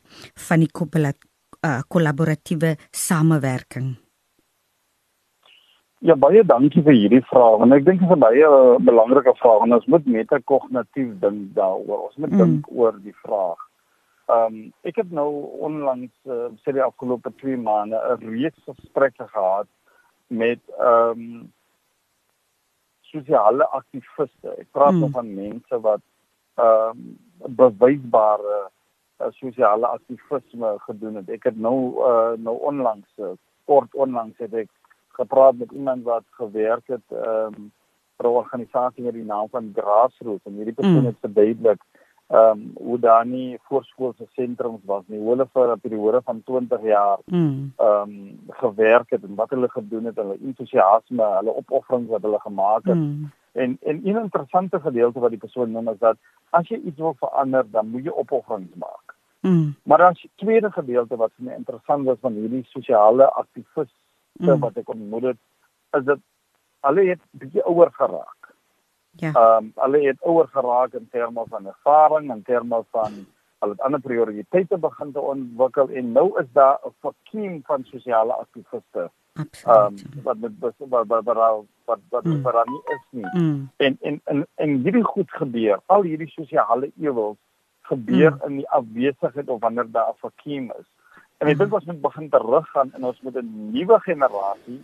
van 0.48 0.64
die 0.64 0.70
kollaboratiewe 1.88 2.70
uh, 2.76 2.80
samewerking. 2.90 3.96
Ja 6.02 6.16
baie 6.18 6.42
dankie 6.44 6.82
vir 6.82 6.96
hierdie 6.98 7.22
vraag 7.30 7.62
en 7.62 7.72
ek 7.72 7.84
dink 7.86 8.00
dit 8.00 8.08
is 8.10 8.16
'n 8.16 8.24
baie 8.24 8.46
uh, 8.46 8.78
belangrike 8.82 9.34
vraag 9.38 9.62
en 9.62 9.74
ons 9.78 9.86
moet 9.86 10.06
metakognitief 10.06 11.12
dink 11.20 11.54
daaroor. 11.54 12.08
Ons 12.08 12.16
moet 12.16 12.32
Mm. 12.32 12.38
dink 12.38 12.66
oor 12.70 12.98
die 13.02 13.16
vraag. 13.22 13.60
Ehm 14.28 14.54
um, 14.54 14.72
ek 14.82 14.96
het 14.96 15.10
nou 15.10 15.30
onlangs 15.68 16.12
uh, 16.26 16.50
sê 16.64 16.72
die 16.72 16.82
afgelope 16.82 17.32
2 17.36 17.56
maande 17.56 17.96
'n 17.96 18.28
reeks 18.34 18.62
gesprekke 18.66 19.26
gehad 19.28 19.68
met 20.26 20.60
ehm 20.78 21.20
um, 21.20 21.52
sosiale 23.12 23.66
aktiviste. 23.70 24.48
Ek 24.58 24.68
praat 24.72 24.94
mm. 24.94 25.10
van 25.12 25.34
mense 25.34 25.80
wat 25.80 26.02
ehm 26.54 26.98
um, 26.98 27.18
bewysbare 27.48 28.70
uh, 29.20 29.26
sosiale 29.30 29.86
aktivisme 29.86 30.76
gedoen 30.86 31.14
het. 31.14 31.28
Ek 31.28 31.44
het 31.44 31.58
nou 31.58 31.78
uh, 31.98 32.32
nou 32.38 32.56
onlangs 32.58 33.08
uh, 33.18 33.34
kort 33.64 33.94
onlangs 33.94 34.38
het 34.38 34.54
ek 34.54 34.70
gepraat 35.12 35.56
met 35.56 35.72
iemand 35.72 36.04
wat 36.04 36.24
gewerk 36.40 36.86
het 36.86 37.06
ehm 37.10 37.54
um, 37.54 37.72
vir 38.16 38.28
'n 38.30 38.38
organisasie 38.42 39.04
met 39.04 39.14
die 39.14 39.24
naam 39.24 39.48
van 39.50 39.72
Grassroots 39.74 40.44
en 40.44 40.52
hierdie 40.52 40.74
persoon 40.74 41.00
mm. 41.00 41.06
het 41.06 41.18
verduidelik 41.20 41.80
ehm 42.32 42.50
um, 42.50 42.70
hoe 42.74 42.98
daar 42.98 43.26
nie 43.26 43.58
voorskoolse 43.68 44.26
sentrums 44.32 44.80
was 44.84 45.02
nie. 45.06 45.20
Hulle 45.20 45.46
vir 45.52 45.72
'n 45.72 45.80
periode 45.80 46.22
van 46.22 46.42
20 46.42 46.82
jaar 46.82 47.18
mm. 47.24 47.72
ehm 47.76 48.08
mm. 48.08 48.28
um, 48.28 48.40
gewerk 48.48 49.10
het 49.10 49.22
en 49.22 49.34
wat 49.34 49.50
hulle 49.50 49.68
gedoen 49.68 50.04
het, 50.04 50.16
hulle 50.16 50.38
entoesiasme, 50.42 51.24
hulle 51.38 51.56
opofferings 51.56 52.10
wat 52.10 52.22
hulle 52.22 52.40
gemaak 52.40 52.84
het. 52.84 52.96
Mm. 52.96 53.30
En 53.52 53.78
en 53.80 54.00
'n 54.02 54.16
interessante 54.16 54.80
gedeelte 54.80 55.20
wat 55.20 55.30
die 55.30 55.38
persoon 55.38 55.70
noem 55.70 55.88
is 55.88 55.98
dat 55.98 56.16
as 56.50 56.68
jy 56.68 56.76
iets 56.76 56.98
wil 56.98 57.14
verander, 57.18 57.70
dan 57.70 57.88
moet 57.88 58.04
jy 58.04 58.10
opofferings 58.10 58.74
maak. 58.74 59.14
Mm. 59.40 59.74
Maar 59.82 59.98
dan 59.98 60.12
die 60.12 60.30
tweede 60.34 60.70
gedeelte 60.70 61.16
wat 61.16 61.30
vir 61.36 61.44
my 61.44 61.52
interessant 61.52 62.04
was 62.04 62.18
van 62.20 62.32
hierdie 62.32 62.64
sosiale 62.64 63.30
aktiviste 63.30 63.96
mm. 64.32 64.60
wat 64.60 64.76
ek 64.76 64.88
ontmoet 64.88 65.22
het, 65.22 65.38
is 65.98 66.04
dat 66.04 66.18
hulle 66.80 67.04
het 67.08 67.20
bietjie 67.30 67.64
ouer 67.64 67.90
geraak. 67.92 68.54
Ja. 69.10 69.32
Ehm 69.32 69.64
um, 69.64 69.72
hulle 69.74 70.00
het 70.06 70.22
ouer 70.22 70.48
geraak 70.48 70.92
in 70.92 71.08
terme 71.10 71.44
van 71.48 71.66
ervaring 71.66 72.30
en 72.30 72.42
terme 72.42 72.84
van 72.90 73.26
hulle 73.62 73.74
ander 73.78 74.00
prioriteite 74.00 74.78
begin 74.78 75.12
te 75.12 75.20
ontwikkel 75.20 75.88
en 75.88 76.12
nou 76.12 76.28
is 76.40 76.48
daar 76.52 76.78
'n 76.86 76.94
vakuum 77.00 77.60
van 77.64 77.84
sosiale 77.84 78.32
aktiviste. 78.32 79.10
Ehm 79.32 79.66
um, 79.66 80.22
wat 80.22 80.38
met 80.38 80.52
wat 80.60 80.74
wat 80.78 81.06
wat 81.06 81.24
wat 81.24 81.64
wat 81.84 82.00
wat 82.08 82.24
mm. 82.24 82.42
wat 82.42 82.66
nie 82.66 82.82
is 82.84 83.04
nie. 83.10 83.28
Mm. 83.32 83.70
En 83.76 83.96
en 84.00 84.20
en 84.24 84.46
en 84.54 84.76
hierdie 84.84 85.04
goed 85.04 85.30
gebeur. 85.30 85.80
Al 85.86 86.02
hierdie 86.02 86.28
sosiale 86.28 86.90
ewels 87.00 87.38
gebeur 87.80 88.30
mm. 88.30 88.48
in 88.48 88.56
die 88.56 88.68
afwesigheid 88.68 89.48
of 89.48 89.60
wanneer 89.60 89.90
daar 89.90 90.10
'n 90.12 90.20
vakuum 90.20 90.72
is. 90.78 90.88
En 91.38 91.48
ek 91.48 91.54
mm. 91.54 91.58
dink 91.58 91.72
ons 91.74 91.84
moet 91.84 92.00
begin 92.00 92.28
teruggaan 92.28 92.92
en 92.92 93.04
ons 93.04 93.20
moet 93.20 93.36
'n 93.36 93.70
nuwe 93.72 94.00
generasie 94.00 94.82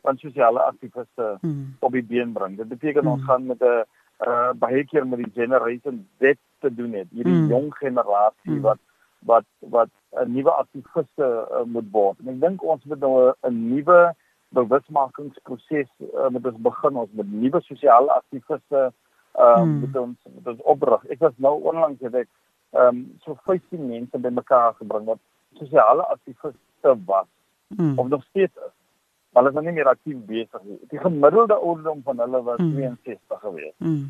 van 0.00 0.16
sosiale 0.16 0.60
aktiviste 0.60 1.36
hmm. 1.40 1.76
op 1.78 1.92
die 1.92 2.04
been 2.04 2.32
bring. 2.32 2.56
Dit 2.56 2.68
beteken 2.68 3.02
hmm. 3.02 3.12
ons 3.12 3.24
gaan 3.24 3.46
met 3.46 3.60
'n 3.60 3.84
uh, 4.28 4.50
baie 4.54 4.84
keer 4.84 5.06
met 5.06 5.18
die 5.18 5.32
generation 5.34 6.06
Z 6.20 6.32
te 6.58 6.74
doen 6.74 6.92
het. 6.92 7.08
Hierdie 7.10 7.34
hmm. 7.34 7.48
jong 7.48 7.74
generasie 7.76 8.56
hmm. 8.56 8.60
wat 8.60 8.78
wat 9.26 9.44
wat 9.58 9.90
'n 10.16 10.32
nuwe 10.32 10.50
aktiviste 10.50 11.26
uh, 11.50 11.62
moet 11.64 11.88
word. 11.90 12.18
En 12.20 12.28
ek 12.28 12.40
dink 12.40 12.62
ons 12.62 12.84
moet 12.84 13.00
nou 13.00 13.32
'n 13.42 13.68
nuwe 13.74 14.14
bewusmakingsproses 14.48 15.90
uh, 16.00 16.28
met 16.28 16.46
ons 16.46 16.60
begin 16.60 16.96
ons 16.96 17.12
met 17.12 17.32
nuwe 17.32 17.60
sosiale 17.60 18.12
aktiviste 18.12 18.92
uh, 19.38 19.56
hmm. 19.56 19.80
met 19.80 19.96
ons 19.96 20.16
ons 20.44 20.62
oprig. 20.62 21.04
Ek 21.08 21.18
was 21.18 21.36
nou 21.36 21.54
onlangs 21.62 22.00
het 22.00 22.14
ek 22.14 22.28
um, 22.72 23.04
so 23.24 23.38
15 23.46 23.86
mense 23.86 24.18
bymekaar 24.18 24.74
gebring 24.74 25.06
wat 25.06 25.22
sosiale 25.58 26.02
aktiviste 26.02 26.96
was. 27.06 27.26
Hmm. 27.76 27.98
Of 27.98 28.08
nog 28.08 28.24
steeds 28.24 28.56
is 28.56 28.74
hulle 29.32 29.50
is 29.50 29.54
nou 29.54 29.64
nie 29.64 29.74
meer 29.76 29.90
aktief 29.90 30.18
besig 30.26 30.62
nie. 30.66 30.78
Die 30.90 31.02
gemiddelde 31.02 31.58
ouderdom 31.58 32.00
van 32.06 32.22
hulle 32.24 32.40
was 32.46 32.58
mm. 32.58 32.72
62 32.74 33.44
gewees. 33.44 33.74
Mm. 33.78 34.08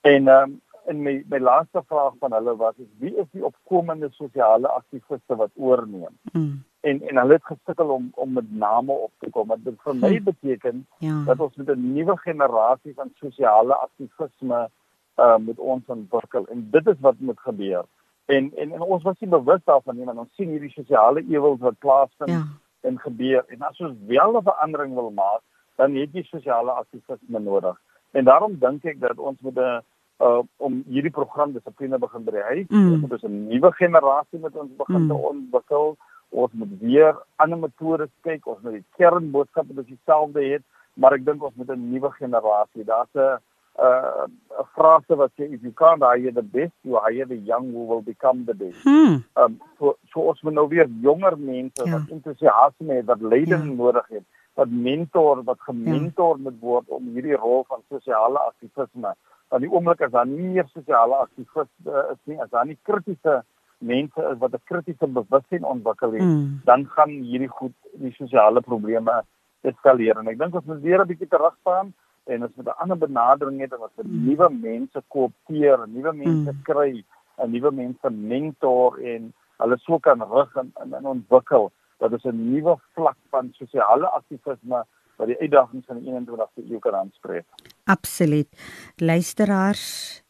En 0.00 0.28
ehm 0.28 0.52
um, 0.52 0.60
en 0.86 1.02
my 1.02 1.24
my 1.28 1.38
laaste 1.38 1.82
vraag 1.86 2.14
van 2.18 2.32
hulle 2.32 2.56
was 2.56 2.74
is 2.76 2.88
wie 2.98 3.14
is 3.16 3.26
die 3.30 3.44
opkomende 3.44 4.08
sosiale 4.10 4.68
aktiviste 4.68 5.36
wat 5.36 5.50
oorneem? 5.54 6.18
Mm. 6.32 6.62
En 6.80 7.02
en 7.08 7.20
hulle 7.22 7.38
het 7.38 7.44
gesukkel 7.44 7.88
om 7.88 8.10
om 8.14 8.32
met 8.32 8.52
name 8.52 8.92
op 8.92 9.12
te 9.18 9.30
kom. 9.30 9.52
Dit 9.56 9.80
vir 9.84 9.94
my 9.94 10.12
mm. 10.18 10.24
beteken 10.24 10.86
ja. 10.98 11.22
dat 11.24 11.40
ons 11.40 11.56
met 11.56 11.68
'n 11.68 11.92
nuwe 11.94 12.16
generasie 12.16 12.94
van 12.94 13.10
sosiale 13.14 13.74
aktivisme 13.74 14.68
uh 15.16 15.36
met 15.36 15.58
ons 15.58 15.86
ontwikkel 15.86 16.46
en 16.46 16.68
dit 16.70 16.86
is 16.86 17.00
wat 17.00 17.18
moet 17.18 17.40
gebeur. 17.40 17.84
En 18.24 18.52
en, 18.56 18.72
en 18.72 18.80
ons 18.80 19.02
was 19.02 19.18
nie 19.18 19.30
bewus 19.30 19.64
daarvan 19.64 19.96
nie, 19.96 20.04
want 20.04 20.18
ons 20.18 20.34
sien 20.34 20.48
hierdie 20.48 20.70
sosiale 20.70 21.24
ewels 21.28 21.60
wat 21.60 21.78
plaasvind. 21.78 22.30
Ja 22.30 22.44
en 22.82 22.98
gebeur 22.98 23.44
en 23.48 23.62
as 23.62 23.80
ons 23.80 23.98
wel 24.06 24.36
'n 24.38 24.42
verandering 24.42 24.94
wil 24.94 25.10
maak, 25.10 25.42
dan 25.76 25.94
het 25.94 26.12
jy 26.12 26.22
sosiale 26.22 26.70
aktivisme 26.70 27.38
nodig. 27.38 27.80
En 28.10 28.24
daarom 28.24 28.58
dink 28.58 28.84
ek 28.84 29.00
dat 29.00 29.18
ons 29.18 29.40
moet 29.40 29.58
'n 29.58 29.82
uh, 30.22 30.42
om 30.56 30.82
hierdie 30.88 31.14
program 31.14 31.52
dissipline 31.52 31.98
begin 31.98 32.24
by 32.26 32.34
die 32.36 32.48
huis, 32.48 32.66
mm. 32.70 32.90
ons 32.92 33.06
moet 33.06 33.28
'n 33.28 33.38
nuwe 33.50 33.72
generasie 33.78 34.40
met 34.40 34.56
ons 34.56 34.72
begin 34.82 35.02
mm. 35.02 35.08
te 35.08 35.14
ontwikkel. 35.32 35.96
Ons 36.32 36.52
moet 36.56 36.74
weer 36.80 37.16
ander 37.36 37.58
metodes 37.58 38.12
kyk, 38.24 38.46
ons 38.46 38.60
moet 38.64 38.78
die 38.78 38.86
kernboodskap 38.96 39.66
wat 39.68 39.82
ons 39.82 39.90
dieselfde 39.90 40.44
het, 40.44 40.62
maar 40.94 41.12
ek 41.12 41.26
dink 41.26 41.42
ons 41.42 41.56
moet 41.56 41.70
'n 41.70 41.90
nuwe 41.92 42.10
generasie. 42.20 42.84
Daar's 42.84 43.12
'n 43.14 43.40
uh, 43.78 44.24
'n 44.60 44.66
frase 44.74 45.16
wat 45.16 45.30
sê 45.36 45.48
if 45.52 45.62
you 45.62 45.72
can't 45.72 46.02
hire 46.02 46.32
the 46.32 46.42
best 46.42 46.74
you 46.82 47.00
hire 47.04 47.26
the 47.26 47.40
young 47.50 47.72
who 47.72 47.84
will 47.90 48.02
become 48.02 48.44
the 48.44 48.54
best. 48.54 48.82
Hmm. 48.84 49.24
Um 49.36 49.60
so 49.78 49.96
so 50.12 50.20
ons 50.20 50.42
moet 50.42 50.54
nou 50.54 50.68
weer 50.68 50.88
jonger 51.00 51.38
mense 51.38 51.84
ja. 51.84 51.92
wat 51.92 52.08
entoesiasme 52.08 52.94
het, 52.94 53.06
wat 53.06 53.20
leiding 53.20 53.64
ja. 53.64 53.74
nodig 53.82 54.06
het, 54.08 54.24
wat 54.54 54.70
mentor, 54.70 55.42
wat 55.42 55.60
gementor 55.60 56.36
ja. 56.36 56.42
moet 56.42 56.58
word 56.60 56.88
om 56.88 57.08
hierdie 57.14 57.36
rol 57.36 57.64
van 57.68 57.80
sosiale 57.88 58.38
aktivisme. 58.38 59.14
Want 59.52 59.66
die 59.66 59.72
oomblik 59.72 60.00
as 60.00 60.12
daar 60.14 60.26
nie 60.26 60.48
meer 60.54 60.68
sosiale 60.72 61.18
aktiviste 61.26 62.04
is 62.14 62.20
nie, 62.24 62.38
as 62.40 62.50
daar 62.50 62.64
nie 62.66 62.78
kritiese 62.88 63.42
mense 63.78 64.24
is 64.30 64.38
wat 64.40 64.54
'n 64.54 64.64
kritiese 64.70 65.06
bewustheid 65.06 65.62
ontwikkel 65.62 66.12
het, 66.12 66.22
hmm. 66.22 66.60
dan 66.64 66.86
gaan 66.94 67.10
hierdie 67.10 67.52
goed 67.52 67.74
die 68.00 68.14
sosiale 68.16 68.60
probleme 68.60 69.22
eskaleer 69.68 70.18
en 70.18 70.30
ek 70.32 70.38
dink 70.38 70.54
ons 70.54 70.64
moet 70.70 70.80
weer 70.80 71.02
'n 71.02 71.10
bietjie 71.10 71.28
terugstaan 71.28 71.92
en 72.24 72.42
as 72.42 72.54
met 72.54 72.66
'n 72.66 72.80
ander 72.82 72.98
benadering 72.98 73.62
en 73.62 73.72
as 73.72 73.94
vir 73.96 74.06
mm. 74.06 74.24
nuwe 74.26 74.48
mense 74.50 75.02
koopteer, 75.08 75.78
nuwe 75.88 76.12
mense 76.12 76.52
mm. 76.52 76.62
kry, 76.62 77.04
'n 77.38 77.50
nuwe 77.50 77.70
mense 77.70 78.10
mentor 78.10 78.98
en 78.98 79.32
hulle 79.58 79.78
sou 79.78 79.98
kan 80.00 80.22
rig 80.22 80.56
en, 80.56 80.72
en, 80.82 80.94
en 80.94 81.06
ontwikkel 81.06 81.72
dat 81.98 82.12
is 82.12 82.24
'n 82.24 82.52
nuwe 82.52 82.76
vlak 82.94 83.18
van 83.30 83.50
sosiale 83.52 84.06
aktivisme 84.06 84.84
wat 85.16 85.26
die 85.26 85.40
uitdagings 85.40 85.86
van 85.86 85.98
die 85.98 86.10
21ste 86.12 86.62
eeu 86.70 86.78
kan 86.78 86.94
aanspreek. 86.94 87.46
Absoluut. 87.92 88.48
Luisteraars, 88.96 90.22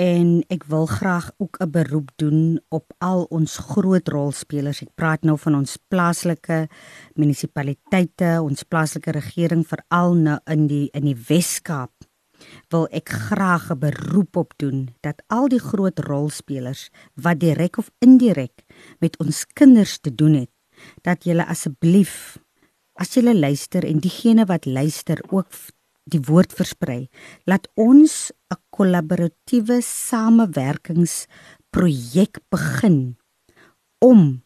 en 0.00 0.40
ek 0.48 0.64
wil 0.70 0.86
graag 0.86 1.30
ook 1.36 1.58
'n 1.60 1.70
beroep 1.70 2.10
doen 2.16 2.60
op 2.68 2.92
al 2.98 3.24
ons 3.24 3.56
groot 3.56 4.08
rolspelers. 4.08 4.82
Ek 4.82 4.94
praat 4.94 5.22
nou 5.22 5.38
van 5.38 5.54
ons 5.54 5.78
plaaslike 5.88 6.68
munisipaliteite, 7.14 8.40
ons 8.42 8.62
plaaslike 8.62 9.10
regering 9.10 9.66
veral 9.66 10.14
nou 10.14 10.38
in 10.44 10.66
die 10.66 10.88
in 10.92 11.04
die 11.04 11.16
Wes-Kaap. 11.28 11.92
Wil 12.68 12.86
ek 12.90 13.08
graag 13.08 13.70
'n 13.70 13.78
beroep 13.78 14.36
op 14.36 14.52
doen 14.56 14.94
dat 15.00 15.22
al 15.26 15.48
die 15.48 15.60
groot 15.60 15.98
rolspelers 15.98 16.90
wat 17.14 17.40
direk 17.40 17.76
of 17.78 17.90
indirek 17.98 18.64
met 18.98 19.18
ons 19.18 19.46
kinders 19.46 19.98
te 19.98 20.14
doen 20.14 20.34
het, 20.34 20.50
dat 21.02 21.24
julle 21.24 21.46
asseblief 21.46 22.38
as 22.94 23.14
julle 23.14 23.34
luister 23.34 23.84
en 23.84 23.98
diegene 23.98 24.44
wat 24.44 24.64
luister 24.64 25.20
ook 25.28 25.52
die 26.04 26.20
woord 26.26 26.52
versprei. 26.52 27.08
Laat 27.44 27.68
ons 27.74 28.32
'n 28.50 28.56
kollaboratiewe 28.70 29.82
samewerkingsprojek 29.82 32.38
begin 32.50 33.16
om 33.98 34.42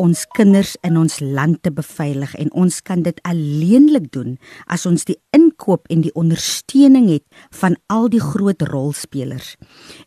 ons 0.00 0.22
kinders 0.36 0.76
in 0.86 0.96
ons 0.96 1.18
land 1.20 1.58
te 1.62 1.72
beveilig 1.74 2.32
en 2.40 2.52
ons 2.56 2.80
kan 2.86 3.02
dit 3.02 3.18
alleenlik 3.28 4.08
doen 4.14 4.38
as 4.66 4.86
ons 4.88 5.04
die 5.04 5.18
inkoop 5.36 5.90
en 5.92 6.04
die 6.06 6.14
ondersteuning 6.14 7.10
het 7.10 7.26
van 7.60 7.76
al 7.92 8.08
die 8.12 8.22
groot 8.22 8.62
rolspelers. 8.70 9.56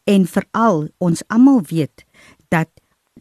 En 0.09 0.25
veral 0.25 0.88
ons 0.97 1.21
almal 1.27 1.61
weet 1.69 2.05
dat 2.49 2.69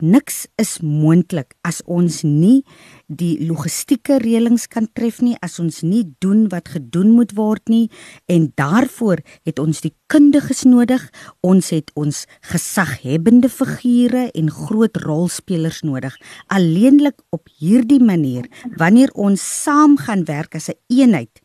niks 0.03 0.47
is 0.61 0.81
moontlik 0.83 1.55
as 1.63 1.79
ons 1.87 2.23
nie 2.27 2.65
die 3.07 3.37
logistieke 3.47 4.19
reëlings 4.23 4.67
kan 4.73 4.89
tref 4.97 5.21
nie 5.23 5.37
as 5.47 5.61
ons 5.63 5.83
nie 5.87 6.03
doen 6.25 6.49
wat 6.53 6.73
gedoen 6.75 7.15
moet 7.15 7.37
word 7.39 7.71
nie 7.71 7.87
en 8.27 8.51
daarvoor 8.59 9.23
het 9.47 9.63
ons 9.63 9.85
die 9.85 9.95
kundiges 10.13 10.65
nodig 10.67 11.07
ons 11.47 11.71
het 11.71 11.95
ons 11.95 12.25
gesaghebende 12.51 13.49
figure 13.53 14.27
en 14.35 14.51
groot 14.51 14.97
rolspelers 15.07 15.83
nodig. 15.87 16.17
Alleenlik 16.49 17.23
op 17.31 17.49
hierdie 17.61 18.03
manier 18.03 18.49
wanneer 18.77 19.13
ons 19.15 19.41
saam 19.63 19.97
gaan 19.97 20.27
werk 20.27 20.59
as 20.59 20.69
'n 20.69 20.75
een 20.89 21.13
eenheid 21.13 21.43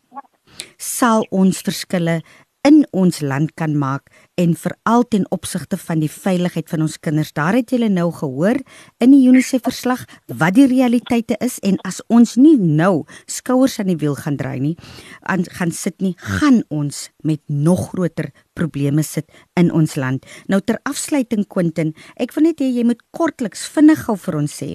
sal 0.81 1.25
ons 1.33 1.61
verskille 1.65 2.21
in 2.67 2.81
ons 2.91 3.19
land 3.21 3.53
kan 3.59 3.75
maak 3.77 4.09
en 4.41 4.53
veral 4.57 5.05
ten 5.09 5.25
opsigte 5.33 5.77
van 5.77 6.01
die 6.03 6.11
veiligheid 6.11 6.69
van 6.69 6.83
ons 6.85 6.97
kinders. 6.99 7.33
Daar 7.33 7.55
het 7.57 7.71
julle 7.73 7.89
nou 7.89 8.09
gehoor 8.13 8.59
in 9.03 9.13
die 9.13 9.23
UNICEF 9.29 9.63
verslag 9.67 10.05
wat 10.27 10.57
die 10.57 10.67
realiteite 10.69 11.37
is 11.43 11.59
en 11.65 11.79
as 11.87 12.01
ons 12.13 12.35
nie 12.39 12.57
nou 12.57 13.05
skouers 13.25 13.79
aan 13.81 13.91
die 13.91 13.99
wiel 14.01 14.17
gaan 14.19 14.37
draai 14.39 14.59
nie, 14.59 14.75
aan 15.21 15.45
gaan 15.57 15.71
sit 15.71 15.99
nie, 16.01 16.15
gaan 16.17 16.63
ons 16.69 17.07
met 17.23 17.41
nog 17.47 17.89
groter 17.91 18.31
probleme 18.57 19.03
sit 19.03 19.29
in 19.59 19.71
ons 19.71 19.95
land. 19.95 20.25
Nou 20.49 20.61
ter 20.61 20.79
afsluiting 20.89 21.47
Quentin, 21.47 21.93
ek 22.17 22.33
wil 22.35 22.49
net 22.49 22.63
hê 22.63 22.71
jy 22.71 22.85
moet 22.87 23.03
kortliks 23.15 23.67
vinnig 23.73 24.05
gou 24.07 24.17
vir 24.27 24.41
ons 24.43 24.61
sê. 24.61 24.71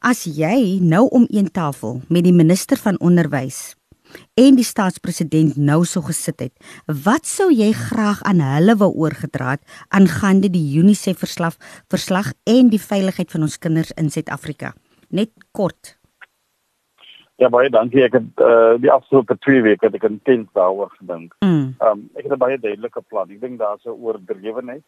As 0.00 0.24
jy 0.26 0.78
nou 0.82 1.06
om 1.14 1.28
een 1.30 1.52
tafel 1.52 2.02
met 2.08 2.26
die 2.26 2.34
minister 2.34 2.80
van 2.80 3.00
onderwys 3.04 3.77
en 4.34 4.56
die 4.56 4.66
staatspresident 4.66 5.56
nou 5.56 5.84
so 5.84 6.00
gesit 6.06 6.40
het, 6.40 6.54
wat 6.86 7.26
sou 7.26 7.50
jy 7.52 7.72
graag 7.72 8.22
aan 8.22 8.40
hulle 8.40 8.76
wou 8.80 8.90
oorgedra 8.94 9.56
het 9.56 9.84
aangaande 9.88 10.50
die 10.50 10.78
UNICEF 10.80 11.18
verslag 11.18 11.56
verslag 11.88 12.32
en 12.46 12.68
die 12.72 12.82
veiligheid 12.82 13.30
van 13.30 13.42
ons 13.42 13.58
kinders 13.58 13.92
in 13.96 14.10
Suid-Afrika? 14.10 14.74
Net 15.10 15.32
kort. 15.52 15.98
Ja 17.38 17.48
baie 17.48 17.70
dankie. 17.70 18.02
Ek 18.02 18.16
het 18.18 18.40
uh, 18.42 18.74
die 18.82 18.90
afgelope 18.90 19.36
2 19.46 19.62
weke 19.62 19.86
het 19.86 19.94
ek 19.94 20.08
intens 20.08 20.48
daaroor 20.58 20.90
gedink. 20.98 21.36
Mm. 21.44 21.76
Um 21.78 22.00
ek 22.18 22.24
het 22.26 22.32
'n 22.34 22.42
baie 22.42 22.58
duidelike 22.58 23.02
plan. 23.08 23.30
Ek 23.30 23.40
dink 23.40 23.58
daar's 23.58 23.84
'n 23.86 23.94
oordrewenheid 23.94 24.84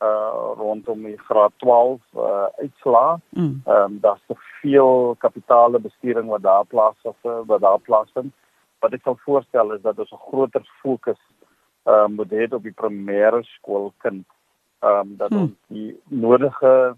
uh 0.00 0.52
rondom 0.56 1.02
die 1.02 1.18
graad 1.28 1.52
12 1.56 2.00
uh 2.14 2.46
uitslaa. 2.62 3.20
Mm. 3.30 3.62
Ehm 3.66 3.82
um, 3.82 3.98
daar's 4.00 4.22
te 4.26 4.36
veel 4.60 5.16
kapitale 5.18 5.78
bestuuring 5.78 6.28
wat 6.28 6.42
daar 6.42 6.64
plaasvind 6.64 7.16
wat 7.46 7.60
daar 7.60 7.78
plaasvind. 7.78 8.32
Wat 8.80 8.92
ek 8.92 9.02
sal 9.04 9.18
voorstel 9.24 9.72
is 9.76 9.82
dat 9.82 9.98
ons 9.98 10.12
'n 10.12 10.24
groter 10.30 10.64
fokus 10.82 11.20
ehm 11.84 12.04
um, 12.04 12.14
moet 12.14 12.30
hê 12.30 12.48
op 12.52 12.62
die 12.62 12.76
primêre 12.82 13.42
skoolkind. 13.42 14.26
Ehm 14.80 15.00
um, 15.00 15.16
dat 15.16 15.30
Hmm. 15.30 15.40
ons 15.40 15.56
die 15.68 16.00
nodige 16.08 16.96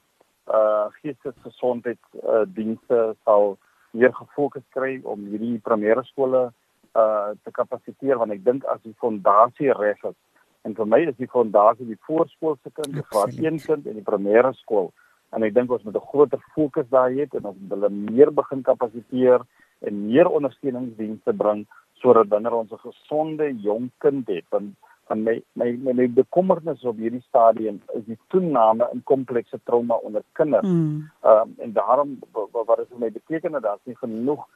uh 0.50 0.86
geestesgesondheid 1.02 2.02
uh 2.22 2.42
dienste 2.46 3.14
sal 3.24 3.58
meer 3.90 4.12
gefokus 4.12 4.64
kry 4.74 5.00
om 5.04 5.20
hierdie 5.30 5.60
primêre 5.62 6.02
skole 6.04 6.50
uh 6.94 7.30
te 7.44 7.50
kapasiteer 7.50 8.18
want 8.18 8.32
ek 8.32 8.44
dink 8.44 8.64
as 8.64 8.80
die 8.82 8.96
fondasie 8.98 9.70
reg 9.78 10.02
is 10.04 10.18
en 10.66 10.74
vir 10.74 10.86
my 10.86 11.00
is 11.06 11.16
die 11.16 11.30
fondasie 11.30 11.86
die 11.86 12.00
voorskoolse 12.06 12.70
kind, 12.74 12.94
die 12.94 13.06
graad 13.10 13.30
Absoluut. 13.30 13.52
1 13.52 13.66
kind 13.66 13.86
en 13.86 13.94
die 14.00 14.08
primêre 14.10 14.52
skool 14.58 14.90
en 15.32 15.46
ek 15.46 15.54
dink 15.54 15.70
ons 15.70 15.84
moet 15.84 15.96
'n 15.96 16.08
groter 16.10 16.42
fokus 16.54 16.88
daar 16.90 17.10
hê 17.10 17.28
en 17.30 17.44
ons 17.44 17.58
moet 17.60 17.70
hulle 17.76 17.90
meer 17.90 18.30
begin 18.30 18.62
kapasiteer 18.62 19.46
en 19.84 20.06
meer 20.06 20.28
ondersteuningsdienste 20.28 21.32
bring 21.32 21.66
sodat 22.02 22.28
wanneer 22.28 22.52
ons 22.54 22.70
'n 22.72 22.78
gesonde 22.88 23.52
jong 23.60 23.90
kind 23.98 24.26
het 24.28 24.44
want 24.50 24.74
van 25.06 25.22
my 25.22 25.42
my 25.54 25.76
my, 25.82 25.92
my 25.92 26.08
bekommernis 26.10 26.84
op 26.84 26.96
hierdie 26.96 27.22
stadium 27.28 27.82
is 27.94 28.04
die 28.04 28.18
toename 28.28 28.88
in 28.92 29.02
komplekse 29.04 29.58
trauma 29.64 29.94
onder 29.94 30.22
kinders. 30.32 30.68
Mm. 30.68 31.10
Ehm 31.22 31.40
um, 31.40 31.54
en 31.58 31.72
daarom 31.72 32.18
wa- 32.32 32.46
wa- 32.52 32.64
wat 32.64 32.76
dit 32.76 32.88
vir 32.88 32.98
my 32.98 33.10
beteken 33.10 33.52
dat 33.52 33.62
daar's 33.62 33.84
nie 33.84 33.96
genoeg 33.96 34.46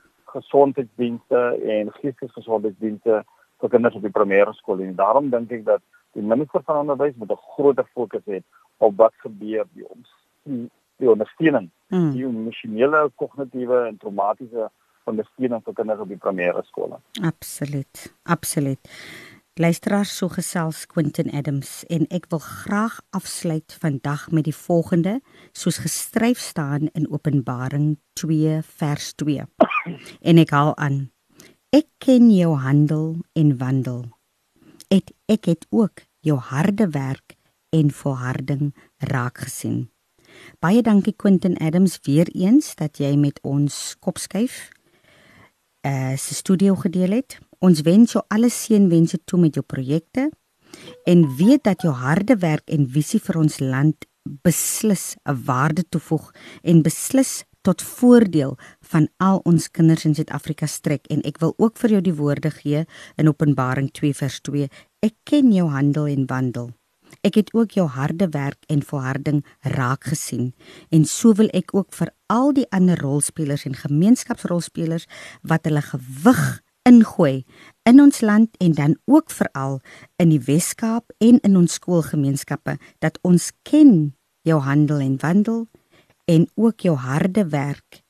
gesondheidsdienste 0.50 1.38
en 1.76 1.92
geestesgesondheidsdienste 1.92 3.24
vir 3.60 3.68
kinders 3.72 3.94
op 3.94 4.02
die 4.02 4.10
primêre 4.12 4.52
skool 4.54 4.76
nie. 4.76 4.94
Daarom 4.94 5.30
dink 5.30 5.50
ek 5.52 5.64
dat 5.64 5.82
die 6.12 6.22
minister 6.22 6.62
van 6.64 6.76
onderwys 6.84 7.14
moet 7.16 7.30
'n 7.30 7.44
groter 7.54 7.86
fokus 7.94 8.24
hê 8.26 8.40
op 8.78 8.96
wat 8.96 9.14
gebeur 9.24 9.64
die 9.74 9.88
om 9.88 10.02
die, 10.44 10.70
die 10.98 11.10
ondersteuning, 11.10 11.70
Mm. 11.88 12.10
die 12.12 12.24
emosionele, 12.26 13.10
kognitiewe 13.14 13.86
en 13.86 13.96
traumatiese 13.96 14.70
ondersteuning 15.10 15.62
vir 15.64 15.78
kinders 15.78 16.02
op 16.02 16.10
die 16.12 16.20
primêre 16.20 16.62
skole. 16.68 17.00
Absoluut. 17.22 18.12
Absoluut. 18.24 18.92
Luisteraars 19.56 20.10
so 20.12 20.28
gesels 20.28 20.82
Quentin 20.86 21.30
Adams 21.32 21.78
en 21.88 22.02
ek 22.12 22.26
wil 22.28 22.42
graag 22.44 22.98
afsluit 23.16 23.72
vandag 23.80 24.26
met 24.28 24.44
die 24.44 24.54
volgende 24.54 25.14
soos 25.56 25.78
geskryf 25.80 26.42
staan 26.44 26.90
in 26.92 27.08
Openbaring 27.08 27.94
2 28.20 28.58
vers 28.60 29.14
2. 29.16 29.46
En 30.20 30.42
ek 30.44 30.52
haal 30.52 30.74
aan. 30.76 30.98
Ek 31.72 31.88
ken 32.04 32.28
jou 32.34 32.52
handel 32.60 33.16
en 33.32 33.56
wandel. 33.56 34.04
Ek 34.92 35.16
ek 35.24 35.48
het 35.48 35.64
ook 35.72 36.04
jou 36.20 36.36
harde 36.36 36.90
werk 36.92 37.38
en 37.72 37.88
volharding 37.90 38.74
raak 39.08 39.40
gesien. 39.48 39.86
Baie 40.60 40.84
dankie 40.84 41.16
Quentin 41.16 41.56
Adams 41.64 41.96
weer 42.04 42.28
eens 42.36 42.74
dat 42.76 43.00
jy 43.00 43.16
met 43.16 43.40
ons 43.40 43.96
kopskuif 44.04 44.66
uh 45.86 46.16
se 46.16 46.34
studio 46.34 46.74
gedeel 46.74 47.10
het. 47.10 47.38
Ons 47.58 47.80
wens 47.86 48.12
jou 48.12 48.24
alle 48.28 48.50
seënwense 48.50 49.22
toe 49.24 49.40
met 49.40 49.54
jou 49.54 49.64
projekte 49.64 50.30
en 51.06 51.24
weet 51.36 51.64
dat 51.64 51.82
jou 51.82 51.94
harde 51.94 52.36
werk 52.42 52.68
en 52.70 52.88
visie 52.90 53.20
vir 53.22 53.38
ons 53.38 53.58
land 53.60 54.06
beslis 54.42 55.16
'n 55.24 55.42
waarde 55.44 55.84
toevoeg 55.88 56.32
en 56.62 56.82
beslis 56.82 57.44
tot 57.62 57.82
voordeel 57.82 58.56
van 58.80 59.08
al 59.16 59.40
ons 59.44 59.70
kinders 59.70 60.04
in 60.04 60.14
Suid-Afrika 60.14 60.66
strek. 60.66 61.06
En 61.06 61.22
ek 61.22 61.38
wil 61.38 61.54
ook 61.56 61.76
vir 61.76 61.90
jou 61.90 62.00
die 62.00 62.14
woorde 62.14 62.50
gee 62.50 62.84
in 63.16 63.28
Openbaring 63.28 63.90
2 63.90 64.14
vers 64.14 64.40
2 64.40 64.68
ek 65.00 65.14
ken 65.24 65.52
jou 65.52 65.68
handel 65.70 66.06
en 66.06 66.26
wandel 66.26 66.70
Ek 67.26 67.34
het 67.34 67.48
ook 67.54 67.74
jou 67.74 67.88
harde 67.90 68.28
werk 68.30 68.62
en 68.70 68.84
volharding 68.86 69.40
raak 69.74 70.04
gesien 70.06 70.52
en 70.94 71.04
so 71.10 71.34
wil 71.34 71.48
ek 71.58 71.72
ook 71.74 71.90
vir 71.98 72.12
al 72.30 72.52
die 72.54 72.66
ander 72.70 73.00
rolspelers 73.02 73.64
en 73.66 73.74
gemeenskapsrolspelers 73.74 75.08
wat 75.42 75.66
hulle 75.66 75.82
gewig 75.82 76.44
ingooi 76.86 77.42
in 77.90 78.02
ons 78.04 78.20
land 78.22 78.54
en 78.62 78.76
dan 78.78 78.94
ook 79.10 79.34
veral 79.34 79.80
in 80.22 80.30
die 80.30 80.42
Wes-Kaap 80.46 81.10
en 81.18 81.40
in 81.42 81.56
ons 81.58 81.80
skoolgemeenskappe 81.80 82.76
dat 83.02 83.18
ons 83.26 83.50
ken 83.66 84.14
jou 84.46 84.60
handel 84.62 85.02
en 85.02 85.16
wandel 85.22 85.64
en 86.30 86.46
ook 86.54 86.86
jou 86.86 86.94
harde 86.94 87.48
werk 87.50 88.04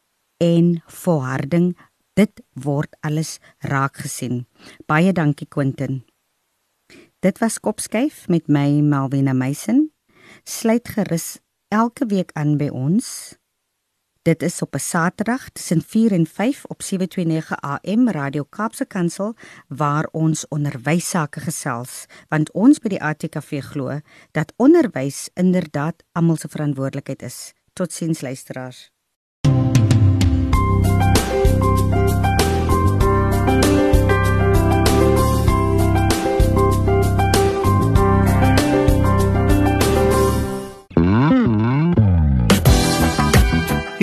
en 0.44 0.82
volharding 1.04 1.72
dit 2.20 2.44
word 2.52 2.92
alles 3.00 3.38
raak 3.64 3.96
gesien. 4.04 4.44
Baie 4.88 5.12
dankie 5.12 5.48
Quentin. 5.48 6.02
Dit 7.26 7.38
was 7.38 7.60
Kopskyf 7.60 8.28
met 8.28 8.46
my 8.46 8.80
Malvina 8.80 9.32
Meisen. 9.32 9.92
Sluit 10.44 10.88
gerus 10.88 11.38
elke 11.68 12.06
week 12.06 12.30
aan 12.38 12.52
by 12.56 12.68
ons. 12.70 13.34
Dit 14.22 14.42
is 14.46 14.62
op 14.62 14.74
'n 14.74 14.78
Saterdag 14.78 15.48
tussen 15.50 15.82
4 15.82 16.12
en 16.12 16.26
5 16.26 16.64
op 16.64 16.82
729 16.82 17.60
AM 17.60 18.08
Radio 18.08 18.44
Kaapse 18.44 18.84
Kansel 18.84 19.34
waar 19.68 20.08
ons 20.12 20.48
onderwys 20.48 21.08
sake 21.08 21.40
gesels, 21.40 22.06
want 22.28 22.52
ons 22.52 22.78
by 22.78 22.88
die 22.88 23.02
ATKV 23.02 23.60
glo 23.60 24.00
dat 24.30 24.52
onderwys 24.56 25.28
inderdaad 25.34 26.02
almal 26.12 26.36
se 26.36 26.48
verantwoordelikheid 26.48 27.22
is. 27.22 27.52
Totsiens 27.72 28.20
luisteraars. 28.20 28.90